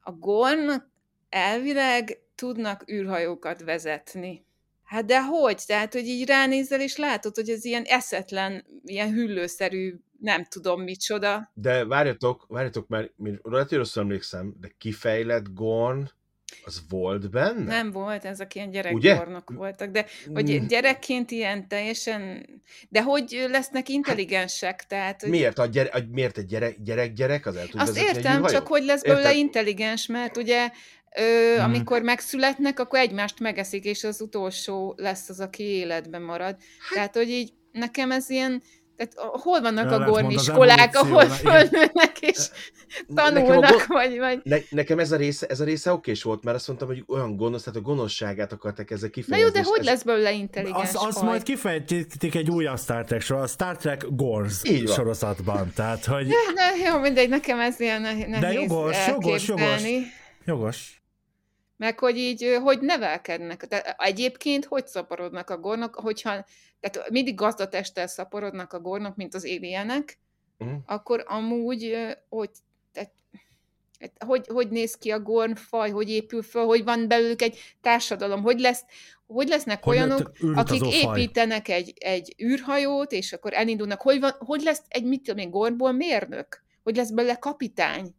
a 0.00 0.12
Gorn 0.12 0.88
elvileg 1.28 2.18
tudnak 2.40 2.90
űrhajókat 2.90 3.62
vezetni. 3.62 4.44
Hát 4.84 5.04
de 5.04 5.22
hogy? 5.22 5.62
Tehát, 5.66 5.92
hogy 5.92 6.06
így 6.06 6.26
ránézel, 6.28 6.80
és 6.80 6.96
látod, 6.96 7.34
hogy 7.34 7.48
ez 7.48 7.64
ilyen 7.64 7.82
eszetlen, 7.84 8.64
ilyen 8.84 9.12
hüllőszerű, 9.12 9.94
nem 10.20 10.44
tudom 10.44 10.82
micsoda. 10.82 11.50
De 11.54 11.84
várjatok, 11.84 12.44
várjatok, 12.48 12.88
mert 12.88 13.12
lehet, 13.42 13.68
hogy 13.68 13.78
rosszul 13.78 14.02
emlékszem, 14.02 14.54
de 14.60 14.68
kifejlett 14.78 15.52
Gorn, 15.52 16.10
az 16.64 16.82
volt 16.88 17.30
benne? 17.30 17.64
Nem 17.64 17.90
volt, 17.90 18.24
ezek 18.24 18.54
ilyen 18.54 18.68
Ugye? 18.68 18.84
gyerekkornok 18.88 19.50
voltak, 19.50 19.90
de 19.90 20.06
hogy 20.34 20.66
gyerekként 20.66 21.30
ilyen 21.30 21.68
teljesen... 21.68 22.46
De 22.88 23.02
hogy 23.02 23.46
lesznek 23.50 23.88
intelligensek, 23.88 24.86
tehát... 24.86 25.20
Hogy... 25.20 25.30
Miért? 25.30 25.58
A 25.58 25.66
gyere, 25.66 25.88
a, 25.88 26.00
miért 26.10 26.38
egy 26.38 26.46
gyerek, 26.46 26.82
gyerek, 26.82 27.12
gyerek 27.12 27.46
az 27.46 27.56
el 27.56 27.66
tud 27.66 27.80
Azt 27.80 27.96
egy 27.96 28.02
értem, 28.02 28.44
csak 28.44 28.66
hogy 28.66 28.84
lesz 28.84 29.02
belőle 29.02 29.34
intelligens, 29.34 30.06
mert 30.06 30.36
ugye 30.36 30.70
ö, 31.16 31.54
Mhm. 31.54 31.64
amikor 31.64 32.02
megszületnek, 32.02 32.78
akkor 32.80 32.98
egymást 32.98 33.40
megeszik, 33.40 33.84
és 33.84 34.04
az 34.04 34.20
utolsó 34.20 34.94
lesz 34.96 35.28
az, 35.28 35.40
aki 35.40 35.62
életben 35.62 36.22
marad. 36.22 36.56
Tehát, 36.94 37.14
hogy 37.16 37.28
így 37.28 37.52
nekem 37.72 38.10
ez 38.10 38.30
ilyen, 38.30 38.62
tehát 38.96 39.12
hol 39.42 39.60
vannak 39.60 39.84
a 39.84 39.88
Ellentmond 39.88 40.10
gorni 40.12 40.34
az 40.34 40.42
iskolák, 40.42 40.96
ahol 40.96 41.24
fölnőnek 41.28 42.18
és 42.20 42.38
Nekem 43.06 43.24
a 43.26 43.30
tanulnak, 43.44 43.70
go- 43.70 43.86
vagy, 43.86 44.18
vagy... 44.18 44.40
Ne, 44.42 44.56
nekem 44.70 44.98
ez 44.98 45.12
a 45.12 45.16
része, 45.16 45.46
ez 45.46 45.60
a 45.60 45.64
része 45.64 45.92
okés 45.92 46.22
volt, 46.22 46.42
mert 46.44 46.56
azt 46.56 46.66
mondtam, 46.66 46.88
hogy 46.88 47.04
olyan 47.08 47.36
gonosz, 47.36 47.62
tehát 47.62 47.78
a 47.78 47.82
gonoszságát 47.82 48.52
akartak 48.52 48.90
ezzel 48.90 49.08
Na 49.08 49.12
kifejezni. 49.14 49.46
jó, 49.46 49.62
de 49.62 49.68
hogy 49.68 49.78
ez, 49.78 49.84
lesz 49.84 50.02
belőle 50.02 50.32
intelligens 50.32 50.88
Az, 50.94 51.04
az 51.06 51.16
majd 51.22 51.42
kifejtik 51.42 52.34
egy 52.34 52.50
újabb 52.50 52.78
Star 52.78 53.04
Trek 53.04 53.20
sorozat, 53.20 53.48
a 53.48 53.52
Star 53.52 53.76
Trek 53.76 54.04
van. 54.86 54.94
sorozatban, 54.94 55.72
tehát 55.74 56.04
hogy 56.04 56.26
Na, 56.26 56.88
jó, 56.90 56.98
mindegy, 56.98 57.28
nekem 57.28 57.60
ez 57.60 57.80
ilyen 57.80 58.00
ne- 58.00 58.26
nehéz 58.26 58.60
jogos, 58.60 59.06
jogos, 59.06 59.46
jogos. 59.46 59.62
elképzelni. 59.64 60.06
jogos. 60.44 60.99
Meg 61.80 61.98
hogy 61.98 62.16
így, 62.16 62.58
hogy 62.62 62.80
nevelkednek. 62.80 63.66
Tehát 63.66 63.94
egyébként 63.98 64.64
hogy 64.64 64.86
szaporodnak 64.86 65.50
a 65.50 65.58
gornok, 65.58 65.94
hogyha, 65.94 66.44
tehát 66.80 67.10
mindig 67.10 67.34
gazdatesttel 67.34 68.06
szaporodnak 68.06 68.72
a 68.72 68.80
gornok, 68.80 69.16
mint 69.16 69.34
az 69.34 69.44
éljenek, 69.44 70.18
Mhm. 70.58 70.74
akkor 70.86 71.24
amúgy, 71.28 71.96
hogy, 72.28 72.50
tehát, 72.92 73.12
hát 73.98 74.12
hogy, 74.26 74.46
hogy 74.46 74.68
néz 74.68 74.94
ki 74.94 75.10
a 75.10 75.20
gornfaj, 75.20 75.90
hogy 75.90 76.10
épül 76.10 76.42
föl, 76.42 76.64
hogy 76.64 76.84
van 76.84 77.08
belőlük 77.08 77.42
egy 77.42 77.58
társadalom, 77.80 78.42
hogy 78.42 78.60
lesz, 78.60 78.84
hogy 79.26 79.48
lesznek 79.48 79.84
Hogy 79.84 79.96
olyanok, 79.96 80.30
akik 80.54 80.82
építenek 80.94 81.68
egy, 81.68 81.92
egy 81.98 82.34
űrhajót, 82.42 83.12
és 83.12 83.32
akkor 83.32 83.54
elindulnak, 83.54 84.00
hogy, 84.00 84.20
van, 84.20 84.32
hogy 84.38 84.62
lesz 84.62 84.82
egy, 84.88 85.04
mit 85.04 85.22
tudom 85.22 85.38
én, 85.38 85.50
gornból 85.50 85.92
mérnök, 85.92 86.62
hogy 86.82 86.96
lesz 86.96 87.10
belőle 87.10 87.36
kapitány. 87.36 88.14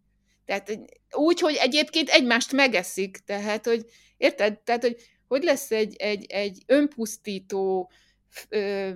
Tehát 0.60 0.80
úgy, 1.12 1.40
hogy 1.40 1.56
egyébként 1.56 2.10
egymást 2.10 2.52
megeszik, 2.52 3.18
tehát, 3.18 3.66
hogy 3.66 3.86
érted? 4.18 4.60
Tehát, 4.60 4.82
hogy 4.82 4.98
hogy 5.32 5.44
lesz 5.44 5.72
egy, 5.72 5.96
egy, 5.96 6.26
egy 6.32 6.64
önpusztító 6.66 7.92
ö, 8.50 8.90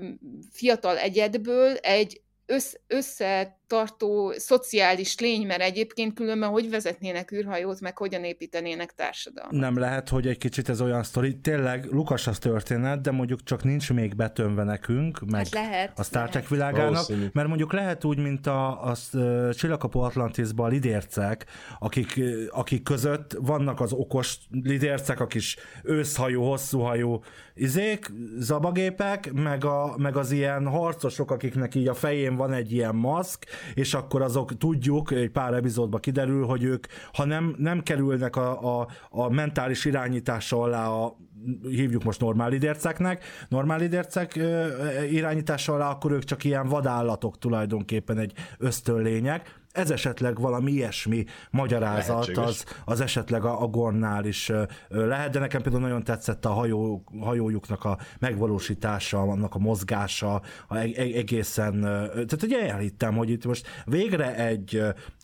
fiatal 0.51 0.97
egyedből 0.97 1.75
egy 1.75 2.21
össz, 2.45 3.19
összetartó 3.67 4.33
szociális 4.37 5.19
lény, 5.19 5.45
mert 5.45 5.61
egyébként 5.61 6.13
különben 6.13 6.49
hogy 6.49 6.69
vezetnének 6.69 7.31
űrhajót, 7.31 7.81
meg 7.81 7.97
hogyan 7.97 8.23
építenének 8.23 8.93
társadalmat. 8.95 9.53
Nem 9.53 9.77
lehet, 9.77 10.09
hogy 10.09 10.27
egy 10.27 10.37
kicsit 10.37 10.69
ez 10.69 10.81
olyan 10.81 11.03
sztori, 11.03 11.37
tényleg 11.39 11.85
Lukas 11.91 12.27
az 12.27 12.39
történet, 12.39 13.01
de 13.01 13.11
mondjuk 13.11 13.43
csak 13.43 13.63
nincs 13.63 13.93
még 13.93 14.15
betömve 14.15 14.63
nekünk, 14.63 15.19
meg 15.19 15.35
Hát 15.35 15.53
lehet. 15.53 15.99
a 15.99 16.03
Star 16.03 16.29
Trek 16.29 16.47
világának, 16.47 16.89
Valószínű. 16.91 17.27
mert 17.33 17.47
mondjuk 17.47 17.73
lehet 17.73 18.03
úgy, 18.03 18.17
mint 18.17 18.47
a, 18.47 18.83
a, 18.83 18.89
a 19.17 19.53
Csillagkapu 19.53 19.99
Atlantisban 19.99 20.65
a 20.65 20.69
lidércek, 20.69 21.45
akik, 21.79 22.21
akik 22.49 22.83
között 22.83 23.35
vannak 23.39 23.81
az 23.81 23.93
okos 23.93 24.37
lidércek, 24.51 25.19
a 25.19 25.27
kis 25.27 25.57
őszhajú, 25.83 26.41
hosszúhajú 26.41 27.21
izék, 27.55 28.11
zabagépek, 28.37 29.31
meg, 29.33 29.65
a, 29.65 29.95
meg 29.97 30.17
az 30.17 30.31
ilyen 30.31 30.67
harcosok, 30.67 31.31
akiknek 31.31 31.75
így 31.75 31.87
a 31.87 31.93
fején 31.93 32.35
van 32.35 32.53
egy 32.53 32.71
ilyen 32.71 32.95
maszk, 32.95 33.45
és 33.73 33.93
akkor 33.93 34.21
azok 34.21 34.57
tudjuk, 34.57 35.11
egy 35.11 35.29
pár 35.29 35.53
epizódban 35.53 35.99
kiderül, 35.99 36.45
hogy 36.45 36.63
ők, 36.63 36.85
ha 37.13 37.25
nem, 37.25 37.55
nem 37.57 37.83
kerülnek 37.83 38.35
a, 38.35 38.79
a, 38.79 38.87
a 39.09 39.29
mentális 39.29 39.85
irányítása 39.85 40.61
alá 40.61 40.87
a 40.87 41.17
hívjuk 41.61 42.03
most 42.03 42.19
normál 42.19 42.49
lidérceknek, 42.49 43.23
normál 43.49 43.79
lidércek 43.79 44.35
ö, 44.35 44.67
irányítása 45.03 45.73
alá, 45.73 45.89
akkor 45.89 46.11
ők 46.11 46.23
csak 46.23 46.43
ilyen 46.43 46.67
vadállatok 46.67 47.37
tulajdonképpen 47.37 48.17
egy 48.17 48.33
ösztönlények. 48.57 49.63
Ez 49.75 49.91
esetleg 49.91 50.39
valami 50.39 50.71
ilyesmi 50.71 51.25
magyarázat, 51.49 52.07
Lehetséges. 52.07 52.43
az, 52.43 52.65
az 52.85 53.01
esetleg 53.01 53.45
a, 53.45 53.61
a 53.61 53.67
Gornál 53.67 54.25
is 54.25 54.51
lehet, 54.89 55.31
de 55.31 55.39
nekem 55.39 55.61
például 55.61 55.83
nagyon 55.83 56.03
tetszett 56.03 56.45
a 56.45 56.49
hajó, 56.49 57.03
hajójuknak 57.19 57.83
a 57.85 57.97
megvalósítása, 58.19 59.21
annak 59.21 59.55
a 59.55 59.59
mozgása, 59.59 60.41
a, 60.67 60.75
e- 60.75 60.89
e- 60.95 61.01
egészen, 61.01 61.81
tehát 61.81 62.43
ugye 62.43 62.71
elhittem, 62.71 63.15
hogy 63.15 63.29
itt 63.29 63.45
most 63.45 63.67
végre 63.85 64.35
egy 64.35 64.81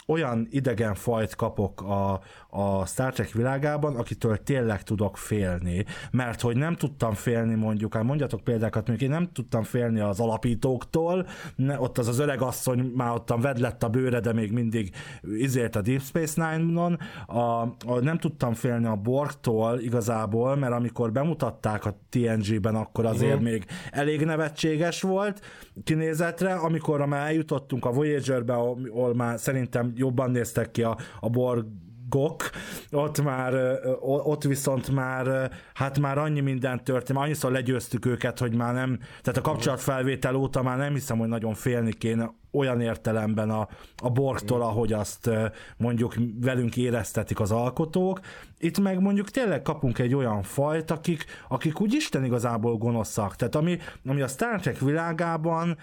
olyan 0.08 0.48
idegen 0.50 0.94
fajt 0.94 1.36
kapok 1.36 1.82
a, 1.82 2.22
a 2.54 2.86
Star 2.86 3.14
Trek 3.14 3.32
világában, 3.32 3.96
akitől 3.96 4.38
tényleg 4.38 4.84
tudok 4.84 5.18
félni. 5.18 5.86
Mert 6.12 6.42
hogy 6.42 6.58
nem 6.58 6.76
tudtam 6.76 7.14
félni 7.14 7.56
mondjuk, 7.56 7.94
hát 7.94 8.04
mondjatok 8.04 8.42
példákat, 8.44 8.88
mondjuk 8.88 9.10
én 9.10 9.18
nem 9.18 9.32
tudtam 9.32 9.64
félni 9.64 10.00
az 10.00 10.20
alapítóktól, 10.20 11.28
ne, 11.56 11.80
ott 11.80 11.98
az 11.98 12.08
az 12.08 12.20
öreg 12.20 12.42
asszony 12.42 12.80
már 12.96 13.14
ottan 13.14 13.42
vedlett 13.42 13.84
a 13.84 13.90
bőre, 13.90 14.20
de 14.20 14.34
még 14.34 14.52
mindig 14.52 14.96
izélt 15.38 15.76
a 15.76 15.82
Deep 15.82 16.02
Space 16.02 16.58
Nine-on, 16.58 17.00
a, 17.26 17.62
a, 17.86 18.00
nem 18.02 18.18
tudtam 18.18 18.54
félni 18.54 18.86
a 18.86 18.96
Borgtól 18.96 19.80
igazából, 19.80 20.56
mert 20.56 20.74
amikor 20.74 21.12
bemutatták 21.12 21.86
a 21.86 21.98
TNG-ben, 22.10 22.76
akkor 22.76 23.06
azért 23.06 23.34
uh-huh. 23.34 23.50
még 23.50 23.66
elég 23.92 24.26
nevetséges 24.26 25.02
volt 25.02 25.42
kinézetre, 25.84 26.54
amikor 26.54 27.06
már 27.06 27.28
eljutottunk 27.28 27.86
a 27.86 27.92
Voyager-be, 27.92 28.54
ahol 28.54 29.14
már 29.16 29.40
szerintem 29.40 29.92
jobban 29.96 30.32
néztek 30.32 30.72
ki 30.72 30.84
a, 30.84 30.98
a 31.20 31.30
Borg 31.30 31.66
gok, 32.12 32.50
ott 32.92 33.22
már, 33.22 33.80
ott 34.02 34.44
viszont 34.44 34.90
már, 34.90 35.52
hát 35.74 36.00
már 36.00 36.18
annyi 36.18 36.40
minden 36.40 36.84
történt, 36.84 37.20
annyiszor 37.20 37.52
legyőztük 37.52 38.06
őket, 38.06 38.40
hogy 38.40 38.56
már 38.56 38.74
nem, 38.74 39.00
tehát 39.22 39.38
a 39.38 39.42
kapcsolatfelvétel 39.42 40.36
óta 40.36 40.62
már 40.62 40.78
nem 40.78 40.94
hiszem, 40.94 41.18
hogy 41.18 41.28
nagyon 41.28 41.54
félni 41.54 41.94
kéne 41.94 42.40
olyan 42.52 42.82
értelemben 42.82 43.50
a, 43.50 43.68
a 43.98 44.10
borgtól, 44.10 44.62
ahogy 44.62 44.94
azt 44.94 45.30
mondjuk 45.78 46.16
velünk 46.42 46.78
éreztetik 46.78 47.40
az 47.40 47.52
alkotók. 47.52 48.20
Itt 48.58 48.80
meg 48.80 49.00
mondjuk 49.00 49.30
tényleg 49.30 49.62
kapunk 49.62 50.00
egy 50.00 50.14
olyan 50.14 50.44
fajt, 50.44 50.92
akik, 50.92 51.26
akik 51.48 51.82
úgy 51.82 51.94
Isten 51.94 52.24
igazából 52.24 52.78
gonoszak. 52.78 53.36
Tehát 53.36 53.56
ami, 53.56 53.78
ami 54.06 54.22
a 54.22 54.28
Star 54.28 54.60
Trek 54.60 54.80
világában 54.80 55.78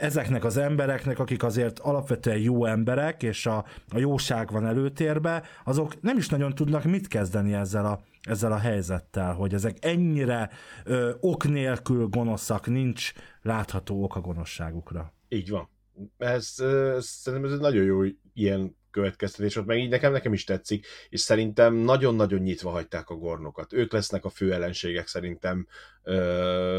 ezeknek 0.00 0.44
az 0.44 0.56
embereknek, 0.56 1.18
akik 1.18 1.42
azért 1.42 1.78
alapvetően 1.78 2.38
jó 2.38 2.64
emberek, 2.64 3.22
és 3.22 3.46
a, 3.46 3.64
a 3.88 3.98
jóság 3.98 4.50
van 4.50 4.66
előtérbe, 4.66 5.42
azok 5.64 6.00
nem 6.00 6.16
is 6.16 6.28
nagyon 6.28 6.54
tudnak 6.54 6.84
mit 6.84 7.08
kezdeni 7.08 7.54
ezzel 7.54 7.86
a, 7.86 8.00
ezzel 8.22 8.52
a 8.52 8.58
helyzettel, 8.58 9.34
hogy 9.34 9.54
ezek 9.54 9.76
ennyire 9.80 10.50
ö, 10.84 11.10
ok 11.20 11.48
nélkül 11.48 12.06
gonoszak, 12.06 12.66
nincs 12.66 13.12
látható 13.42 14.02
ok 14.02 14.16
a 14.16 14.20
gonoszságukra. 14.20 15.12
Így 15.28 15.50
van 15.50 15.74
ez, 16.18 16.54
ez 16.58 17.06
szerintem 17.06 17.50
ez 17.50 17.54
egy 17.54 17.62
nagyon 17.62 17.84
jó 17.84 18.00
ilyen 18.34 18.76
következtetés 18.96 19.54
volt, 19.54 19.66
meg 19.66 19.78
így 19.78 19.88
nekem, 19.88 20.12
nekem 20.12 20.32
is 20.32 20.44
tetszik, 20.44 20.86
és 21.08 21.20
szerintem 21.20 21.74
nagyon-nagyon 21.74 22.40
nyitva 22.40 22.70
hagyták 22.70 23.08
a 23.08 23.14
gornokat. 23.14 23.72
Ők 23.72 23.92
lesznek 23.92 24.24
a 24.24 24.30
fő 24.30 24.52
ellenségek 24.52 25.06
szerintem 25.06 25.66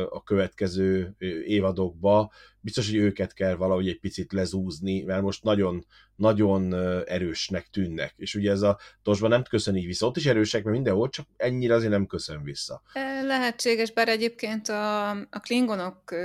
a 0.10 0.24
következő 0.24 1.16
évadokba. 1.46 2.32
Biztos, 2.60 2.90
hogy 2.90 3.00
őket 3.00 3.34
kell 3.34 3.56
valahogy 3.56 3.88
egy 3.88 4.00
picit 4.00 4.34
lezúzni, 4.34 5.02
mert 5.02 5.22
most 5.22 5.44
nagyon, 5.44 5.86
nagyon 6.16 6.74
erősnek 7.06 7.68
tűnnek. 7.68 8.14
És 8.18 8.36
ugye 8.36 8.52
ez 8.52 8.62
a 8.62 8.80
tosban 9.02 9.30
nem 9.30 9.44
köszönik 9.44 9.86
vissza. 9.86 10.08
Ott 10.08 10.18
is 10.18 10.26
erősek, 10.26 10.64
mert 10.64 10.76
mindenhol, 10.76 11.10
csak 11.10 11.28
ennyire 11.36 11.74
azért 11.74 11.92
nem 11.92 12.06
köszön 12.06 12.44
vissza. 12.44 12.82
Lehetséges, 13.24 13.92
bár 13.92 14.08
egyébként 14.08 14.68
a, 14.68 15.10
a 15.10 15.40
klingonok 15.42 16.16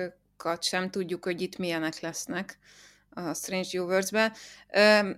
sem 0.60 0.90
tudjuk, 0.90 1.24
hogy 1.24 1.40
itt 1.40 1.58
milyenek 1.58 2.00
lesznek 2.00 2.58
a 3.14 3.34
Strange 3.34 3.68
New 3.72 3.84
Worlds-ben. 3.84 4.32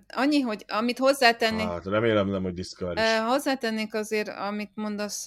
annyi, 0.08 0.40
hogy 0.40 0.64
amit 0.68 0.98
hozzátennék... 0.98 1.66
Hát 1.66 1.84
remélem 1.84 2.28
nem, 2.28 2.42
hogy 2.42 2.54
Discovery 2.54 3.00
Hozzátennék 3.26 3.94
azért, 3.94 4.28
amit 4.28 4.70
mondasz, 4.74 5.26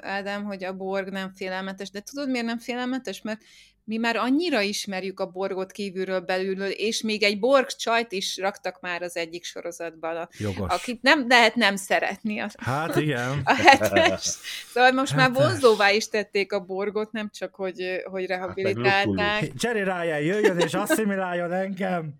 Ádám, 0.00 0.44
hogy 0.44 0.64
a 0.64 0.76
Borg 0.76 1.08
nem 1.08 1.32
félelmetes, 1.34 1.90
de 1.90 2.00
tudod, 2.00 2.30
miért 2.30 2.46
nem 2.46 2.58
félelmetes? 2.58 3.22
Mert 3.22 3.42
mi 3.84 3.96
már 3.96 4.16
annyira 4.16 4.60
ismerjük 4.60 5.20
a 5.20 5.26
borgot 5.26 5.72
kívülről 5.72 6.20
belülről, 6.20 6.70
és 6.70 7.02
még 7.02 7.22
egy 7.22 7.38
borg 7.38 7.66
csajt 7.66 8.12
is 8.12 8.36
raktak 8.36 8.80
már 8.80 9.02
az 9.02 9.16
egyik 9.16 9.44
sorozatban, 9.44 10.16
a, 10.16 10.28
Jogos. 10.38 10.72
akit 10.72 11.02
nem 11.02 11.24
lehet 11.28 11.54
nem 11.54 11.76
szeretni. 11.76 12.40
A, 12.40 12.48
hát 12.56 12.96
igen. 12.96 13.40
A 13.44 13.54
hetes. 13.54 14.24
Szóval 14.72 14.92
most 14.92 15.12
hetes. 15.12 15.36
már 15.36 15.42
vonzóvá 15.42 15.90
is 15.90 16.08
tették 16.08 16.52
a 16.52 16.60
borgot, 16.60 17.12
nem 17.12 17.30
csak, 17.32 17.54
hogy, 17.54 18.02
hogy 18.04 18.26
rehabilitálták. 18.26 19.40
Hát 19.40 19.62
Jerry 19.62 19.82
Ryan 19.82 20.20
jöjjön 20.20 20.58
és 20.58 20.74
asszimiláljon 20.74 21.52
engem. 21.52 22.14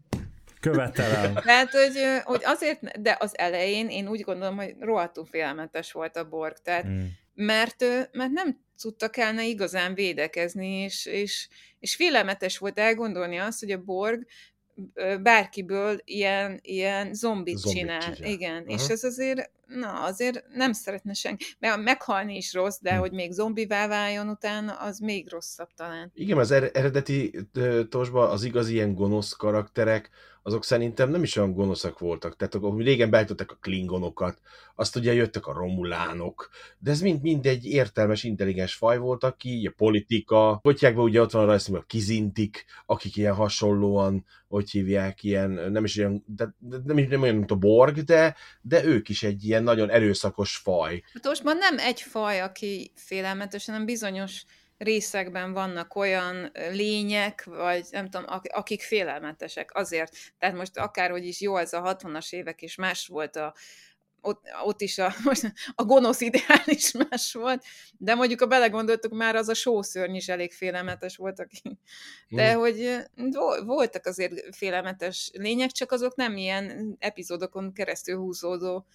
Követelem. 0.60 1.34
Tehát, 1.34 1.70
hogy, 1.70 1.98
hogy 2.24 2.40
azért, 2.44 3.00
de 3.00 3.16
az 3.20 3.38
elején 3.38 3.88
én 3.88 4.08
úgy 4.08 4.20
gondolom, 4.20 4.56
hogy 4.56 4.74
rohadtul 4.80 5.26
félelmetes 5.30 5.92
volt 5.92 6.16
a 6.16 6.28
borg, 6.28 6.56
tehát 6.62 6.86
mm. 6.86 7.00
mert, 7.34 7.84
mert 8.12 8.30
nem 8.30 8.60
tudtak 8.82 9.16
elne 9.16 9.46
igazán 9.46 9.94
védekezni, 9.94 10.68
és, 10.68 11.06
és, 11.06 11.48
és 11.78 11.94
félelmetes 11.94 12.58
volt 12.58 12.78
elgondolni 12.78 13.36
azt, 13.38 13.60
hogy 13.60 13.70
a 13.70 13.82
Borg 13.82 14.26
bárkiből 15.22 16.00
ilyen, 16.04 16.58
ilyen 16.62 17.14
zombit, 17.14 17.56
zombit 17.56 17.80
csinál. 17.80 18.14
csinál. 18.14 18.30
Igen, 18.30 18.64
Aha. 18.66 18.74
és 18.74 18.88
ez 18.88 19.04
azért, 19.04 19.50
na, 19.66 20.02
azért 20.02 20.44
nem 20.54 20.72
szeretne 20.72 21.12
senki. 21.12 21.44
Mert 21.58 21.82
meghalni 21.82 22.36
is 22.36 22.52
rossz, 22.52 22.78
de 22.80 22.94
hm. 22.94 22.98
hogy 22.98 23.12
még 23.12 23.32
zombivá 23.32 23.86
váljon 23.86 24.28
utána, 24.28 24.72
az 24.72 24.98
még 24.98 25.30
rosszabb 25.30 25.68
talán. 25.76 26.10
Igen, 26.14 26.38
az 26.38 26.50
eredeti 26.50 27.48
tosba 27.88 28.28
az 28.28 28.44
igazi 28.44 28.72
ilyen 28.72 28.94
gonosz 28.94 29.32
karakterek, 29.32 30.10
azok 30.42 30.64
szerintem 30.64 31.10
nem 31.10 31.22
is 31.22 31.36
olyan 31.36 31.52
gonoszak 31.52 31.98
voltak. 31.98 32.36
Tehát 32.36 32.54
akkor 32.54 32.76
régen 32.76 33.10
beállították 33.10 33.50
a 33.50 33.58
klingonokat, 33.60 34.38
azt 34.74 34.96
ugye 34.96 35.12
jöttek 35.12 35.46
a 35.46 35.52
romulánok, 35.52 36.50
de 36.78 36.90
ez 36.90 37.00
mind, 37.00 37.22
mind 37.22 37.46
egy 37.46 37.64
értelmes, 37.64 38.24
intelligens 38.24 38.74
faj 38.74 38.98
volt, 38.98 39.24
aki 39.24 39.66
a 39.66 39.72
politika, 39.76 40.58
Kotyákban 40.62 41.04
ugye 41.04 41.20
ott 41.20 41.30
van 41.30 41.48
a 41.48 41.54
a 41.72 41.84
kizintik, 41.86 42.64
akik 42.86 43.16
ilyen 43.16 43.34
hasonlóan, 43.34 44.24
hogy 44.48 44.70
hívják, 44.70 45.22
ilyen, 45.22 45.50
nem 45.50 45.84
is 45.84 45.98
olyan, 45.98 46.24
de, 46.26 46.54
de 46.58 46.76
nem, 46.84 47.06
nem 47.08 47.22
olyan, 47.22 47.34
mint 47.34 47.50
a 47.50 47.54
Borg, 47.54 47.98
de, 47.98 48.36
de 48.60 48.84
ők 48.84 49.08
is 49.08 49.22
egy 49.22 49.44
ilyen 49.44 49.62
nagyon 49.62 49.90
erőszakos 49.90 50.56
faj. 50.56 51.02
Hát 51.12 51.24
most 51.24 51.44
már 51.44 51.56
nem 51.56 51.78
egy 51.78 52.00
faj, 52.00 52.40
aki 52.40 52.92
félelmetes, 52.94 53.66
hanem 53.66 53.84
bizonyos 53.84 54.44
részekben 54.82 55.52
vannak 55.52 55.94
olyan 55.94 56.50
lények, 56.70 57.44
vagy 57.44 57.86
nem 57.90 58.10
tudom, 58.10 58.26
akik 58.42 58.82
félelmetesek 58.82 59.74
azért. 59.74 60.16
Tehát 60.38 60.56
most 60.56 60.78
akárhogy 60.78 61.26
is 61.26 61.40
jó 61.40 61.56
ez 61.56 61.72
a 61.72 61.96
60-as 61.96 62.32
évek, 62.32 62.62
és 62.62 62.74
más 62.74 63.06
volt 63.06 63.36
a, 63.36 63.54
ott, 64.20 64.42
ott 64.64 64.80
is 64.80 64.98
a, 64.98 65.14
a 65.74 65.84
gonosz 65.84 66.20
ideál 66.20 66.62
is 66.64 66.92
más 66.92 67.32
volt, 67.32 67.64
de 67.98 68.14
mondjuk 68.14 68.40
a 68.40 68.46
belegondoltuk, 68.46 69.12
már 69.12 69.36
az 69.36 69.48
a 69.48 69.54
sószörny 69.54 70.14
is 70.14 70.28
elég 70.28 70.52
félelmetes 70.52 71.16
volt, 71.16 71.40
aki. 71.40 71.78
De 72.28 72.54
mm. 72.54 72.58
hogy 72.58 72.96
voltak 73.64 74.06
azért 74.06 74.56
félelmetes 74.56 75.30
lények, 75.32 75.70
csak 75.70 75.92
azok 75.92 76.16
nem 76.16 76.36
ilyen 76.36 76.96
epizódokon 76.98 77.72
keresztül 77.72 78.16
húzódó 78.16 78.86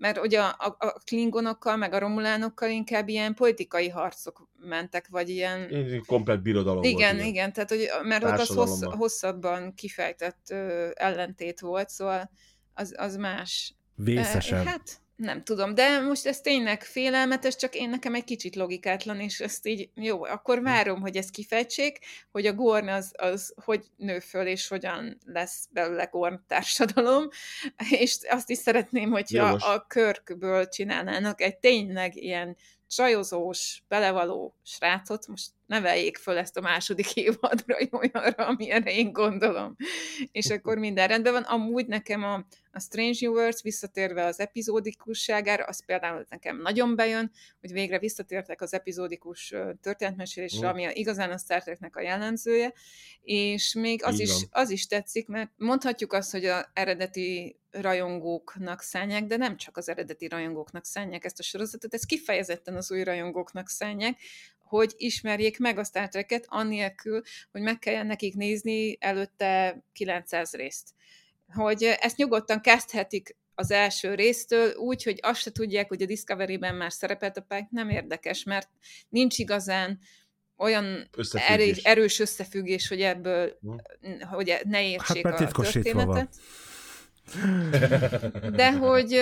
mert 0.00 0.18
ugye 0.18 0.40
a, 0.40 0.54
a, 0.58 0.76
a 0.78 1.00
klingonokkal, 1.04 1.76
meg 1.76 1.92
a 1.92 1.98
romulánokkal 1.98 2.70
inkább 2.70 3.08
ilyen 3.08 3.34
politikai 3.34 3.88
harcok 3.88 4.48
mentek, 4.58 5.08
vagy 5.08 5.28
ilyen... 5.28 5.70
Komplet 6.06 6.42
birodalom 6.42 6.82
Igen, 6.82 7.16
volt, 7.16 7.26
igen, 7.26 7.52
tehát 7.52 7.68
hogy, 7.68 7.88
mert 8.02 8.24
ott 8.24 8.38
az 8.38 8.48
hossz, 8.48 8.82
hosszabban 8.82 9.74
kifejtett 9.74 10.46
ö, 10.50 10.88
ellentét 10.94 11.60
volt, 11.60 11.88
szóval 11.88 12.30
az, 12.74 12.94
az 12.96 13.16
más. 13.16 13.74
Vészesen. 13.94 14.66
Hát, 14.66 15.00
nem 15.20 15.42
tudom, 15.42 15.74
de 15.74 16.00
most 16.00 16.26
ez 16.26 16.40
tényleg 16.40 16.82
félelmetes, 16.82 17.56
csak 17.56 17.74
én 17.74 17.90
nekem 17.90 18.14
egy 18.14 18.24
kicsit 18.24 18.56
logikátlan, 18.56 19.20
és 19.20 19.40
ezt 19.40 19.66
így, 19.66 19.90
jó, 19.94 20.24
akkor 20.24 20.58
hm. 20.58 20.64
várom, 20.64 21.00
hogy 21.00 21.16
ezt 21.16 21.30
kifejtsék, 21.30 21.98
hogy 22.30 22.46
a 22.46 22.52
Gorn 22.52 22.88
az, 22.88 23.12
az 23.16 23.54
hogy 23.64 23.84
nő 23.96 24.18
föl, 24.18 24.46
és 24.46 24.68
hogyan 24.68 25.18
lesz 25.24 25.66
belőle 25.70 26.04
Gorn 26.04 26.40
társadalom, 26.46 27.28
és 28.00 28.18
azt 28.28 28.50
is 28.50 28.58
szeretném, 28.58 29.10
hogyha 29.10 29.46
a 29.46 29.86
körkből 29.86 30.68
csinálnának 30.68 31.40
egy 31.40 31.58
tényleg 31.58 32.16
ilyen 32.16 32.56
csajozós, 32.86 33.82
belevaló 33.88 34.54
srácot, 34.62 35.26
most 35.26 35.50
neveljék 35.70 36.16
föl 36.16 36.36
ezt 36.36 36.56
a 36.56 36.60
második 36.60 37.16
évadra 37.26 37.76
olyanra, 37.90 38.46
amilyenre 38.46 38.92
én 38.92 39.12
gondolom. 39.12 39.76
És 40.32 40.50
akkor 40.50 40.78
minden 40.78 41.08
rendben 41.08 41.32
van. 41.32 41.42
Amúgy 41.42 41.86
nekem 41.86 42.22
a, 42.22 42.34
a 42.72 42.80
Strange 42.80 43.18
New 43.20 43.32
Worlds 43.32 43.62
visszatérve 43.62 44.24
az 44.24 44.40
epizódikusságára, 44.40 45.64
az 45.64 45.84
például 45.84 46.26
nekem 46.28 46.60
nagyon 46.60 46.96
bejön, 46.96 47.30
hogy 47.60 47.72
végre 47.72 47.98
visszatértek 47.98 48.60
az 48.60 48.74
epizódikus 48.74 49.54
történetmesélésre, 49.80 50.68
ami 50.68 50.84
a, 50.84 50.90
igazán 50.92 51.30
a 51.30 51.38
Star 51.38 51.62
Treknek 51.62 51.96
a 51.96 52.00
jellemzője, 52.00 52.72
és 53.22 53.74
még 53.74 54.04
az 54.04 54.20
is, 54.20 54.30
az 54.50 54.70
is 54.70 54.86
tetszik, 54.86 55.26
mert 55.28 55.50
mondhatjuk 55.56 56.12
azt, 56.12 56.30
hogy 56.30 56.44
a 56.44 56.70
eredeti 56.72 57.59
rajongóknak 57.70 58.82
szánják, 58.82 59.24
de 59.24 59.36
nem 59.36 59.56
csak 59.56 59.76
az 59.76 59.88
eredeti 59.88 60.28
rajongóknak 60.28 60.84
szánják 60.84 61.24
ezt 61.24 61.38
a 61.38 61.42
sorozatot, 61.42 61.94
ez 61.94 62.04
kifejezetten 62.04 62.76
az 62.76 62.92
új 62.92 63.02
rajongóknak 63.02 63.68
szánják, 63.68 64.18
hogy 64.58 64.94
ismerjék 64.96 65.58
meg 65.58 65.78
a 65.78 65.84
Star 65.84 66.08
Trek-et, 66.08 66.44
annélkül, 66.48 67.22
hogy 67.52 67.60
meg 67.60 67.78
kelljen 67.78 68.06
nekik 68.06 68.34
nézni 68.34 68.96
előtte 69.00 69.82
900 69.92 70.52
részt. 70.52 70.88
Hogy 71.52 71.82
ezt 71.82 72.16
nyugodtan 72.16 72.60
kezdhetik 72.60 73.36
az 73.54 73.70
első 73.70 74.14
résztől, 74.14 74.74
úgy, 74.74 75.02
hogy 75.02 75.18
azt 75.22 75.40
se 75.40 75.52
tudják, 75.52 75.88
hogy 75.88 76.02
a 76.02 76.06
Discovery-ben 76.06 76.74
már 76.74 76.92
szerepelt 76.92 77.36
a 77.36 77.40
Pike, 77.40 77.68
nem 77.70 77.90
érdekes, 77.90 78.44
mert 78.44 78.68
nincs 79.08 79.38
igazán 79.38 80.00
olyan 80.56 81.10
erős, 81.32 81.78
erős 81.78 82.18
összefüggés, 82.18 82.88
hogy 82.88 83.00
ebből, 83.00 83.58
hm. 83.60 84.20
hogy 84.20 84.58
ne 84.64 84.88
értsék 84.88 85.26
hát, 85.26 85.40
a 85.40 85.62
történetet. 85.62 86.04
Van. 86.04 86.28
De 88.52 88.72
hogy, 88.72 89.20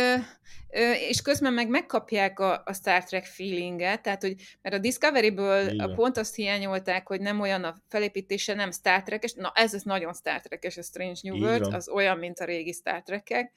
és 1.09 1.22
közben 1.22 1.52
meg 1.52 1.68
megkapják 1.68 2.40
a, 2.40 2.62
a 2.64 2.72
Star 2.72 3.04
Trek 3.04 3.24
feelinget, 3.24 4.02
tehát 4.02 4.22
hogy, 4.22 4.34
mert 4.62 4.74
a 4.74 4.78
Discovery-ből 4.78 5.68
Igen. 5.68 5.94
pont 5.94 6.16
azt 6.16 6.34
hiányolták, 6.34 7.06
hogy 7.06 7.20
nem 7.20 7.40
olyan 7.40 7.64
a 7.64 7.76
felépítése, 7.88 8.54
nem 8.54 8.70
Star 8.70 9.02
Trek-es, 9.02 9.32
na 9.32 9.52
ez, 9.54 9.74
ez 9.74 9.82
nagyon 9.82 10.14
Star 10.14 10.40
Trek-es, 10.40 10.76
a 10.76 10.82
Strange 10.82 11.20
New 11.22 11.36
World, 11.36 11.74
az 11.74 11.88
olyan, 11.88 12.18
mint 12.18 12.38
a 12.38 12.44
régi 12.44 12.72
Star 12.72 13.02
Trek-ek, 13.02 13.52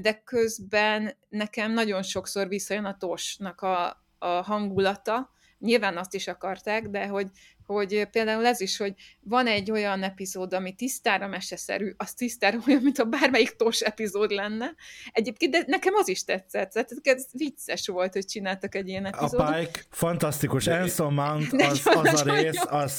de 0.00 0.22
közben 0.24 1.16
nekem 1.28 1.72
nagyon 1.72 2.02
sokszor 2.02 2.48
visszajön 2.48 2.84
a 2.84 2.96
Tosnak 2.96 3.60
a, 3.60 4.04
a 4.18 4.26
hangulata, 4.26 5.34
nyilván 5.58 5.96
azt 5.96 6.14
is 6.14 6.26
akarták, 6.26 6.88
de 6.88 7.06
hogy, 7.06 7.26
hogy 7.66 8.08
például 8.10 8.46
ez 8.46 8.60
is, 8.60 8.76
hogy 8.76 8.94
van 9.20 9.46
egy 9.46 9.70
olyan 9.70 10.02
epizód, 10.02 10.52
ami 10.52 10.72
tisztára 10.72 11.26
meseszerű, 11.26 11.94
az 11.96 12.12
tisztára 12.12 12.58
olyan, 12.66 12.82
mint 12.82 12.98
a 12.98 13.04
bármelyik 13.04 13.56
tos 13.56 13.80
epizód 13.80 14.30
lenne. 14.30 14.74
Egyébként, 15.12 15.52
de 15.52 15.64
nekem 15.66 15.94
az 15.94 16.08
is 16.08 16.24
tetszett, 16.24 16.70
tehát 16.70 16.90
ez 17.02 17.26
vicces 17.32 17.86
volt, 17.86 18.12
hogy 18.12 18.24
csináltak 18.24 18.74
egy 18.74 18.88
ilyen 18.88 19.06
epizódot. 19.06 19.48
A 19.48 19.58
Pike, 19.58 19.80
fantasztikus, 19.90 20.66
Anson 20.66 21.12
Mount, 21.12 21.52
az, 21.52 21.80
az 21.84 22.20
a 22.20 22.34
rész, 22.34 22.62
az 22.66 22.94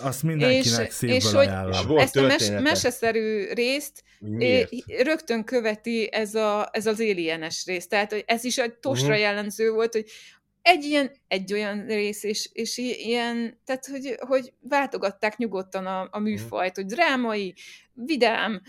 azt 0.00 0.22
mindenkinek 0.22 0.86
és, 0.86 0.94
szívből 0.94 1.16
és. 1.16 1.32
Hogy 1.32 1.96
ezt 1.96 2.16
a 2.16 2.22
mes, 2.22 2.48
meseszerű 2.48 3.52
részt 3.52 4.02
Miért? 4.18 4.70
rögtön 5.02 5.44
követi 5.44 6.12
ez, 6.12 6.34
a, 6.34 6.68
ez 6.72 6.86
az 6.86 7.00
alienes 7.00 7.64
rész. 7.66 7.88
Tehát 7.88 8.24
ez 8.26 8.44
is 8.44 8.58
egy 8.58 8.74
tosra 8.74 9.06
uh-huh. 9.06 9.20
jellemző 9.20 9.70
volt, 9.70 9.92
hogy 9.92 10.04
egy 10.62 10.84
ilyen, 10.84 11.10
egy 11.28 11.52
olyan 11.52 11.86
rész, 11.86 12.22
és, 12.22 12.50
és 12.52 12.78
ilyen, 12.78 13.60
tehát 13.64 13.86
hogy, 13.86 14.16
hogy 14.18 14.52
váltogatták 14.60 15.36
nyugodtan 15.36 15.86
a, 15.86 16.08
a 16.10 16.18
műfajt, 16.18 16.74
hogy 16.76 16.86
drámai, 16.86 17.54
vidám, 17.92 18.62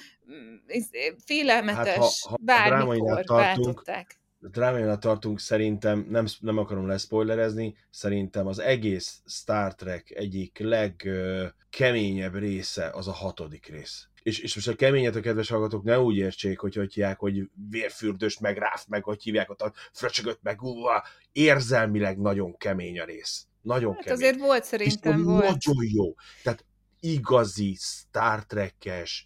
félelmetes, 1.26 1.88
hát 1.88 1.98
ha, 1.98 2.30
ha 2.30 2.38
bármikor 2.42 3.24
váltották 3.26 4.20
drámainál 4.40 4.98
tartunk, 4.98 5.40
szerintem, 5.40 6.06
nem, 6.10 6.26
nem 6.40 6.58
akarom 6.58 6.88
leszpoilerezni, 6.88 7.76
szerintem 7.90 8.48
az 8.48 8.60
egész 8.60 9.22
Star 9.26 9.76
Trek 9.76 10.12
egyik 10.12 10.60
legkeményebb 10.60 12.36
része 12.36 12.90
az 12.90 13.08
a 13.08 13.12
hatodik 13.12 13.68
rész. 13.68 14.08
És, 14.30 14.40
és 14.40 14.56
most 14.56 14.68
a 14.68 14.76
keményet 14.76 15.16
a 15.16 15.20
kedves 15.20 15.50
hallgatók 15.50 15.84
ne 15.84 16.00
úgy 16.00 16.16
értsék, 16.16 16.60
hogy 16.60 16.76
hogy 16.76 16.94
hívják, 16.94 17.20
hogy 17.20 17.50
vérfürdős, 17.70 18.40
meg 18.40 18.58
ráft, 18.58 18.88
meg 18.88 19.04
hogy 19.04 19.24
hívják 19.24 19.50
ott 19.50 19.62
a 19.62 19.74
fröcsögött, 19.92 20.40
meg 20.42 20.62
úva, 20.62 21.04
érzelmileg 21.32 22.18
nagyon 22.18 22.58
kemény 22.58 23.00
a 23.00 23.06
rész. 23.06 23.46
Nagyon 23.62 23.94
hát 23.94 24.04
kemény. 24.04 24.20
azért 24.20 24.40
volt 24.40 24.64
szerintem, 24.64 25.24
volt. 25.24 25.42
Nagyon 25.42 25.86
jó. 25.94 26.14
Tehát 26.44 26.66
igazi 27.00 27.78
Star 27.80 28.46
Trek-es, 28.46 29.26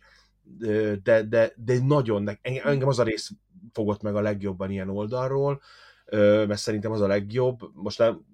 de, 1.04 1.24
de, 1.24 1.54
de 1.56 1.80
nagyon, 1.86 2.39
engem 2.41 2.88
az 2.88 2.99
a 2.99 3.04
rész 3.04 3.32
fogott 3.74 4.01
meg 4.01 4.16
a 4.16 4.22
legjobban 4.22 4.72
ilyen 4.72 4.89
oldalról, 4.89 5.62
mert 6.12 6.58
szerintem 6.58 6.91
az 6.91 7.01
a 7.01 7.08
legjobb. 7.08 7.60
Most 7.74 7.97
nem, 7.97 8.26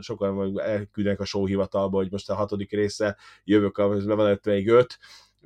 sokan 0.00 0.60
elküldenek 0.60 1.20
a 1.20 1.24
sóhivatalba, 1.24 1.96
hogy 1.96 2.10
most 2.10 2.30
a 2.30 2.34
hatodik 2.34 2.70
része 2.70 3.16
jövök, 3.44 4.06
be 4.06 4.14
van 4.14 4.40
még 4.44 4.68
öt, 4.68 4.98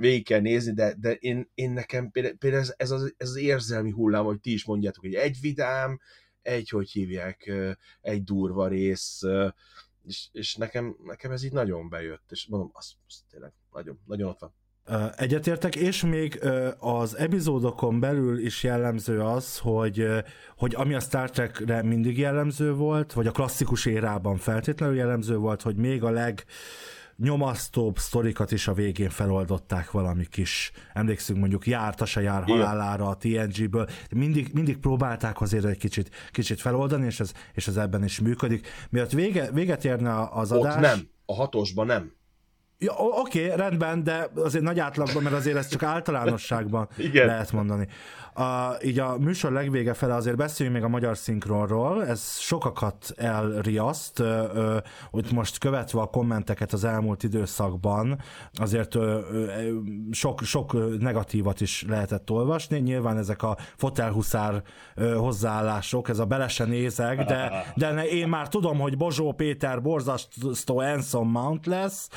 végig 0.03 0.25
kell 0.25 0.41
nézni, 0.41 0.73
de, 0.73 0.95
de 1.01 1.13
én, 1.13 1.51
én 1.55 1.71
nekem 1.71 2.11
például, 2.11 2.37
például 2.37 2.63
ez, 2.63 2.75
ez, 2.77 2.91
az, 2.91 3.15
ez 3.17 3.29
az 3.29 3.37
érzelmi 3.37 3.91
hullám, 3.91 4.25
hogy 4.25 4.41
ti 4.41 4.53
is 4.53 4.65
mondjátok, 4.65 5.03
hogy 5.03 5.15
egy 5.15 5.39
vidám, 5.41 6.01
egy, 6.43 6.69
hogy 6.69 6.91
hívják, 6.91 7.53
egy 8.01 8.25
durva 8.25 8.69
rész, 8.69 9.21
és, 10.07 10.29
és 10.33 10.57
nekem, 10.57 10.97
nekem 11.05 11.31
ez 11.31 11.45
így 11.45 11.53
nagyon 11.53 11.89
bejött, 11.89 12.31
és 12.31 12.47
mondom, 12.47 12.71
az, 12.73 12.93
az 13.07 13.25
tényleg 13.31 13.53
nagyon, 13.73 14.01
nagyon 14.07 14.29
ott 14.29 14.39
van. 14.39 14.55
Egyetértek, 15.17 15.77
és 15.77 16.03
még 16.03 16.41
az 16.79 17.17
epizódokon 17.17 18.01
belül 18.01 18.39
is 18.39 18.63
jellemző 18.63 19.21
az, 19.21 19.59
hogy, 19.59 20.07
hogy 20.57 20.75
ami 20.75 20.95
a 20.95 21.01
Star 21.01 21.31
Trekre 21.31 21.83
mindig 21.83 22.19
jellemző 22.19 22.73
volt, 22.73 23.13
vagy 23.13 23.27
a 23.27 23.31
klasszikus 23.31 23.87
érában 23.87 24.37
feltétlenül 24.37 24.97
jellemző 24.97 25.37
volt, 25.37 25.63
hogy 25.63 25.77
még 25.77 26.03
a 26.03 26.11
leg 26.11 26.45
nyomasztóbb 27.23 27.99
sztorikat 27.99 28.53
is 28.53 28.69
a 28.69 28.73
végén 28.73 29.11
feloldották 29.11 29.91
valami 29.91 30.27
kis, 30.27 30.73
emlékszünk 30.95 31.39
mondjuk 31.39 31.67
járt, 31.67 32.07
se 32.07 32.23
jár 32.23 32.43
halálára 32.43 33.09
a 33.09 33.17
TNG-ből, 33.17 33.89
mindig, 34.11 34.51
mindig 34.53 34.79
próbálták 34.79 35.41
azért 35.41 35.65
egy 35.65 35.79
kicsit, 35.79 36.11
kicsit 36.31 36.61
feloldani, 36.61 37.07
és 37.07 37.21
ez, 37.21 37.33
és 37.55 37.67
ez 37.67 37.77
ebben 37.77 38.05
is 38.05 38.21
működik. 38.21 38.69
Miatt 38.91 39.11
vége, 39.11 39.51
véget 39.51 39.85
érne 39.85 40.29
az 40.31 40.53
adás... 40.53 40.75
Ott 40.75 40.81
nem, 40.81 41.09
a 41.27 41.35
hatosban 41.35 41.87
nem. 41.87 42.13
Ja, 42.79 42.93
oké, 42.99 43.53
rendben, 43.53 44.05
de 44.05 44.31
azért 44.35 44.65
nagy 44.65 44.79
átlagban, 44.79 45.23
mert 45.23 45.35
azért 45.35 45.57
ez 45.57 45.69
csak 45.69 45.83
általánosságban 45.83 46.89
Igen. 46.99 47.27
lehet 47.27 47.53
mondani. 47.53 47.89
A, 48.35 48.77
így 48.85 48.99
a 48.99 49.19
műsor 49.19 49.53
legvége 49.53 49.95
fele 49.95 50.15
azért 50.15 50.37
beszéljünk 50.37 50.79
még 50.79 50.87
a 50.87 50.91
magyar 50.91 51.17
szinkronról, 51.17 52.07
ez 52.07 52.39
sokakat 52.39 53.13
elriaszt, 53.17 54.23
hogy 55.11 55.27
most 55.33 55.59
követve 55.59 56.01
a 56.01 56.07
kommenteket 56.07 56.73
az 56.73 56.85
elmúlt 56.85 57.23
időszakban, 57.23 58.21
azért 58.53 58.95
ö, 58.95 59.21
ö, 59.33 59.47
sok, 60.11 60.43
sok 60.43 60.99
negatívat 60.99 61.61
is 61.61 61.85
lehetett 61.89 62.31
olvasni, 62.31 62.79
nyilván 62.79 63.19
ezek 63.19 63.43
a 63.43 63.57
fotelhuszár 63.77 64.63
ö, 64.95 65.15
hozzáállások, 65.15 66.09
ez 66.09 66.19
a 66.19 66.25
bele 66.25 66.49
se 66.49 66.65
nézek, 66.65 67.25
de, 67.25 67.73
de 67.77 68.07
én 68.09 68.29
már 68.29 68.49
tudom, 68.49 68.79
hogy 68.79 68.97
Bozsó 68.97 69.33
Péter 69.33 69.83
borzasztó 69.83 70.79
Anson 70.79 71.27
Mount 71.27 71.67
lesz, 71.67 72.09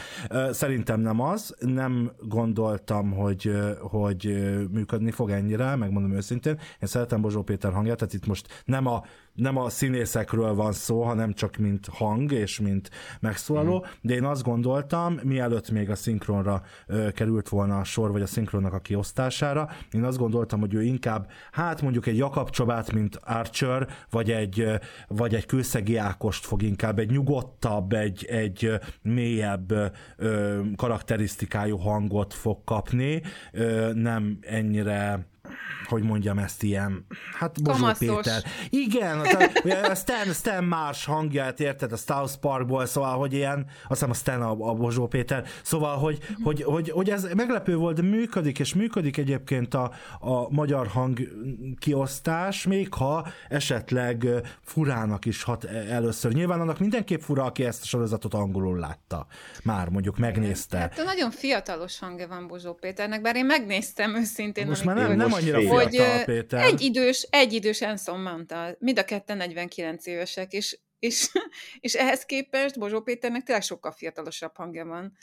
szerintem 0.52 1.00
nem 1.00 1.20
az, 1.20 1.56
nem 1.60 2.12
gondoltam, 2.20 3.12
hogy, 3.12 3.52
hogy 3.80 4.36
működni 4.72 5.12
fog 5.12 5.30
ennyire, 5.30 5.76
megmondom 5.76 6.05
megmondom 6.06 6.18
őszintén. 6.18 6.60
Én 6.82 6.88
szeretem 6.88 7.22
Bozsó 7.22 7.44
Péter 7.44 7.74
hangját, 7.74 7.98
tehát 7.98 8.14
itt 8.14 8.26
most 8.26 8.64
nem 8.66 8.86
a 8.86 9.04
nem 9.36 9.58
a 9.58 9.70
színészekről 9.70 10.54
van 10.54 10.72
szó, 10.72 11.04
hanem 11.04 11.34
csak 11.34 11.56
mint 11.56 11.88
hang 11.92 12.32
és 12.32 12.60
mint 12.60 12.90
megszólaló, 13.20 13.78
mm. 13.78 13.92
de 14.02 14.14
én 14.14 14.24
azt 14.24 14.44
gondoltam, 14.44 15.20
mielőtt 15.24 15.72
még 15.72 15.90
a 15.90 15.96
szinkronra 15.96 16.62
ö, 16.88 17.12
került 17.12 17.50
volna 17.50 17.80
a 17.80 17.84
sor, 17.84 18.12
vagy 18.12 18.22
a 18.22 18.26
szinkronnak 18.26 18.74
a 18.74 18.80
kiosztására, 18.80 19.70
én 19.92 20.04
azt 20.04 20.18
gondoltam, 20.18 20.60
hogy 20.60 20.74
ő 20.74 20.84
inkább, 20.84 21.30
hát 21.52 21.82
mondjuk 21.82 22.06
egy 22.06 22.18
Jakab 22.18 22.50
Csobát, 22.50 22.92
mint 22.92 23.20
Archer, 23.24 23.88
vagy 24.10 24.32
egy, 24.32 24.68
vagy 25.08 25.36
egy 25.36 25.46
Kőszegi 25.46 25.98
Ákost 25.98 26.46
fog 26.46 26.62
inkább, 26.62 27.00
egy 27.00 27.12
nyugodtabb, 27.12 27.94
egy, 27.94 28.26
egy 28.26 28.72
mélyebb 29.02 29.72
ö, 30.18 30.60
karakterisztikájú 30.76 31.78
hangot 31.78 32.34
fog 32.34 32.64
kapni, 32.64 33.22
ö, 33.52 33.94
nem 33.94 34.38
ennyire 34.42 35.34
hogy 35.86 36.04
mondjam 36.04 36.38
ezt 36.38 36.64
ilyen, 36.64 37.06
hát 37.38 37.64
Bozsó 37.64 37.80
Kamaszos. 37.80 38.08
Péter. 38.08 38.44
Igen, 38.70 39.20
a 39.84 39.96
Stan, 39.96 40.34
Stan 40.34 40.64
Marsh 40.64 41.08
hangját 41.08 41.60
érted 41.60 41.92
a 41.92 41.96
South 41.96 42.36
Parkból, 42.36 42.86
szóval, 42.86 43.18
hogy 43.18 43.34
ilyen, 43.34 43.66
azt 43.66 43.88
hiszem 43.88 44.10
a 44.10 44.14
Stan 44.14 44.42
a, 44.42 44.70
a 44.70 44.74
Bozsó 44.74 45.08
Péter, 45.08 45.46
szóval, 45.64 45.98
hogy, 45.98 46.20
hogy, 46.44 46.64
hogy, 46.64 46.90
hogy, 46.90 47.10
ez 47.10 47.28
meglepő 47.36 47.76
volt, 47.76 47.96
de 47.96 48.02
működik, 48.02 48.60
és 48.60 48.74
működik 48.74 49.18
egyébként 49.18 49.74
a, 49.74 49.92
a 50.20 50.50
magyar 50.50 50.88
hang 50.88 51.20
kiosztás, 51.80 52.66
még 52.66 52.94
ha 52.94 53.28
esetleg 53.50 54.28
furának 54.62 55.26
is 55.26 55.44
hat 55.44 55.64
először. 55.64 56.34
Nyilván 56.34 56.60
annak 56.60 56.80
mindenképp 56.80 57.22
fura, 57.22 57.44
aki 57.44 57.64
ezt 57.64 57.82
a 57.82 57.86
sorozatot 57.86 58.34
angolul 58.34 58.80
látta. 58.80 59.28
Már 59.64 59.90
mondjuk 59.90 60.18
megnézte. 60.18 60.78
Hát 60.78 61.02
nagyon 61.06 61.32
fiatalos 61.32 62.00
hangja 62.00 62.28
van 62.28 62.48
Bozsó 62.48 62.74
Péternek, 62.74 63.22
bár 63.22 63.36
én 63.36 63.46
megnéztem 63.46 64.16
őszintén. 64.16 64.68
Most 64.68 64.84
már 64.84 64.96
nem, 64.96 65.16
nem 65.16 65.32
annyira 65.36 65.68
hogy 65.68 66.02
Péter. 66.26 66.64
egy 66.64 66.82
idős, 66.82 67.28
egy 67.30 67.54
idős 67.54 67.82
Anson 67.82 68.20
Manta, 68.20 68.76
mind 68.80 69.00
a 69.00 69.04
ketten 69.06 69.38
49 69.38 70.06
évesek, 70.06 70.54
és, 70.54 70.80
és, 71.00 71.28
és 71.80 71.94
ehhez 71.94 72.26
képest 72.26 72.80
Bozsó 72.80 73.02
Péternek 73.02 73.44
tényleg 73.44 73.64
sokkal 73.64 73.92
fiatalosabb 73.92 74.56
hangja 74.56 74.86
van. 74.86 75.18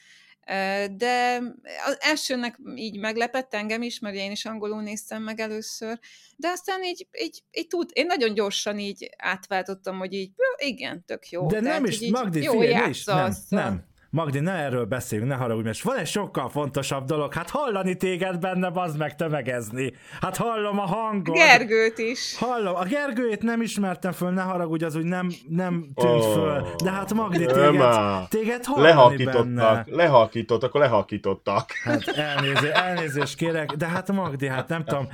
De 0.97 1.41
az 1.87 1.97
elsőnek 2.01 2.59
így 2.75 2.99
meglepett 2.99 3.55
engem 3.55 3.83
is, 3.83 3.99
mert 3.99 4.15
én 4.15 4.31
is 4.31 4.45
angolul 4.45 4.83
néztem 4.83 5.23
meg 5.23 5.41
először, 5.41 5.99
de 6.37 6.49
aztán 6.49 6.85
így, 6.85 7.07
így, 7.23 7.43
így 7.51 7.67
tud, 7.67 7.91
én 7.93 8.07
nagyon 8.07 8.35
gyorsan 8.35 8.79
így 8.79 9.11
átváltottam, 9.17 9.99
hogy 9.99 10.13
így, 10.13 10.31
igen, 10.57 11.05
tök 11.07 11.29
jó. 11.29 11.47
De 11.47 11.61
nem 11.61 11.85
is, 11.85 12.11
Magdi, 12.11 12.43
jó 12.43 12.61
figyelj, 12.61 12.91
is, 12.91 13.05
nem, 13.05 13.33
nem, 13.49 13.85
Magdi, 14.13 14.41
ne 14.41 14.53
erről 14.53 14.85
beszéljünk, 14.85 15.31
ne 15.31 15.37
haragudj, 15.37 15.65
mert 15.65 15.81
van 15.81 15.97
egy 15.97 16.07
sokkal 16.07 16.49
fontosabb 16.49 17.05
dolog, 17.05 17.35
hát 17.35 17.51
hallani 17.51 17.97
téged 17.97 18.39
benne, 18.39 18.71
bazd 18.71 18.99
meg 18.99 19.17
tömegezni. 19.17 19.93
Hát 20.21 20.37
hallom 20.37 20.79
a 20.79 20.87
hangot. 20.87 21.37
Gergőt 21.37 21.99
is. 21.99 22.37
Hallom, 22.39 22.75
a 22.75 22.85
Gergőt 22.85 23.43
nem 23.43 23.63
ismertem 23.63 24.13
föl, 24.13 24.31
ne 24.31 24.43
haragudj, 24.43 24.85
az 24.85 24.95
úgy 24.95 25.05
nem, 25.05 25.31
nem 25.49 25.87
tűnt 25.95 26.25
oh, 26.25 26.33
föl. 26.33 26.67
De 26.85 26.91
hát 26.91 27.15
Magdi, 27.15 27.47
téged, 27.47 28.29
téged 28.29 28.65
hallani 28.65 28.89
lehakítottak, 28.89 29.45
benne. 29.45 29.85
Lehakítottak, 29.87 30.69
akkor 30.69 30.81
lehakítottak. 30.81 31.71
Hát 31.85 32.07
elnézés, 32.07 32.71
elnézést 32.71 33.37
kérek, 33.37 33.73
de 33.73 33.87
hát 33.87 34.13
Magdi, 34.13 34.47
hát 34.47 34.69
nem 34.69 34.85
tudom, 34.85 35.09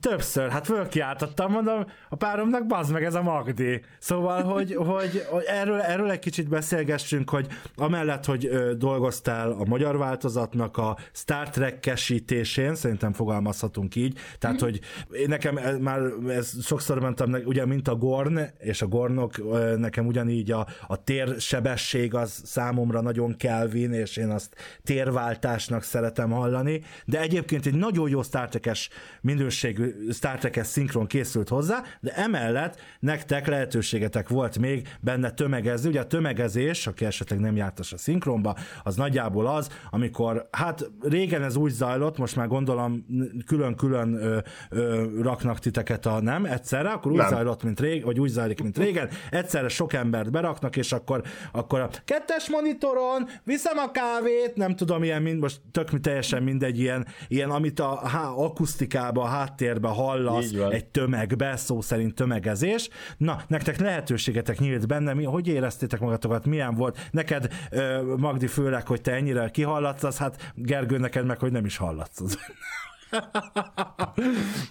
többször, 0.00 0.50
hát 0.50 0.66
fölkiáltottam, 0.66 1.52
mondom, 1.52 1.86
a 2.08 2.16
páromnak 2.16 2.66
bazd 2.66 2.92
meg 2.92 3.04
ez 3.04 3.14
a 3.14 3.22
Magdi. 3.22 3.82
Szóval, 3.98 4.42
hogy, 4.42 4.74
hogy, 4.74 5.26
hogy 5.28 5.44
erről, 5.46 5.80
erről 5.80 6.10
egy 6.10 6.18
kicsit 6.18 6.48
beszélgessünk, 6.48 7.30
hogy 7.30 7.46
amellett 7.76 8.04
amellett, 8.06 8.24
hogy 8.24 8.50
dolgoztál 8.76 9.50
a 9.50 9.64
magyar 9.64 9.96
változatnak 9.96 10.76
a 10.76 10.96
Star 11.12 11.50
Trek-kesítésén, 11.50 12.74
szerintem 12.74 13.12
fogalmazhatunk 13.12 13.94
így, 13.94 14.18
tehát, 14.38 14.60
hogy 14.60 14.80
én 15.10 15.28
nekem 15.28 15.56
ez, 15.56 15.78
már 15.78 16.00
ez 16.28 16.64
sokszor 16.64 17.14
ne- 17.26 17.38
ugye, 17.38 17.66
mint 17.66 17.88
a 17.88 17.96
Gorn, 17.96 18.38
és 18.58 18.82
a 18.82 18.86
Gornok, 18.86 19.32
nekem 19.78 20.06
ugyanígy 20.06 20.50
a, 20.50 20.66
a 20.86 21.04
térsebesség 21.04 22.14
az 22.14 22.40
számomra 22.44 23.00
nagyon 23.00 23.36
Kelvin, 23.36 23.92
és 23.92 24.16
én 24.16 24.30
azt 24.30 24.54
térváltásnak 24.82 25.82
szeretem 25.82 26.30
hallani, 26.30 26.82
de 27.04 27.20
egyébként 27.20 27.66
egy 27.66 27.74
nagyon 27.74 28.08
jó 28.08 28.22
Star 28.22 28.48
Trek-es 28.48 28.88
minőségű 29.20 30.10
Star 30.12 30.38
Trek-es 30.38 30.66
szinkron 30.66 31.06
készült 31.06 31.48
hozzá, 31.48 31.82
de 32.00 32.12
emellett 32.14 32.80
nektek 33.00 33.46
lehetőségetek 33.46 34.28
volt 34.28 34.58
még 34.58 34.88
benne 35.00 35.30
tömegezni. 35.30 35.88
Ugye 35.88 36.00
a 36.00 36.06
tömegezés, 36.06 36.86
aki 36.86 37.04
esetleg 37.04 37.38
nem 37.40 37.56
jártas 37.56 37.92
a 37.96 37.98
szinkronba, 37.98 38.56
az 38.82 38.96
nagyjából 38.96 39.46
az, 39.46 39.68
amikor, 39.90 40.48
hát 40.50 40.90
régen 41.00 41.42
ez 41.42 41.56
úgy 41.56 41.70
zajlott, 41.70 42.18
most 42.18 42.36
már 42.36 42.48
gondolom 42.48 43.06
külön-külön 43.46 44.14
ö, 44.14 44.38
ö, 44.70 45.04
raknak 45.22 45.58
titeket 45.58 46.06
a 46.06 46.20
nem 46.20 46.44
egyszerre, 46.44 46.90
akkor 46.90 47.12
úgy 47.12 47.18
Nem. 47.18 47.28
zajlott, 47.28 47.62
mint 47.62 47.80
régen, 47.80 48.04
vagy 48.04 48.20
úgy 48.20 48.28
zajlik, 48.28 48.62
mint 48.62 48.78
régen, 48.78 49.08
egyszerre 49.30 49.68
sok 49.68 49.92
embert 49.92 50.30
beraknak, 50.30 50.76
és 50.76 50.92
akkor, 50.92 51.22
akkor 51.52 51.80
a 51.80 51.88
kettes 52.04 52.50
monitoron 52.50 53.28
viszem 53.44 53.78
a 53.78 53.90
kávét, 53.90 54.52
nem 54.54 54.76
tudom, 54.76 55.02
ilyen 55.02 55.22
mind, 55.22 55.40
most 55.40 55.60
tök 55.70 56.00
teljesen 56.00 56.42
mindegy, 56.42 56.78
ilyen, 56.78 57.06
ilyen 57.28 57.50
amit 57.50 57.80
a 57.80 58.00
há, 58.08 58.28
akusztikába, 58.28 59.22
a 59.22 59.26
háttérbe 59.26 59.88
hallasz 59.88 60.52
egy 60.70 60.86
tömegbe, 60.86 61.56
szó 61.56 61.80
szerint 61.80 62.14
tömegezés. 62.14 62.88
Na, 63.16 63.42
nektek 63.48 63.80
lehetőségetek 63.80 64.58
nyílt 64.58 64.86
benne, 64.86 65.14
mi, 65.14 65.24
hogy 65.24 65.48
éreztétek 65.48 66.00
magatokat, 66.00 66.46
milyen 66.46 66.74
volt? 66.74 66.98
Neked, 67.10 67.52
ö, 67.70 67.85
Magdi, 68.16 68.46
főleg, 68.46 68.86
hogy 68.86 69.00
te 69.00 69.12
ennyire 69.12 69.48
kihallatsz, 69.48 70.02
az 70.02 70.18
hát 70.18 70.52
Gergő, 70.54 70.98
neked 70.98 71.26
meg, 71.26 71.38
hogy 71.38 71.52
nem 71.52 71.64
is 71.64 71.76
hallatsz. 71.76 72.20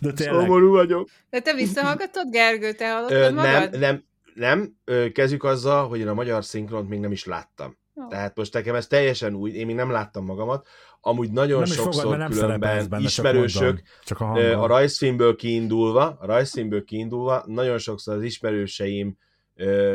De 0.01 0.11
tényleg. 0.11 0.39
Szomorú 0.39 0.71
vagyok. 0.71 1.09
De 1.29 1.39
te 1.39 1.53
visszahallgatod, 1.53 2.29
Gergő, 2.29 2.71
te 2.71 2.91
hallottad 2.91 3.17
Ö, 3.17 3.31
magad? 3.31 3.79
nem, 3.79 4.03
nem, 4.33 4.75
nem. 4.85 5.11
Kezdjük 5.11 5.43
azzal, 5.43 5.87
hogy 5.87 5.99
én 5.99 6.07
a 6.07 6.13
magyar 6.13 6.45
szinkront 6.45 6.89
még 6.89 6.99
nem 6.99 7.11
is 7.11 7.25
láttam. 7.25 7.77
Ó. 7.95 8.07
Tehát 8.07 8.35
most 8.35 8.53
nekem 8.53 8.75
ez 8.75 8.87
teljesen 8.87 9.33
új, 9.33 9.51
én 9.51 9.65
még 9.65 9.75
nem 9.75 9.91
láttam 9.91 10.25
magamat. 10.25 10.67
Amúgy 11.01 11.31
nagyon 11.31 11.57
nem 11.57 11.67
sokszor 11.67 12.17
mert 12.17 12.29
nem 12.29 12.39
különben 12.39 12.89
benne, 12.89 13.03
ismerősök, 13.03 13.51
csak, 13.59 13.63
mondom, 13.63 13.83
csak 14.03 14.19
a 14.19 14.23
Ö, 14.23 14.27
hanggal. 14.27 14.63
a 14.63 14.67
rajzfilmből 14.67 15.35
kiindulva, 15.35 16.17
a 16.19 16.25
rajzfilmből 16.25 16.83
kiindulva, 16.83 17.43
nagyon 17.45 17.77
sokszor 17.77 18.15
az 18.15 18.23
ismerőseim 18.23 19.17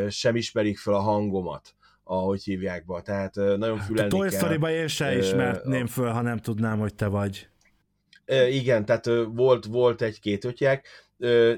sem 0.08 0.36
ismerik 0.36 0.78
fel 0.78 0.94
a 0.94 1.00
hangomat, 1.00 1.74
ahogy 2.10 2.42
hívják 2.42 2.84
be. 2.86 3.00
Tehát 3.00 3.34
nagyon 3.34 3.78
a 3.78 3.82
fülelni 3.82 4.10
Toy 4.10 4.28
kell. 4.28 4.38
Story-ba 4.38 4.70
én 4.70 4.88
se 4.88 5.14
Ö, 5.14 5.18
ismertném 5.18 5.86
föl, 5.86 6.08
ha 6.08 6.20
nem 6.20 6.38
tudnám, 6.38 6.78
hogy 6.78 6.94
te 6.94 7.06
vagy. 7.06 7.48
Igen, 8.50 8.84
tehát 8.84 9.06
volt, 9.34 9.64
volt 9.64 10.02
egy-két 10.02 10.44
ötják. 10.44 10.86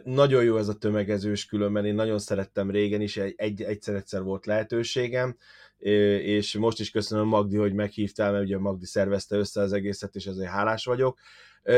Nagyon 0.05 0.45
jó 0.45 0.57
ez 0.57 0.69
a 0.69 0.75
tömegezős 0.75 1.47
különben, 1.47 1.85
én 1.85 1.95
nagyon 1.95 2.19
szerettem 2.19 2.71
régen 2.71 3.01
is, 3.01 3.17
egy, 3.17 3.35
egy, 3.37 3.63
egyszer-egyszer 3.63 4.23
volt 4.23 4.47
lehetőségem, 4.47 5.37
és 5.79 6.57
most 6.57 6.81
is 6.81 6.91
köszönöm 6.91 7.27
Magdi, 7.27 7.57
hogy 7.57 7.73
meghívtál, 7.73 8.33
mert 8.33 8.45
ugye 8.45 8.59
Magdi 8.59 8.87
szervezte 8.87 9.37
össze 9.37 9.61
az 9.61 9.73
egészet, 9.73 10.15
és 10.15 10.27
ezért 10.27 10.51
hálás 10.51 10.85
vagyok. 10.85 11.19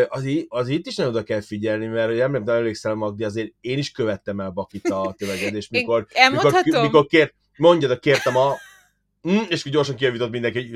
Az, 0.09 0.25
az 0.49 0.69
itt 0.69 0.87
is 0.87 0.97
nagyon 0.97 1.13
oda 1.13 1.23
kell 1.23 1.41
figyelni, 1.41 1.87
mert 1.87 2.09
hogy 2.09 2.21
emlékszem, 2.21 2.57
emlékszel 2.57 2.95
Magdi, 2.95 3.25
azért 3.25 3.53
én 3.61 3.79
is 3.79 3.91
követtem 3.91 4.41
el 4.41 4.51
Bakit 4.51 4.89
a 4.89 5.13
tömegezést, 5.19 5.71
mikor, 5.71 5.99
mikor, 5.99 6.23
elmondhatom? 6.23 6.83
mikor 6.83 7.07
kér, 7.07 7.33
mondjad, 7.57 7.99
kértem 8.01 8.37
a 8.37 8.57
Mm, 9.29 9.43
és 9.49 9.63
gyorsan 9.63 9.97
kijavított 9.97 10.31
mindenki, 10.31 10.59
hogy. 10.59 10.71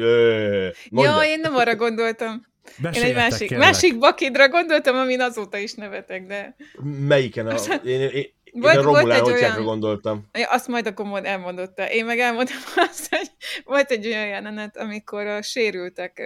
Ja, 0.90 1.20
én 1.24 1.40
nem 1.40 1.56
arra 1.56 1.76
gondoltam. 1.76 2.46
Én 2.92 3.02
egy 3.02 3.14
másik, 3.14 3.48
kérlek. 3.48 3.66
másik 3.66 3.98
bakidra 3.98 4.48
gondoltam, 4.48 4.96
amin 4.96 5.20
azóta 5.20 5.56
is 5.58 5.74
nevetek, 5.74 6.26
de 6.26 6.56
Melyiken? 6.82 7.46
A, 7.46 7.54
én, 7.84 8.00
én, 8.00 8.10
én 8.10 8.32
Volt- 8.52 8.76
a 8.76 8.82
Romulán 8.82 9.22
olyan- 9.24 9.64
gondoltam. 9.64 10.28
Azt 10.48 10.68
majd 10.68 10.86
akkor 10.86 11.04
mond, 11.06 11.24
elmondotta. 11.24 11.90
Én 11.90 12.04
meg 12.04 12.18
elmondtam 12.18 12.56
azt, 12.90 13.08
hogy 13.14 13.30
volt 13.64 13.90
egy 13.90 14.06
olyan 14.06 14.26
jelenet, 14.26 14.76
amikor 14.76 15.26
a 15.26 15.42
sérültek 15.42 16.22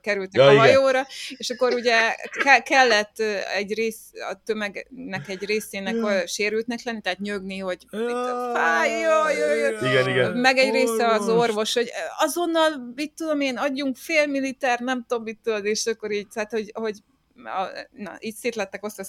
kerültek 0.00 0.40
Ja, 0.40 0.46
a 0.46 0.52
igen. 0.52 0.64
hajóra, 0.64 1.06
és 1.36 1.50
akkor 1.50 1.74
ugye 1.74 2.14
ke- 2.42 2.62
kellett 2.62 3.18
egy 3.54 3.74
rész, 3.74 3.98
a 4.30 4.40
tömegnek 4.44 5.28
egy 5.28 5.44
részének 5.44 5.94
ö, 5.94 6.26
sérültnek 6.26 6.82
lenni, 6.84 7.00
tehát 7.00 7.18
nyögni, 7.18 7.58
hogy 7.58 7.86
mit, 7.90 8.10
fáj, 8.54 8.90
jaj, 9.00 9.36
jaj, 9.36 9.58
jaj. 9.58 9.90
Igen, 9.90 10.08
igen. 10.08 10.32
meg 10.32 10.58
egy 10.58 10.70
része 10.72 11.06
az 11.06 11.28
orvos, 11.28 11.74
hogy 11.74 11.90
azonnal, 12.18 12.92
mit 12.94 13.12
tudom 13.16 13.40
én, 13.40 13.56
adjunk 13.56 13.96
fél 13.96 14.26
militer, 14.26 14.78
nem 14.80 15.04
tudom, 15.08 15.22
mit 15.22 15.38
tudod, 15.42 15.64
és 15.64 15.86
akkor 15.86 16.10
így, 16.10 16.26
tehát, 16.34 16.50
hogy, 16.50 16.70
hogy 16.74 16.96
a, 17.44 17.68
na, 17.90 18.16
így 18.20 18.34
szétlettek 18.34 18.84
osztva. 18.84 19.04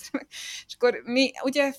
És 0.67 0.75
akkor 0.78 1.01
mi 1.03 1.32
ugye 1.43 1.71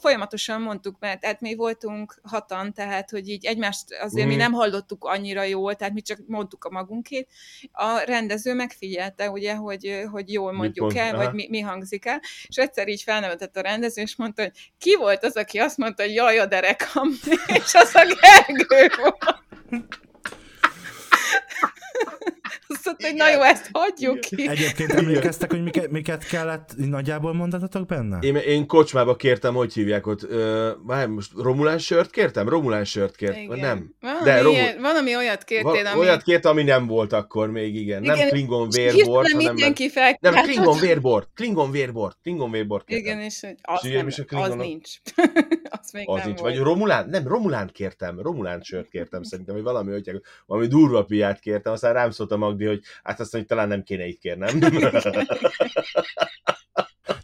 folyamatosan 0.00 0.60
mondtuk, 0.60 0.96
mert 1.00 1.20
tehát 1.20 1.40
mi 1.40 1.54
voltunk 1.54 2.20
hatan, 2.22 2.72
tehát 2.72 3.10
hogy 3.10 3.28
így 3.28 3.44
egymást 3.46 3.84
azért 4.00 4.26
mi 4.26 4.32
Mhm. 4.32 4.42
nem 4.42 4.52
hallottuk 4.52 5.04
annyira 5.04 5.42
jól, 5.42 5.74
tehát 5.74 5.94
mi 5.94 6.00
csak 6.00 6.18
mondtuk 6.26 6.64
a 6.64 6.70
magunkét. 6.70 7.28
A 7.72 7.98
rendező 7.98 8.54
megfigyelte, 8.54 9.30
ugye, 9.30 9.54
hogy, 9.54 10.02
hogy 10.10 10.32
jól 10.32 10.52
mondjuk 10.52 10.84
mond- 10.92 10.96
el, 10.98 11.16
vagy 11.16 11.32
mi, 11.32 11.46
mi 11.50 11.60
hangzik 11.60 12.04
el, 12.06 12.20
és 12.48 12.56
egyszer 12.56 12.88
így 12.88 13.02
felnevetett 13.02 13.56
a 13.56 13.60
rendező, 13.60 14.02
és 14.02 14.16
mondta, 14.16 14.42
hogy 14.42 14.72
ki 14.78 14.96
volt 14.96 15.24
az, 15.24 15.36
aki 15.36 15.58
azt 15.58 15.76
mondta, 15.76 16.02
hogy 16.02 16.14
jaj, 16.14 16.38
a 16.38 16.46
derekam, 16.46 17.08
és 17.64 17.74
az 17.74 17.94
a 17.94 18.04
Gergő 18.20 18.90
volt. 18.96 19.24
Azt 22.68 22.84
mondta, 22.84 23.06
hogy 23.06 23.16
na 23.16 23.30
jó, 23.30 23.40
ezt 23.42 23.68
hagyjuk 23.72 24.20
ki. 24.20 24.48
Egyébként 24.48 24.92
emlékeztek, 24.92 25.50
hogy 25.50 25.62
miket, 25.62 25.90
miket 25.90 26.26
kellett 26.28 26.74
nagyjából 26.76 27.32
mondanatok 27.34 27.86
benne? 27.86 28.18
Én, 28.20 28.36
én 28.36 28.66
kocsmába 28.66 29.16
kértem, 29.16 29.54
hogy 29.54 29.72
hívják 29.72 30.06
ott, 30.06 30.22
ö, 30.22 30.70
várj, 30.86 31.10
most 31.10 31.32
Romulán 31.36 31.78
sört 31.78 32.10
kértem? 32.10 32.48
Romulán 32.48 32.84
sört 32.84 33.16
kértem, 33.16 33.42
Igen. 33.42 33.58
nem. 33.58 33.94
Valami, 34.00 34.24
De 34.24 34.36
Romul- 34.42 34.52
ilyen, 34.60 34.80
valami 34.80 35.16
olyat 35.16 35.44
kértél, 35.44 35.86
ami... 35.86 35.98
Olyat 36.00 36.22
kértem, 36.22 36.50
ami 36.50 36.62
nem 36.62 36.86
volt 36.86 37.12
akkor 37.12 37.50
még, 37.50 37.74
igen. 37.74 38.02
igen. 38.02 38.16
Nem 38.16 38.28
Klingon 38.28 38.68
vérbort, 38.70 39.30
hanem... 39.32 39.46
mindenki 39.54 39.88
fel... 39.90 40.16
Nem, 40.20 40.34
Klingon 40.34 40.66
hogy- 40.66 40.80
vérbort, 40.80 41.28
Klingon 41.34 41.70
vérbort, 41.70 42.18
Klingon 42.22 42.50
vérbort 42.50 42.84
kértem. 42.84 43.06
Igen, 43.06 43.20
és 43.24 43.40
hogy 43.40 43.54
az, 43.62 43.84
És 43.84 43.92
nem, 43.92 44.06
és 44.06 44.18
a 44.18 44.22
az 44.22 44.26
Klingonok- 44.28 44.66
nincs. 44.66 44.88
az 45.80 45.90
még 45.92 46.08
Az 46.08 46.16
nem 46.16 46.26
nincs. 46.26 46.40
volt. 46.40 46.54
Vagy 46.54 46.62
Romulán? 46.64 47.08
Nem, 47.08 47.26
Romulán 47.28 47.70
kértem. 47.72 48.20
Romulán 48.20 48.60
sört 48.62 48.88
kértem 48.88 49.22
szerintem, 49.22 49.54
vagy 49.54 49.64
valami, 49.64 49.92
hogy 49.92 50.20
valami 50.46 50.66
durva 50.66 51.04
piát 51.04 51.40
kértem, 51.40 51.72
aztán 51.72 51.92
rám 51.92 52.10
szólt 52.10 52.30
a 52.32 52.36
Magdi, 52.38 52.64
hogy 52.64 52.82
hát 53.02 53.20
azt 53.20 53.32
mondja, 53.32 53.38
hogy 53.38 53.46
talán 53.46 53.68
nem 53.68 53.82
kéne 53.82 54.06
így 54.06 54.18
kérnem. 54.18 54.58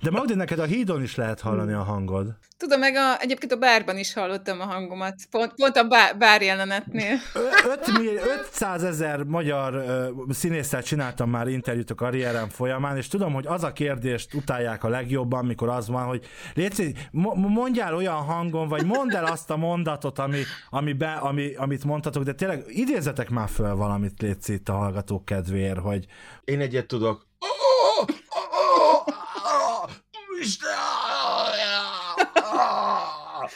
De 0.05 0.11
Magdi, 0.11 0.35
neked 0.35 0.59
a 0.59 0.65
hídon 0.65 1.03
is 1.03 1.15
lehet 1.15 1.41
hallani 1.41 1.73
a 1.73 1.83
hangod. 1.83 2.27
Tudom, 2.57 2.79
meg 2.81 2.95
a, 2.95 3.21
egyébként 3.21 3.53
a 3.53 3.57
bárban 3.57 3.99
is 3.99 4.15
hallottam 4.15 4.61
a 4.61 4.65
hangomat. 4.65 5.15
Pont, 5.31 5.53
pont 5.55 5.77
a 5.77 5.85
bár, 5.85 6.17
bár 6.19 6.43
jelenetnél. 6.43 7.17
Ö- 7.35 7.65
öt 7.73 7.99
mi- 7.99 8.17
500 8.47 8.85
ezer 8.85 9.23
magyar 9.23 9.75
ö, 9.75 10.09
színésszel 10.29 10.83
csináltam 10.83 11.31
már 11.31 11.49
interjút 11.49 11.91
a 11.91 11.95
karrierem 11.95 12.49
folyamán, 12.49 12.97
és 12.97 13.09
tudom, 13.09 13.33
hogy 13.33 13.47
az 13.47 13.65
a 13.65 13.73
kérdést 13.73 14.35
utálják 14.35 14.85
a 14.85 14.89
legjobban, 14.89 15.45
mikor 15.45 15.69
az 15.69 15.89
van, 15.89 16.05
hogy 16.05 16.25
Léci, 16.55 16.95
mo- 17.11 17.35
mondjál 17.37 17.95
olyan 17.95 18.23
hangon, 18.23 18.69
vagy 18.69 18.85
mondd 18.85 19.17
el 19.17 19.25
azt 19.25 19.51
a 19.51 19.57
mondatot, 19.57 20.19
ami, 20.19 20.43
ami 20.71 20.93
be, 20.93 21.13
ami, 21.13 21.55
amit 21.55 21.85
mondhatok, 21.85 22.23
de 22.23 22.33
tényleg 22.33 22.65
idézetek 22.67 23.31
már 23.31 23.49
föl 23.49 23.75
valamit, 23.75 24.21
Léci, 24.23 24.53
itt 24.53 24.69
a 24.69 24.73
hallgatók 24.73 25.25
kedvéért, 25.25 25.79
hogy 25.79 26.07
Én 26.45 26.61
egyet 26.61 26.87
tudok. 26.87 27.27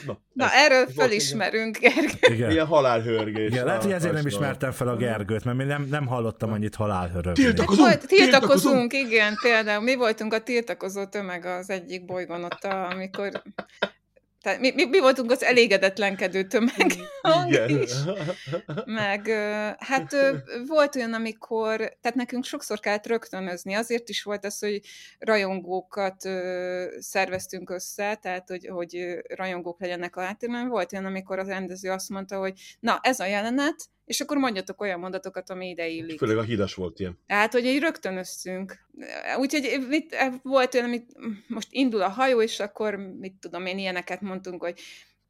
Na, 0.07 0.19
Na, 0.33 0.45
ez- 0.45 0.51
erről 0.55 0.87
fölismerünk, 0.97 1.79
Gergő. 1.79 2.35
igen. 2.35 2.51
Ilyen 2.51 2.67
halálhörgés. 2.67 3.51
Igen, 3.51 3.65
lehet, 3.65 3.83
hogy 3.83 3.93
ezért 3.93 4.13
nem 4.13 4.27
ismertem 4.27 4.71
fel 4.71 4.89
a 4.89 4.97
Gergőt, 4.97 5.45
mert 5.45 5.57
még 5.57 5.67
nem, 5.67 5.87
nem 5.91 6.07
hallottam 6.07 6.53
annyit 6.53 6.75
halálhörögni. 6.75 7.43
Tiltakozunk! 7.45 7.87
Volt, 7.89 8.07
tiltakozunk, 8.07 8.93
igen, 8.93 9.35
például 9.43 9.83
mi 9.83 9.95
voltunk 9.95 10.33
a 10.33 10.41
tiltakozó 10.43 11.07
tömeg 11.07 11.45
az 11.45 11.71
egyik 11.71 12.05
bolygón 12.05 12.45
ott, 12.45 12.65
amikor 12.65 13.43
tehát 14.49 14.63
mi, 14.63 14.73
mi, 14.75 14.85
mi 14.85 15.01
voltunk 15.01 15.31
az 15.31 15.43
elégedetlenkedő 15.43 16.43
tömeg. 16.43 16.93
Igen. 17.47 17.69
is. 17.83 17.93
Meg 18.85 19.29
hát 19.79 20.17
volt 20.67 20.97
olyan, 20.97 21.13
amikor, 21.13 21.77
tehát 21.77 22.17
nekünk 22.17 22.45
sokszor 22.45 22.81
kellett 22.81 23.07
rögtönözni, 23.07 23.75
azért 23.75 24.09
is 24.09 24.23
volt 24.23 24.45
az, 24.45 24.59
hogy 24.59 24.81
rajongókat 25.19 26.29
szerveztünk 26.99 27.71
össze, 27.71 28.15
tehát 28.15 28.49
hogy, 28.49 28.67
hogy 28.67 29.19
rajongók 29.29 29.81
legyenek 29.81 30.17
a 30.17 30.21
háttérben. 30.21 30.69
Volt 30.69 30.93
olyan, 30.93 31.05
amikor 31.05 31.39
az 31.39 31.49
rendező 31.49 31.91
azt 31.91 32.09
mondta, 32.09 32.39
hogy 32.39 32.77
na, 32.81 32.99
ez 33.03 33.21
a 33.21 33.27
jelenet, 33.27 33.77
és 34.09 34.21
akkor 34.21 34.37
mondjatok 34.37 34.81
olyan 34.81 34.99
mondatokat, 34.99 35.51
ami 35.51 35.69
ide 35.69 35.87
illik. 35.87 36.19
Főleg 36.19 36.37
a 36.37 36.43
hidas 36.43 36.75
volt 36.75 37.01
ilyen. 37.01 37.19
Tehát, 37.27 37.53
hogy 37.53 37.65
így 37.65 37.81
rögtönöztünk. 37.81 38.79
Úgyhogy 39.39 39.87
mit, 39.89 40.17
volt 40.43 40.75
olyan, 40.75 40.87
amit 40.87 41.07
most 41.47 41.69
indul 41.71 42.03
a 42.03 42.09
hajó, 42.09 42.43
és 42.43 42.61
akkor 42.61 42.97
mit 42.97 43.35
tudom 43.41 43.67
én, 43.67 43.79
ilyeneket 43.79 44.21
mondtunk, 44.21 44.63
hogy 44.63 44.81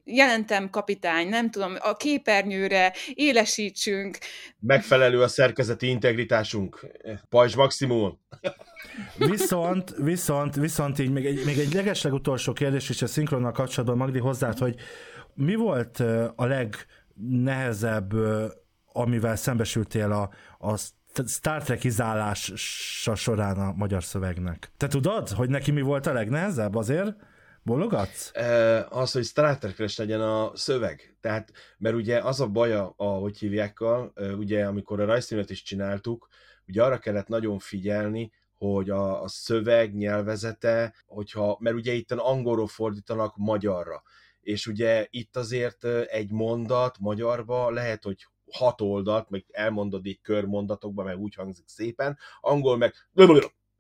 jelentem 0.05 0.71
kapitány, 0.71 1.29
nem 1.29 1.51
tudom, 1.51 1.75
a 1.79 1.97
képernyőre 1.97 2.95
élesítsünk. 3.15 4.19
Megfelelő 4.59 5.23
a 5.23 5.29
szerkezeti 5.29 5.87
integritásunk. 5.87 6.87
Pajzs 7.29 7.55
maximum. 7.55 8.21
Viszont, 9.17 9.95
viszont, 9.97 10.55
viszont 10.55 10.99
így 10.99 11.11
még 11.11 11.27
egy, 11.27 11.45
még 11.45 11.59
egy 11.59 11.73
legeslegutolsó 11.73 12.53
kérdés 12.53 12.89
is 12.89 13.03
a 13.03 13.07
szinkronnal 13.07 13.53
kapcsolatban, 13.53 13.97
Magdi, 13.97 14.19
hozzád, 14.19 14.59
hogy 14.59 14.75
mi 15.35 15.55
volt 15.55 16.01
a 16.35 16.47
legnehezebb, 16.47 18.13
amivel 18.93 19.37
szembesültél 19.37 20.13
a, 20.13 20.31
a 20.59 20.77
Star 21.27 21.63
Trek 21.63 21.85
izálása 21.85 23.15
során 23.15 23.59
a 23.59 23.73
magyar 23.73 24.05
szövegnek? 24.05 24.71
Te 24.77 24.87
tudod, 24.87 25.29
hogy 25.29 25.49
neki 25.49 25.71
mi 25.71 25.81
volt 25.81 26.07
a 26.07 26.13
legnehezebb 26.13 26.75
azért? 26.75 27.17
Bologatsz? 27.63 28.31
Az, 28.89 29.13
hogy 29.13 29.25
Star 29.25 29.59
trek 29.59 29.97
legyen 29.97 30.21
a 30.21 30.51
szöveg. 30.55 31.17
Tehát, 31.21 31.53
mert 31.79 31.95
ugye 31.95 32.19
az 32.19 32.41
a 32.41 32.47
baja, 32.47 32.95
ahogy 32.97 33.39
hívjákkal, 33.39 34.13
ugye 34.39 34.67
amikor 34.67 35.01
a 35.01 35.05
rajzfilmet 35.05 35.51
is 35.51 35.63
csináltuk, 35.63 36.29
ugye 36.67 36.83
arra 36.83 36.99
kellett 36.99 37.29
nagyon 37.29 37.59
figyelni, 37.59 38.33
hogy 38.55 38.91
a, 38.91 39.23
a 39.23 39.29
szöveg 39.29 39.95
nyelvezete, 39.95 40.95
hogyha, 41.07 41.57
mert 41.61 41.77
ugye 41.77 41.93
itt 41.93 42.13
angolról 42.13 42.67
fordítanak 42.67 43.37
magyarra, 43.37 44.03
és 44.41 44.67
ugye 44.67 45.07
itt 45.11 45.37
azért 45.37 45.85
egy 45.85 46.31
mondat 46.31 46.99
magyarba 46.99 47.71
lehet, 47.71 48.05
hogy 48.05 48.27
hat 48.53 48.81
oldalt, 48.81 49.31
meg 49.31 49.45
elmondod 49.51 50.07
így 50.07 50.21
körmondatokban, 50.21 51.05
meg 51.05 51.19
úgy 51.19 51.35
hangzik 51.35 51.69
szépen, 51.69 52.19
angol 52.41 52.77
meg 52.77 52.95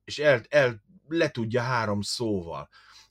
és 0.04 0.18
el, 0.18 0.42
el 0.48 0.82
le 1.08 1.30
tudja 1.30 1.60
három 1.60 2.00
szóval 2.00 2.68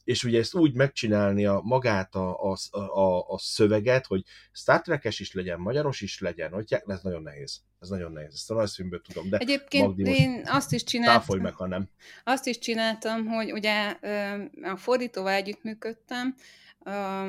és 0.07 0.23
ugye 0.23 0.39
ezt 0.39 0.55
úgy 0.55 0.73
megcsinálni 0.73 1.45
a 1.45 1.61
magát 1.63 2.15
a, 2.15 2.51
a, 2.51 2.77
a, 2.99 3.33
a 3.33 3.37
szöveget, 3.37 4.05
hogy 4.05 4.23
Star 4.51 4.81
Trek-es 4.81 5.19
is 5.19 5.33
legyen, 5.33 5.59
magyaros 5.59 6.01
is 6.01 6.19
legyen, 6.19 6.51
hogy 6.51 6.81
ez 6.85 7.01
nagyon 7.01 7.21
nehéz. 7.21 7.61
Ez 7.79 7.89
nagyon 7.89 8.11
nehéz. 8.11 8.33
Ezt 8.33 8.51
a 8.51 8.53
rajzfilmből 8.53 9.01
tudom, 9.01 9.29
de 9.29 9.37
Egyébként 9.37 9.85
Magdi 9.85 10.03
én 10.03 10.43
azt 10.45 10.73
is 10.73 10.83
csináltam. 10.83 11.41
meg, 11.41 11.53
ha 11.53 11.67
nem. 11.67 11.89
Azt 12.23 12.47
is 12.47 12.59
csináltam, 12.59 13.25
hogy 13.25 13.51
ugye 13.51 13.95
a 14.61 14.75
fordítóval 14.75 15.31
együttműködtem, 15.31 16.35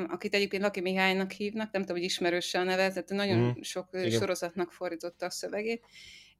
akit 0.07 0.33
egyébként 0.33 0.63
Laki 0.63 0.81
Mihálynak 0.81 1.31
hívnak, 1.31 1.71
nem 1.71 1.81
tudom, 1.81 1.97
hogy 1.97 2.05
ismerőse 2.05 2.59
a 2.59 2.63
neve, 2.63 2.87
tehát 2.87 3.09
nagyon 3.09 3.37
mm. 3.37 3.61
sok 3.61 3.87
Igen. 3.91 4.09
sorozatnak 4.09 4.71
fordította 4.71 5.25
a 5.25 5.29
szövegét, 5.29 5.83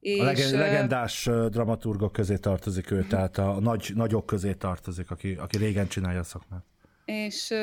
és, 0.00 0.20
a 0.20 0.24
leg- 0.24 0.50
legendás 0.50 1.28
dramaturgok 1.48 2.12
közé 2.12 2.36
tartozik 2.36 2.90
ő, 2.90 3.06
tehát 3.08 3.38
a 3.38 3.60
nagy, 3.60 3.90
nagyok 3.94 4.26
közé 4.26 4.52
tartozik, 4.52 5.10
aki, 5.10 5.34
aki 5.38 5.56
régen 5.56 5.88
csinálja 5.88 6.20
a 6.20 6.24
szakmát. 6.24 6.64
És, 7.04 7.54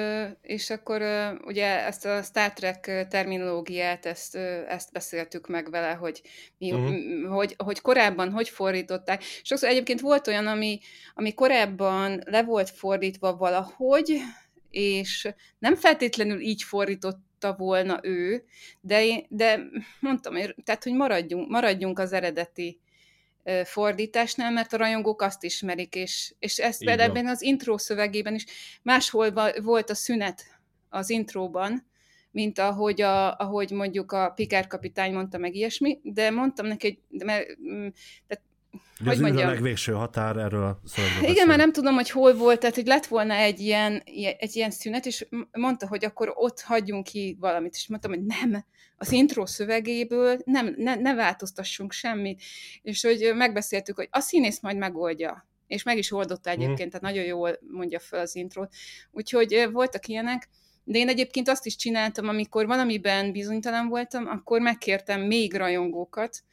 és 0.41 0.69
akkor 0.69 1.01
ugye 1.45 1.85
ezt 1.85 2.05
a 2.05 2.21
Star 2.21 2.53
Trek 2.53 3.07
terminológiát, 3.09 4.05
ezt, 4.05 4.35
ezt 4.67 4.91
beszéltük 4.91 5.47
meg 5.47 5.69
vele, 5.69 5.91
hogy, 5.91 6.21
mi, 6.57 6.71
uh-huh. 6.71 7.35
hogy, 7.35 7.55
hogy 7.57 7.81
korábban 7.81 8.31
hogy 8.31 8.49
fordították. 8.49 9.23
Sokszor 9.43 9.69
egyébként 9.69 10.01
volt 10.01 10.27
olyan, 10.27 10.47
ami, 10.47 10.79
ami 11.13 11.33
korábban 11.33 12.21
le 12.25 12.43
volt 12.43 12.69
fordítva 12.69 13.35
valahogy, 13.35 14.21
és 14.69 15.29
nem 15.59 15.75
feltétlenül 15.75 16.39
így 16.39 16.63
fordított 16.63 17.25
tudta 17.39 17.55
volna 17.57 17.99
ő, 18.01 18.43
de, 18.81 19.25
de 19.29 19.59
mondtam, 19.99 20.35
tehát, 20.63 20.83
hogy 20.83 20.93
maradjunk, 20.93 21.49
maradjunk 21.49 21.99
az 21.99 22.13
eredeti 22.13 22.79
fordításnál, 23.63 24.51
mert 24.51 24.73
a 24.73 24.77
rajongók 24.77 25.21
azt 25.21 25.43
ismerik, 25.43 25.95
és, 25.95 26.33
és 26.39 26.57
ezt 26.57 26.83
például 26.83 27.09
ebben 27.09 27.27
az 27.27 27.41
intro 27.41 27.77
szövegében 27.77 28.35
is. 28.35 28.45
Máshol 28.81 29.53
volt 29.61 29.89
a 29.89 29.95
szünet 29.95 30.43
az 30.89 31.09
intróban, 31.09 31.85
mint 32.31 32.59
ahogy, 32.59 33.01
a, 33.01 33.37
ahogy 33.37 33.71
mondjuk 33.71 34.11
a 34.11 34.29
Pikár 34.29 34.67
kapitány 34.67 35.13
mondta 35.13 35.37
meg 35.37 35.55
ilyesmi, 35.55 35.99
de 36.03 36.29
mondtam 36.29 36.65
neki, 36.65 36.87
hogy 36.87 37.25
mert, 37.25 37.59
mm, 37.59 37.87
tehát 38.27 38.43
hogy 38.97 39.07
ez 39.07 39.19
mondjam? 39.19 39.47
a 39.47 39.51
legvégső 39.51 39.91
határ 39.91 40.37
erről 40.37 40.63
a 40.63 40.79
szövegről 40.85 41.29
Igen, 41.29 41.47
már 41.47 41.57
nem 41.57 41.71
tudom, 41.71 41.95
hogy 41.95 42.09
hol 42.09 42.33
volt, 42.33 42.59
tehát 42.59 42.75
hogy 42.75 42.85
lett 42.85 43.05
volna 43.05 43.33
egy 43.33 43.59
ilyen, 43.59 44.01
egy 44.37 44.55
ilyen 44.55 44.71
szünet, 44.71 45.05
és 45.05 45.27
mondta, 45.51 45.87
hogy 45.87 46.05
akkor 46.05 46.31
ott 46.35 46.61
hagyjunk 46.61 47.03
ki 47.03 47.37
valamit, 47.39 47.73
és 47.75 47.87
mondtam, 47.87 48.11
hogy 48.11 48.25
nem, 48.25 48.65
az 48.97 49.11
intro 49.11 49.45
szövegéből 49.45 50.39
nem, 50.45 50.73
ne, 50.77 50.95
ne 50.95 51.13
változtassunk 51.13 51.91
semmit, 51.91 52.41
és 52.81 53.03
hogy 53.03 53.31
megbeszéltük, 53.35 53.95
hogy 53.95 54.07
a 54.11 54.19
színész 54.19 54.61
majd 54.61 54.77
megoldja, 54.77 55.47
és 55.67 55.83
meg 55.83 55.97
is 55.97 56.11
oldotta 56.11 56.49
egyébként, 56.49 56.85
mm. 56.85 56.89
tehát 56.89 57.01
nagyon 57.01 57.23
jól 57.23 57.59
mondja 57.71 57.99
fel 57.99 58.19
az 58.19 58.35
intrót. 58.35 58.73
Úgyhogy 59.11 59.67
voltak 59.71 60.07
ilyenek, 60.07 60.49
de 60.89 60.97
én 60.97 61.07
egyébként 61.07 61.49
azt 61.49 61.65
is 61.65 61.75
csináltam, 61.75 62.27
amikor 62.27 62.65
valamiben 62.65 63.31
bizonytalan 63.31 63.87
voltam, 63.87 64.27
akkor 64.27 64.61
megkértem 64.61 65.21
még 65.21 65.53
rajongókat, 65.53 66.43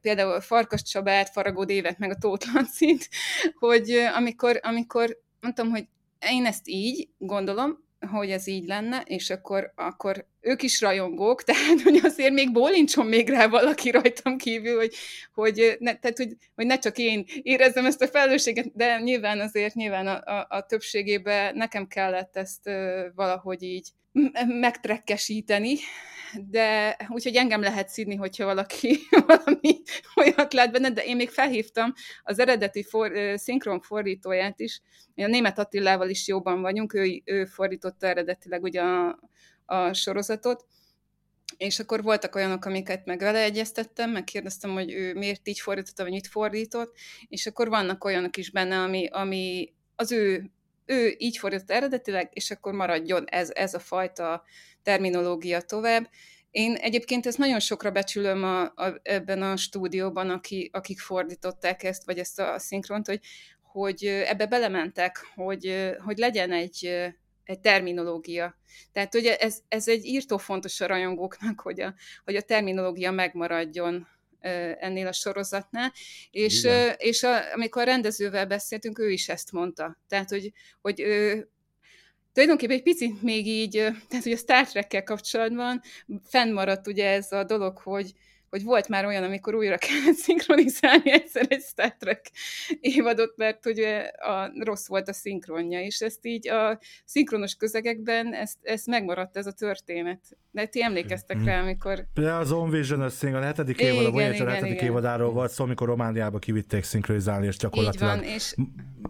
például 0.00 0.40
Farkas 0.40 0.82
Csabát, 0.82 1.28
Faragó 1.30 1.64
Dévet, 1.64 1.98
meg 1.98 2.10
a 2.10 2.16
Tóth 2.18 2.54
Lancit, 2.54 3.08
hogy 3.58 3.90
amikor, 3.90 4.60
amikor 4.62 5.18
mondtam, 5.40 5.70
hogy 5.70 5.84
én 6.30 6.46
ezt 6.46 6.68
így 6.68 7.08
gondolom, 7.18 7.78
hogy 8.10 8.30
ez 8.30 8.46
így 8.46 8.66
lenne, 8.66 9.02
és 9.06 9.30
akkor, 9.30 9.72
akkor 9.74 10.26
ők 10.40 10.62
is 10.62 10.80
rajongók, 10.80 11.42
tehát 11.44 11.80
hogy 11.82 12.00
azért 12.02 12.32
még 12.32 12.52
bólincson 12.52 13.06
még 13.06 13.28
rá 13.28 13.48
valaki 13.48 13.90
rajtam 13.90 14.36
kívül, 14.36 14.76
hogy, 14.76 14.94
hogy, 15.32 15.76
ne, 15.78 15.94
tehát, 15.94 16.16
hogy, 16.16 16.36
hogy 16.54 16.66
ne 16.66 16.78
csak 16.78 16.98
én 16.98 17.24
érezzem 17.42 17.86
ezt 17.86 18.02
a 18.02 18.06
felelősséget, 18.06 18.76
de 18.76 19.00
nyilván 19.00 19.40
azért 19.40 19.74
nyilván 19.74 20.06
a, 20.06 20.32
a, 20.32 20.46
a 20.48 20.66
többségében 20.66 21.56
nekem 21.56 21.86
kellett 21.86 22.36
ezt 22.36 22.70
valahogy 23.14 23.62
így 23.62 23.88
megtrekkesíteni, 24.46 25.76
de 26.50 26.96
úgyhogy 27.08 27.36
engem 27.36 27.60
lehet 27.60 27.88
színi, 27.88 28.14
hogyha 28.14 28.44
valaki 28.44 28.98
valami 29.26 29.82
olyat 30.14 30.52
lát 30.52 30.72
benne, 30.72 30.90
de 30.90 31.04
én 31.04 31.16
még 31.16 31.30
felhívtam 31.30 31.92
az 32.22 32.38
eredeti 32.38 32.82
for, 32.82 33.12
szinkron 33.34 33.80
fordítóját 33.80 34.60
is, 34.60 34.80
a 35.16 35.26
német 35.26 35.58
Attilával 35.58 36.08
is 36.08 36.28
jóban 36.28 36.60
vagyunk, 36.60 36.94
ő, 36.94 37.22
ő 37.24 37.44
fordította 37.44 38.06
eredetileg 38.06 38.62
ugye 38.62 38.80
a, 38.80 39.18
a 39.64 39.92
sorozatot, 39.92 40.66
és 41.56 41.78
akkor 41.78 42.02
voltak 42.02 42.34
olyanok, 42.34 42.64
amiket 42.64 43.04
meg 43.04 43.18
vele 43.18 43.42
egyeztettem, 43.42 44.10
megkérdeztem, 44.10 44.70
hogy 44.70 44.92
ő 44.92 45.14
miért 45.14 45.48
így 45.48 45.60
fordította, 45.60 46.02
vagy 46.02 46.12
mit 46.12 46.26
fordított, 46.26 46.96
és 47.28 47.46
akkor 47.46 47.68
vannak 47.68 48.04
olyanok 48.04 48.36
is 48.36 48.50
benne, 48.50 48.78
ami, 48.78 49.06
ami 49.06 49.72
az 49.96 50.12
ő, 50.12 50.50
ő 50.84 51.14
így 51.18 51.36
fordította 51.36 51.74
eredetileg, 51.74 52.30
és 52.32 52.50
akkor 52.50 52.72
maradjon 52.72 53.24
ez, 53.28 53.50
ez 53.54 53.74
a 53.74 53.78
fajta 53.78 54.44
terminológia 54.82 55.60
tovább. 55.60 56.08
Én 56.50 56.74
egyébként 56.74 57.26
ezt 57.26 57.38
nagyon 57.38 57.60
sokra 57.60 57.90
becsülöm 57.90 58.44
a, 58.44 58.62
a, 58.62 59.00
ebben 59.02 59.42
a 59.42 59.56
stúdióban, 59.56 60.30
aki, 60.30 60.70
akik 60.72 61.00
fordították 61.00 61.82
ezt, 61.82 62.04
vagy 62.04 62.18
ezt 62.18 62.40
a 62.40 62.58
szinkront, 62.58 63.06
hogy, 63.06 63.20
hogy 63.62 64.04
ebbe 64.04 64.46
belementek, 64.46 65.26
hogy, 65.34 65.92
hogy 66.04 66.18
legyen 66.18 66.52
egy, 66.52 66.86
egy 67.44 67.60
terminológia. 67.60 68.58
Tehát 68.92 69.14
ugye 69.14 69.36
ez, 69.36 69.58
ez 69.68 69.88
egy 69.88 70.04
írtó 70.04 70.36
fontos 70.36 70.80
a 70.80 70.86
rajongóknak, 70.86 71.60
hogy 71.60 71.80
a, 71.80 71.94
hogy 72.24 72.36
a 72.36 72.42
terminológia 72.42 73.10
megmaradjon 73.10 74.06
ennél 74.78 75.06
a 75.06 75.12
sorozatnál, 75.12 75.92
és, 76.30 76.68
és 76.96 77.22
a, 77.22 77.52
amikor 77.52 77.82
a 77.82 77.84
rendezővel 77.84 78.46
beszéltünk, 78.46 78.98
ő 78.98 79.10
is 79.10 79.28
ezt 79.28 79.52
mondta. 79.52 79.98
Tehát, 80.08 80.30
hogy, 80.30 80.52
hogy 80.80 81.00
ő, 81.00 81.48
tulajdonképpen 82.32 82.76
egy 82.76 82.82
picit 82.82 83.22
még 83.22 83.46
így, 83.46 83.70
tehát 84.08 84.22
hogy 84.22 84.32
a 84.32 84.36
Star 84.36 84.66
Trek-kel 84.66 85.02
kapcsolatban 85.02 85.80
fennmaradt 86.24 86.86
ugye 86.86 87.10
ez 87.10 87.32
a 87.32 87.44
dolog, 87.44 87.78
hogy, 87.78 88.12
hogy 88.52 88.62
volt 88.62 88.88
már 88.88 89.04
olyan, 89.04 89.22
amikor 89.22 89.54
újra 89.54 89.76
kellett 89.76 90.14
szinkronizálni 90.26 91.10
egyszer 91.10 91.46
egy 91.48 91.62
Star 91.62 91.94
Trek 91.98 92.30
évadot, 92.80 93.36
mert 93.36 93.64
hogy 93.64 93.78
a, 94.18 94.64
rossz 94.64 94.88
volt 94.88 95.08
a 95.08 95.12
szinkronja, 95.12 95.80
és 95.80 96.00
ezt 96.00 96.26
így 96.26 96.48
a 96.48 96.78
szinkronos 97.04 97.54
közegekben 97.54 98.34
ezt, 98.34 98.58
ezt 98.62 98.86
megmaradt 98.86 99.36
ez 99.36 99.46
a 99.46 99.52
történet. 99.52 100.20
De 100.50 100.66
ti 100.66 100.82
emlékeztek 100.82 101.36
mm. 101.36 101.44
rá, 101.44 101.60
amikor... 101.60 102.06
Például 102.14 102.40
az 102.40 102.52
On 102.52 102.70
Vision 102.70 103.00
a 103.00 103.40
hetedik 103.40 103.80
évad, 103.80 104.04
a 104.04 104.10
Voyager 104.10 104.48
hetedik 104.48 104.72
igen. 104.72 104.84
évadáról 104.84 105.32
volt 105.32 105.50
szó, 105.50 105.64
amikor 105.64 105.86
Romániába 105.86 106.38
kivitték 106.38 106.84
szinkronizálni, 106.84 107.46
és 107.46 107.56
gyakorlatilag 107.56 108.16
van, 108.16 108.24
és... 108.24 108.54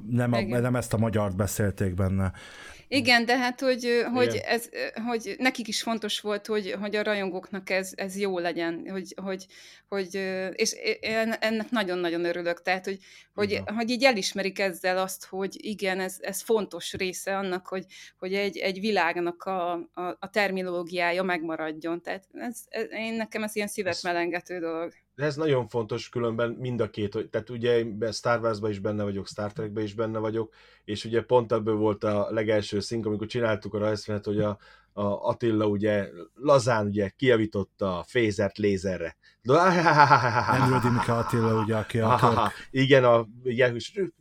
Nem, 0.08 0.32
a, 0.32 0.40
nem 0.40 0.76
ezt 0.76 0.92
a 0.92 0.98
magyart 0.98 1.36
beszélték 1.36 1.94
benne. 1.94 2.32
Igen, 2.94 3.24
de 3.24 3.38
hát, 3.38 3.60
hogy, 3.60 4.04
hogy, 4.12 4.40
ez, 4.44 4.68
hogy 5.06 5.34
nekik 5.38 5.68
is 5.68 5.82
fontos 5.82 6.20
volt, 6.20 6.46
hogy, 6.46 6.74
hogy 6.80 6.96
a 6.96 7.02
rajongóknak 7.02 7.70
ez, 7.70 7.92
ez 7.94 8.18
jó 8.18 8.38
legyen, 8.38 8.86
hogy, 8.90 9.14
hogy, 9.22 9.46
hogy 9.88 10.14
és 10.52 10.72
ennek 11.40 11.70
nagyon-nagyon 11.70 12.24
örülök, 12.24 12.62
tehát, 12.62 12.84
hogy, 12.84 12.98
hogy, 13.34 13.62
hogy 13.64 13.90
így 13.90 14.04
elismerik 14.04 14.58
ezzel 14.58 14.98
azt, 14.98 15.24
hogy 15.24 15.56
igen, 15.64 16.00
ez, 16.00 16.16
ez 16.20 16.40
fontos 16.42 16.92
része 16.92 17.36
annak, 17.36 17.66
hogy, 17.66 17.84
hogy 18.18 18.34
egy, 18.34 18.56
egy 18.56 18.80
világnak 18.80 19.42
a, 19.42 19.72
a, 19.72 20.16
a 20.20 20.30
terminológiája 20.30 21.22
megmaradjon, 21.22 22.02
tehát 22.02 22.24
ez, 22.32 22.58
ez, 22.68 22.86
én 22.90 23.14
nekem 23.14 23.42
ez 23.42 23.56
ilyen 23.56 23.68
szívet 23.68 24.02
melengető 24.02 24.58
dolog. 24.58 24.92
De 25.14 25.24
ez 25.24 25.36
nagyon 25.36 25.66
fontos 25.66 26.08
különben 26.08 26.50
mind 26.50 26.80
a 26.80 26.90
két, 26.90 27.28
tehát 27.30 27.50
ugye 27.50 27.84
Star 28.10 28.40
Wars-ban 28.40 28.70
is 28.70 28.78
benne 28.78 29.02
vagyok, 29.02 29.26
Star 29.26 29.52
Trek-ben 29.52 29.84
is 29.84 29.94
benne 29.94 30.18
vagyok, 30.18 30.54
és 30.84 31.04
ugye 31.04 31.22
pont 31.22 31.52
ebből 31.52 31.76
volt 31.76 32.04
a 32.04 32.26
legelső 32.30 32.80
szink, 32.80 33.06
amikor 33.06 33.26
csináltuk 33.26 33.74
a 33.74 33.78
rajzfilmet, 33.78 34.24
hogy 34.24 34.40
a, 34.40 34.58
a 34.92 35.28
Attila 35.28 35.66
ugye 35.66 36.08
lazán 36.34 36.86
ugye 36.86 37.08
kijavította 37.08 37.98
a 37.98 38.02
fézert 38.02 38.58
lézerre. 38.58 39.16
Andrew 39.42 40.80
Dimke 40.80 41.12
Attila, 41.12 41.62
ugye, 41.62 41.76
aki 41.76 41.98
a 41.98 42.16
Kirk. 42.16 42.70
Igen, 42.70 43.04
a, 43.04 43.26
ugye, 43.44 43.72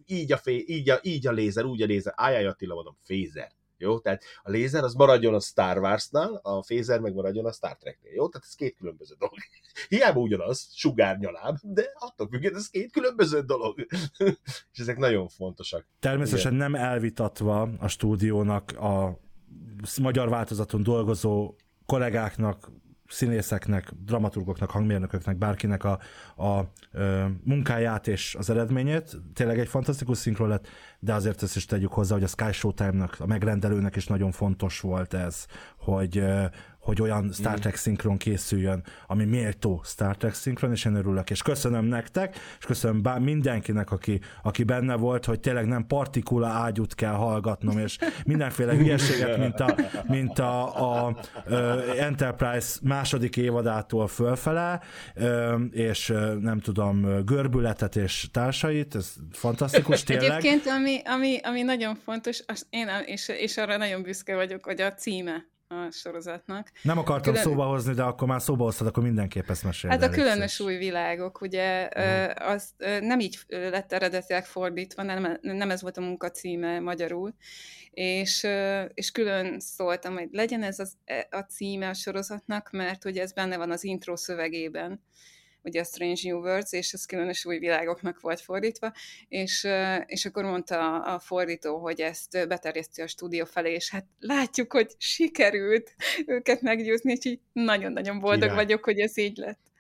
így, 0.06 0.32
a 0.32 0.38
fé, 0.38 0.64
így, 0.68 0.90
a, 0.90 1.00
így 1.02 1.28
a 1.28 1.32
lézer, 1.32 1.66
úgy 1.66 1.82
a 1.82 1.86
lézer. 1.86 2.14
Ájjáj 2.16 2.46
Attila, 2.46 2.74
mondom, 2.74 2.98
fézer. 3.02 3.52
Jó? 3.82 4.00
Tehát 4.00 4.24
a 4.44 4.50
lézer 4.50 4.84
az 4.84 4.94
maradjon 4.94 5.34
a 5.34 5.40
Star 5.40 5.78
Wars-nál, 5.78 6.40
a 6.44 6.64
fézer 6.64 7.00
meg 7.00 7.14
maradjon 7.14 7.46
a 7.46 7.52
Star 7.52 7.78
Trek-nél. 7.78 8.14
Jó? 8.14 8.30
Tehát 8.30 8.48
ez 8.48 8.56
két 8.56 8.76
különböző 8.76 9.16
dolog. 9.20 9.36
Hiába 9.90 10.20
ugyanaz, 10.20 10.68
sugárnyaláb, 10.74 11.58
de 11.62 11.92
attól 11.94 12.28
függően 12.28 12.56
ez 12.56 12.70
két 12.70 12.92
különböző 12.92 13.42
dolog. 13.42 13.86
És 14.74 14.80
ezek 14.80 14.98
nagyon 14.98 15.28
fontosak. 15.28 15.88
Természetesen 16.00 16.54
Igen. 16.54 16.72
nem 16.72 16.82
elvitatva 16.82 17.62
a 17.62 17.88
stúdiónak 17.88 18.72
a 18.72 19.20
magyar 20.02 20.30
változaton 20.30 20.84
dolgozó 20.84 21.56
kollégáknak, 21.86 22.72
színészeknek, 23.12 23.92
dramaturgoknak, 24.06 24.72
hangmérnököknek, 24.72 25.38
bárkinek 25.38 25.84
a, 25.84 26.00
a, 26.36 26.46
a 26.46 26.70
munkáját 27.44 28.08
és 28.08 28.36
az 28.40 28.50
eredményét. 28.50 29.18
Tényleg 29.34 29.60
egy 29.60 29.68
fantasztikus 29.68 30.18
szinkron 30.18 30.48
lett, 30.48 30.68
de 31.00 31.14
azért 31.14 31.44
ezt 31.44 31.56
is 31.56 31.66
tegyük 31.66 31.92
hozzá, 31.92 32.14
hogy 32.14 32.24
a 32.24 32.28
Sky 32.28 32.52
Showtime-nak, 32.52 33.16
a 33.20 33.26
megrendelőnek 33.26 33.96
is 33.96 34.08
nagyon 34.08 34.32
fontos 34.32 34.80
volt 34.80 35.14
ez, 35.14 35.46
hogy, 35.78 36.24
hogy 36.82 37.02
olyan 37.02 37.32
Star 37.32 37.60
Trek 37.60 37.76
szinkron 37.76 38.18
készüljön, 38.18 38.84
ami 39.08 39.26
méltó 39.26 39.82
Star 39.86 40.18
Trek 40.18 40.34
szinkron, 40.34 40.72
és 40.72 40.86
én 40.86 40.96
örülök. 40.96 41.30
És 41.30 41.42
köszönöm 41.42 41.86
nektek, 41.86 42.36
és 42.60 42.66
köszönöm 42.66 43.02
bár 43.02 43.20
mindenkinek, 43.20 43.92
aki, 43.92 44.20
aki 44.44 44.64
benne 44.64 44.96
volt, 44.96 45.26
hogy 45.26 45.40
tényleg 45.40 45.66
nem 45.66 45.88
partikula 45.88 46.48
ágyút 46.48 46.96
kell 46.96 47.14
hallgatnom, 47.14 47.78
és 47.78 47.98
mindenféle 48.26 48.74
hülyeséget, 48.74 49.38
mint 49.38 49.60
a, 49.60 49.76
mint 50.08 50.40
a, 50.40 50.82
a, 50.82 51.08
a 51.08 51.16
Enterprise 51.98 52.80
második 52.84 53.38
évadától 53.38 54.08
fölfele, 54.08 54.82
és 55.72 56.14
nem 56.40 56.60
tudom, 56.60 57.26
görbületet 57.26 57.96
és 57.96 58.28
társait, 58.32 58.96
ez 58.96 59.14
fantasztikus 59.32 60.04
tényleg. 60.04 60.30
Egyébként, 60.30 60.68
ami, 60.68 61.02
ami, 61.06 61.40
ami 61.44 61.62
nagyon 61.62 61.96
fontos, 61.96 62.44
az 62.46 62.66
én, 62.70 62.90
és, 63.06 63.28
és 63.28 63.58
arra 63.58 63.78
nagyon 63.78 64.02
büszke 64.02 64.36
vagyok, 64.36 64.66
hogy 64.66 64.82
a 64.82 64.94
címe 64.94 65.50
a 65.72 65.92
sorozatnak. 65.92 66.72
Nem 66.82 66.98
akartam 66.98 67.34
Külön... 67.34 67.48
szóba 67.50 67.66
hozni, 67.66 67.94
de 67.94 68.04
akkor 68.04 68.28
már 68.28 68.42
szóba 68.42 68.64
hoztad, 68.64 68.88
akkor 68.88 69.04
mindenképp 69.04 69.50
ezt 69.50 69.64
mesélj. 69.64 69.94
Hát 69.94 70.04
a 70.04 70.10
különös 70.10 70.60
új 70.60 70.78
világok, 70.78 71.42
ugye 71.42 71.90
uh-huh. 71.96 72.50
az 72.50 72.74
nem 73.02 73.20
így 73.20 73.40
lett 73.48 73.92
eredetileg 73.92 74.46
fordítva, 74.46 75.04
nem, 75.04 75.38
nem 75.42 75.70
ez 75.70 75.82
volt 75.82 75.98
a 75.98 76.02
munka 76.02 76.32
címe 76.32 76.80
magyarul, 76.80 77.34
és, 77.92 78.48
és 78.94 79.12
külön 79.12 79.60
szóltam, 79.60 80.14
hogy 80.14 80.28
legyen 80.32 80.64
ez 80.64 80.80
az, 80.80 80.94
e, 81.06 81.28
a 81.32 81.40
címe 81.40 81.90
a 81.90 81.94
sorozatnak, 81.94 82.72
mert 82.72 83.06
ugye 83.06 83.22
ez 83.22 83.34
benne 83.34 83.58
van 83.58 83.72
az 83.72 83.84
intro 83.84 84.16
szövegében, 84.16 85.04
ugye 85.64 85.80
a 85.80 85.84
Strange 85.84 86.22
New 86.24 86.40
Worlds, 86.40 86.72
és 86.72 86.94
ez 86.94 87.06
különös 87.06 87.46
új 87.46 87.58
világoknak 87.58 88.20
volt 88.20 88.42
fordítva, 88.42 88.94
és, 89.28 89.68
és 90.06 90.26
akkor 90.26 90.44
mondta 90.44 90.96
a 91.00 91.20
fordító, 91.20 91.78
hogy 91.78 92.02
ezt 92.02 92.48
beterjeszti 92.48 93.02
a 93.02 93.08
stúdió 93.08 93.46
felé, 93.46 93.74
és 93.74 93.90
hát 93.90 94.06
látjuk, 94.20 94.72
hogy 94.72 94.92
sikerült 94.98 95.96
őket 96.26 96.62
meggyőzni, 96.62 97.18
így 97.22 97.40
nagyon-nagyon 97.54 98.20
boldog 98.20 98.42
Király. 98.42 98.56
vagyok, 98.56 98.84
hogy 98.84 99.00
ez 99.00 99.18
így 99.18 99.38
lett. 99.38 99.71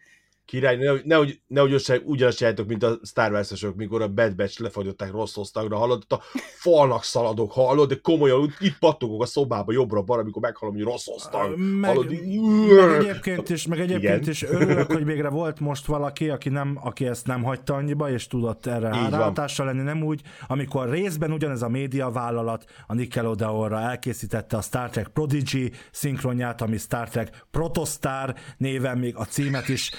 Király, 0.51 0.77
nehogy, 0.77 1.01
nehogy, 1.05 1.39
nehogy 1.47 2.01
ugyanazt 2.03 2.37
csináljátok, 2.37 2.67
mint 2.67 2.83
a 2.83 2.99
Star 3.03 3.31
wars 3.31 3.65
mikor 3.75 4.01
a 4.01 4.07
Bad 4.07 4.35
Batch 4.35 4.61
lefagyották 4.61 5.11
rossz 5.11 5.37
osztagra, 5.37 5.77
hallod, 5.77 6.03
a 6.09 6.15
falnak 6.59 7.03
szaladok, 7.03 7.51
hallod, 7.51 7.89
de 7.89 7.99
komolyan 8.01 8.53
itt 8.59 8.77
pattogok 8.79 9.21
a 9.21 9.25
szobába 9.25 9.71
jobbra-balra, 9.71 10.21
amikor 10.21 10.41
meghallom, 10.41 10.75
hogy 10.75 10.83
rossz 10.83 11.07
osztag. 11.07 11.57
Meg, 11.57 11.89
hallod, 11.89 12.09
meg 12.09 12.99
egyébként 12.99 13.49
is, 13.49 13.67
meg 13.67 13.79
egyébként 13.79 14.27
is 14.27 14.43
örülök, 14.43 14.91
hogy 14.91 15.05
végre 15.05 15.29
volt 15.29 15.59
most 15.59 15.85
valaki, 15.85 16.29
aki, 16.29 16.49
nem, 16.49 16.79
aki 16.83 17.05
ezt 17.05 17.27
nem 17.27 17.43
hagyta 17.43 17.73
annyiba, 17.73 18.09
és 18.09 18.27
tudott 18.27 18.65
erre 18.65 18.89
ráhatással 18.89 19.65
lenni, 19.65 19.81
nem 19.81 20.03
úgy, 20.03 20.21
amikor 20.47 20.89
részben 20.89 21.31
ugyanez 21.31 21.61
a 21.61 21.69
média 21.69 22.09
vállalat 22.09 22.65
a 22.87 22.93
Nickelodeonra 22.93 23.79
elkészítette 23.79 24.57
a 24.57 24.61
Star 24.61 24.89
Trek 24.89 25.07
Prodigy 25.07 25.71
szinkronját, 25.91 26.61
ami 26.61 26.77
Star 26.77 27.09
Trek 27.09 27.45
Protostar 27.51 28.35
néven 28.57 28.97
még 28.97 29.15
a 29.15 29.25
címet 29.25 29.69
is 29.69 29.91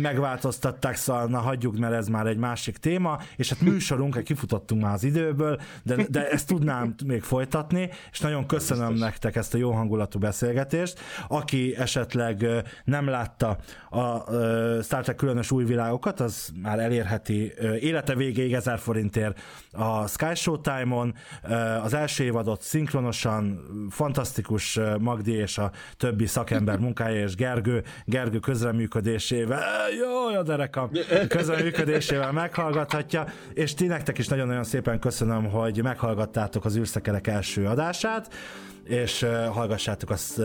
megváltoztatták, 0.00 0.96
szóval 0.96 1.26
na 1.26 1.38
hagyjuk, 1.38 1.78
mert 1.78 1.94
ez 1.94 2.08
már 2.08 2.26
egy 2.26 2.36
másik 2.36 2.76
téma, 2.76 3.18
és 3.36 3.48
hát 3.48 3.60
műsorunk, 3.60 4.22
kifutottunk 4.22 4.82
már 4.82 4.94
az 4.94 5.04
időből, 5.04 5.60
de, 5.82 6.06
de 6.08 6.30
ezt 6.30 6.46
tudnám 6.46 6.94
még 7.04 7.22
folytatni, 7.22 7.90
és 8.10 8.20
nagyon 8.20 8.46
köszönöm 8.46 8.94
nektek 8.94 9.36
ezt 9.36 9.54
a 9.54 9.58
jó 9.58 9.70
hangulatú 9.70 10.18
beszélgetést. 10.18 11.00
Aki 11.28 11.76
esetleg 11.76 12.46
nem 12.84 13.08
látta 13.08 13.58
a 13.90 14.32
Star 14.82 15.02
Trek 15.02 15.16
különös 15.16 15.50
új 15.50 15.64
világokat, 15.64 16.20
az 16.20 16.52
már 16.62 16.78
elérheti 16.78 17.52
élete 17.80 18.14
végéig 18.14 18.52
1000 18.52 18.78
forintért 18.78 19.40
a 19.72 20.06
Sky 20.06 20.34
Showtime-on. 20.34 21.14
Az 21.82 21.94
első 21.94 22.24
évadot 22.24 22.62
szinkronosan, 22.62 23.60
fantasztikus 23.90 24.78
Magdi 24.98 25.32
és 25.32 25.58
a 25.58 25.70
többi 25.96 26.26
szakember 26.26 26.78
munkája 26.78 27.22
és 27.22 27.34
Gergő, 27.34 27.82
Gergő 28.04 28.38
közreműködésével 28.38 29.87
jó, 29.90 30.38
a 30.38 30.42
derekam 30.42 30.90
közreműködésével 31.28 32.32
meghallgathatja, 32.32 33.26
és 33.54 33.74
ti 33.74 33.86
nektek 33.86 34.18
is 34.18 34.28
nagyon-nagyon 34.28 34.64
szépen 34.64 34.98
köszönöm, 34.98 35.50
hogy 35.50 35.82
meghallgattátok 35.82 36.64
az 36.64 36.76
űrszekerek 36.76 37.26
első 37.26 37.66
adását 37.66 38.34
és 38.88 39.22
uh, 39.22 39.46
hallgassátok 39.46 40.10
azt, 40.10 40.38
uh, 40.38 40.44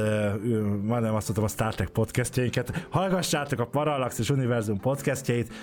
majdnem 0.83 1.15
azt 1.15 1.25
mondtam 1.25 1.43
a 1.43 1.47
Star 1.47 1.75
Trek 1.75 1.89
podcastjeinket, 1.89 2.87
hallgassátok 2.89 3.59
a 3.59 3.65
Parallax 3.65 4.19
és 4.19 4.29
Univerzum 4.29 4.79
podcastjait, 4.79 5.53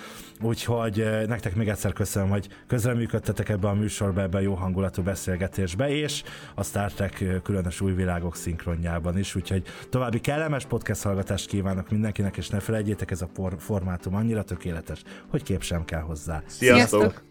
úgyhogy 0.41 0.99
uh, 0.99 1.25
nektek 1.25 1.55
még 1.55 1.67
egyszer 1.67 1.93
köszönöm, 1.93 2.29
hogy 2.29 2.47
közreműködtetek 2.67 3.49
ebbe 3.49 3.67
a 3.67 3.73
műsorba, 3.73 4.21
ebbe 4.21 4.37
a 4.37 4.41
jó 4.41 4.53
hangulatú 4.53 5.01
beszélgetésbe, 5.01 5.89
és 5.89 6.23
a 6.55 6.63
Star 6.63 6.91
Trek 6.91 7.41
különös 7.43 7.81
új 7.81 7.93
világok 7.93 8.35
szinkronjában 8.35 9.17
is, 9.17 9.35
úgyhogy 9.35 9.63
további 9.89 10.19
kellemes 10.19 10.65
podcast 10.65 11.03
hallgatást 11.03 11.47
kívánok 11.47 11.89
mindenkinek, 11.89 12.37
és 12.37 12.49
ne 12.49 12.59
felejtjétek, 12.59 13.11
ez 13.11 13.21
a 13.21 13.29
formátum 13.57 14.15
annyira 14.15 14.43
tökéletes, 14.43 15.03
hogy 15.27 15.43
kép 15.43 15.63
sem 15.63 15.85
kell 15.85 16.01
hozzá. 16.01 16.43
Sziasztok! 16.47 17.01
Sziasztok! 17.01 17.30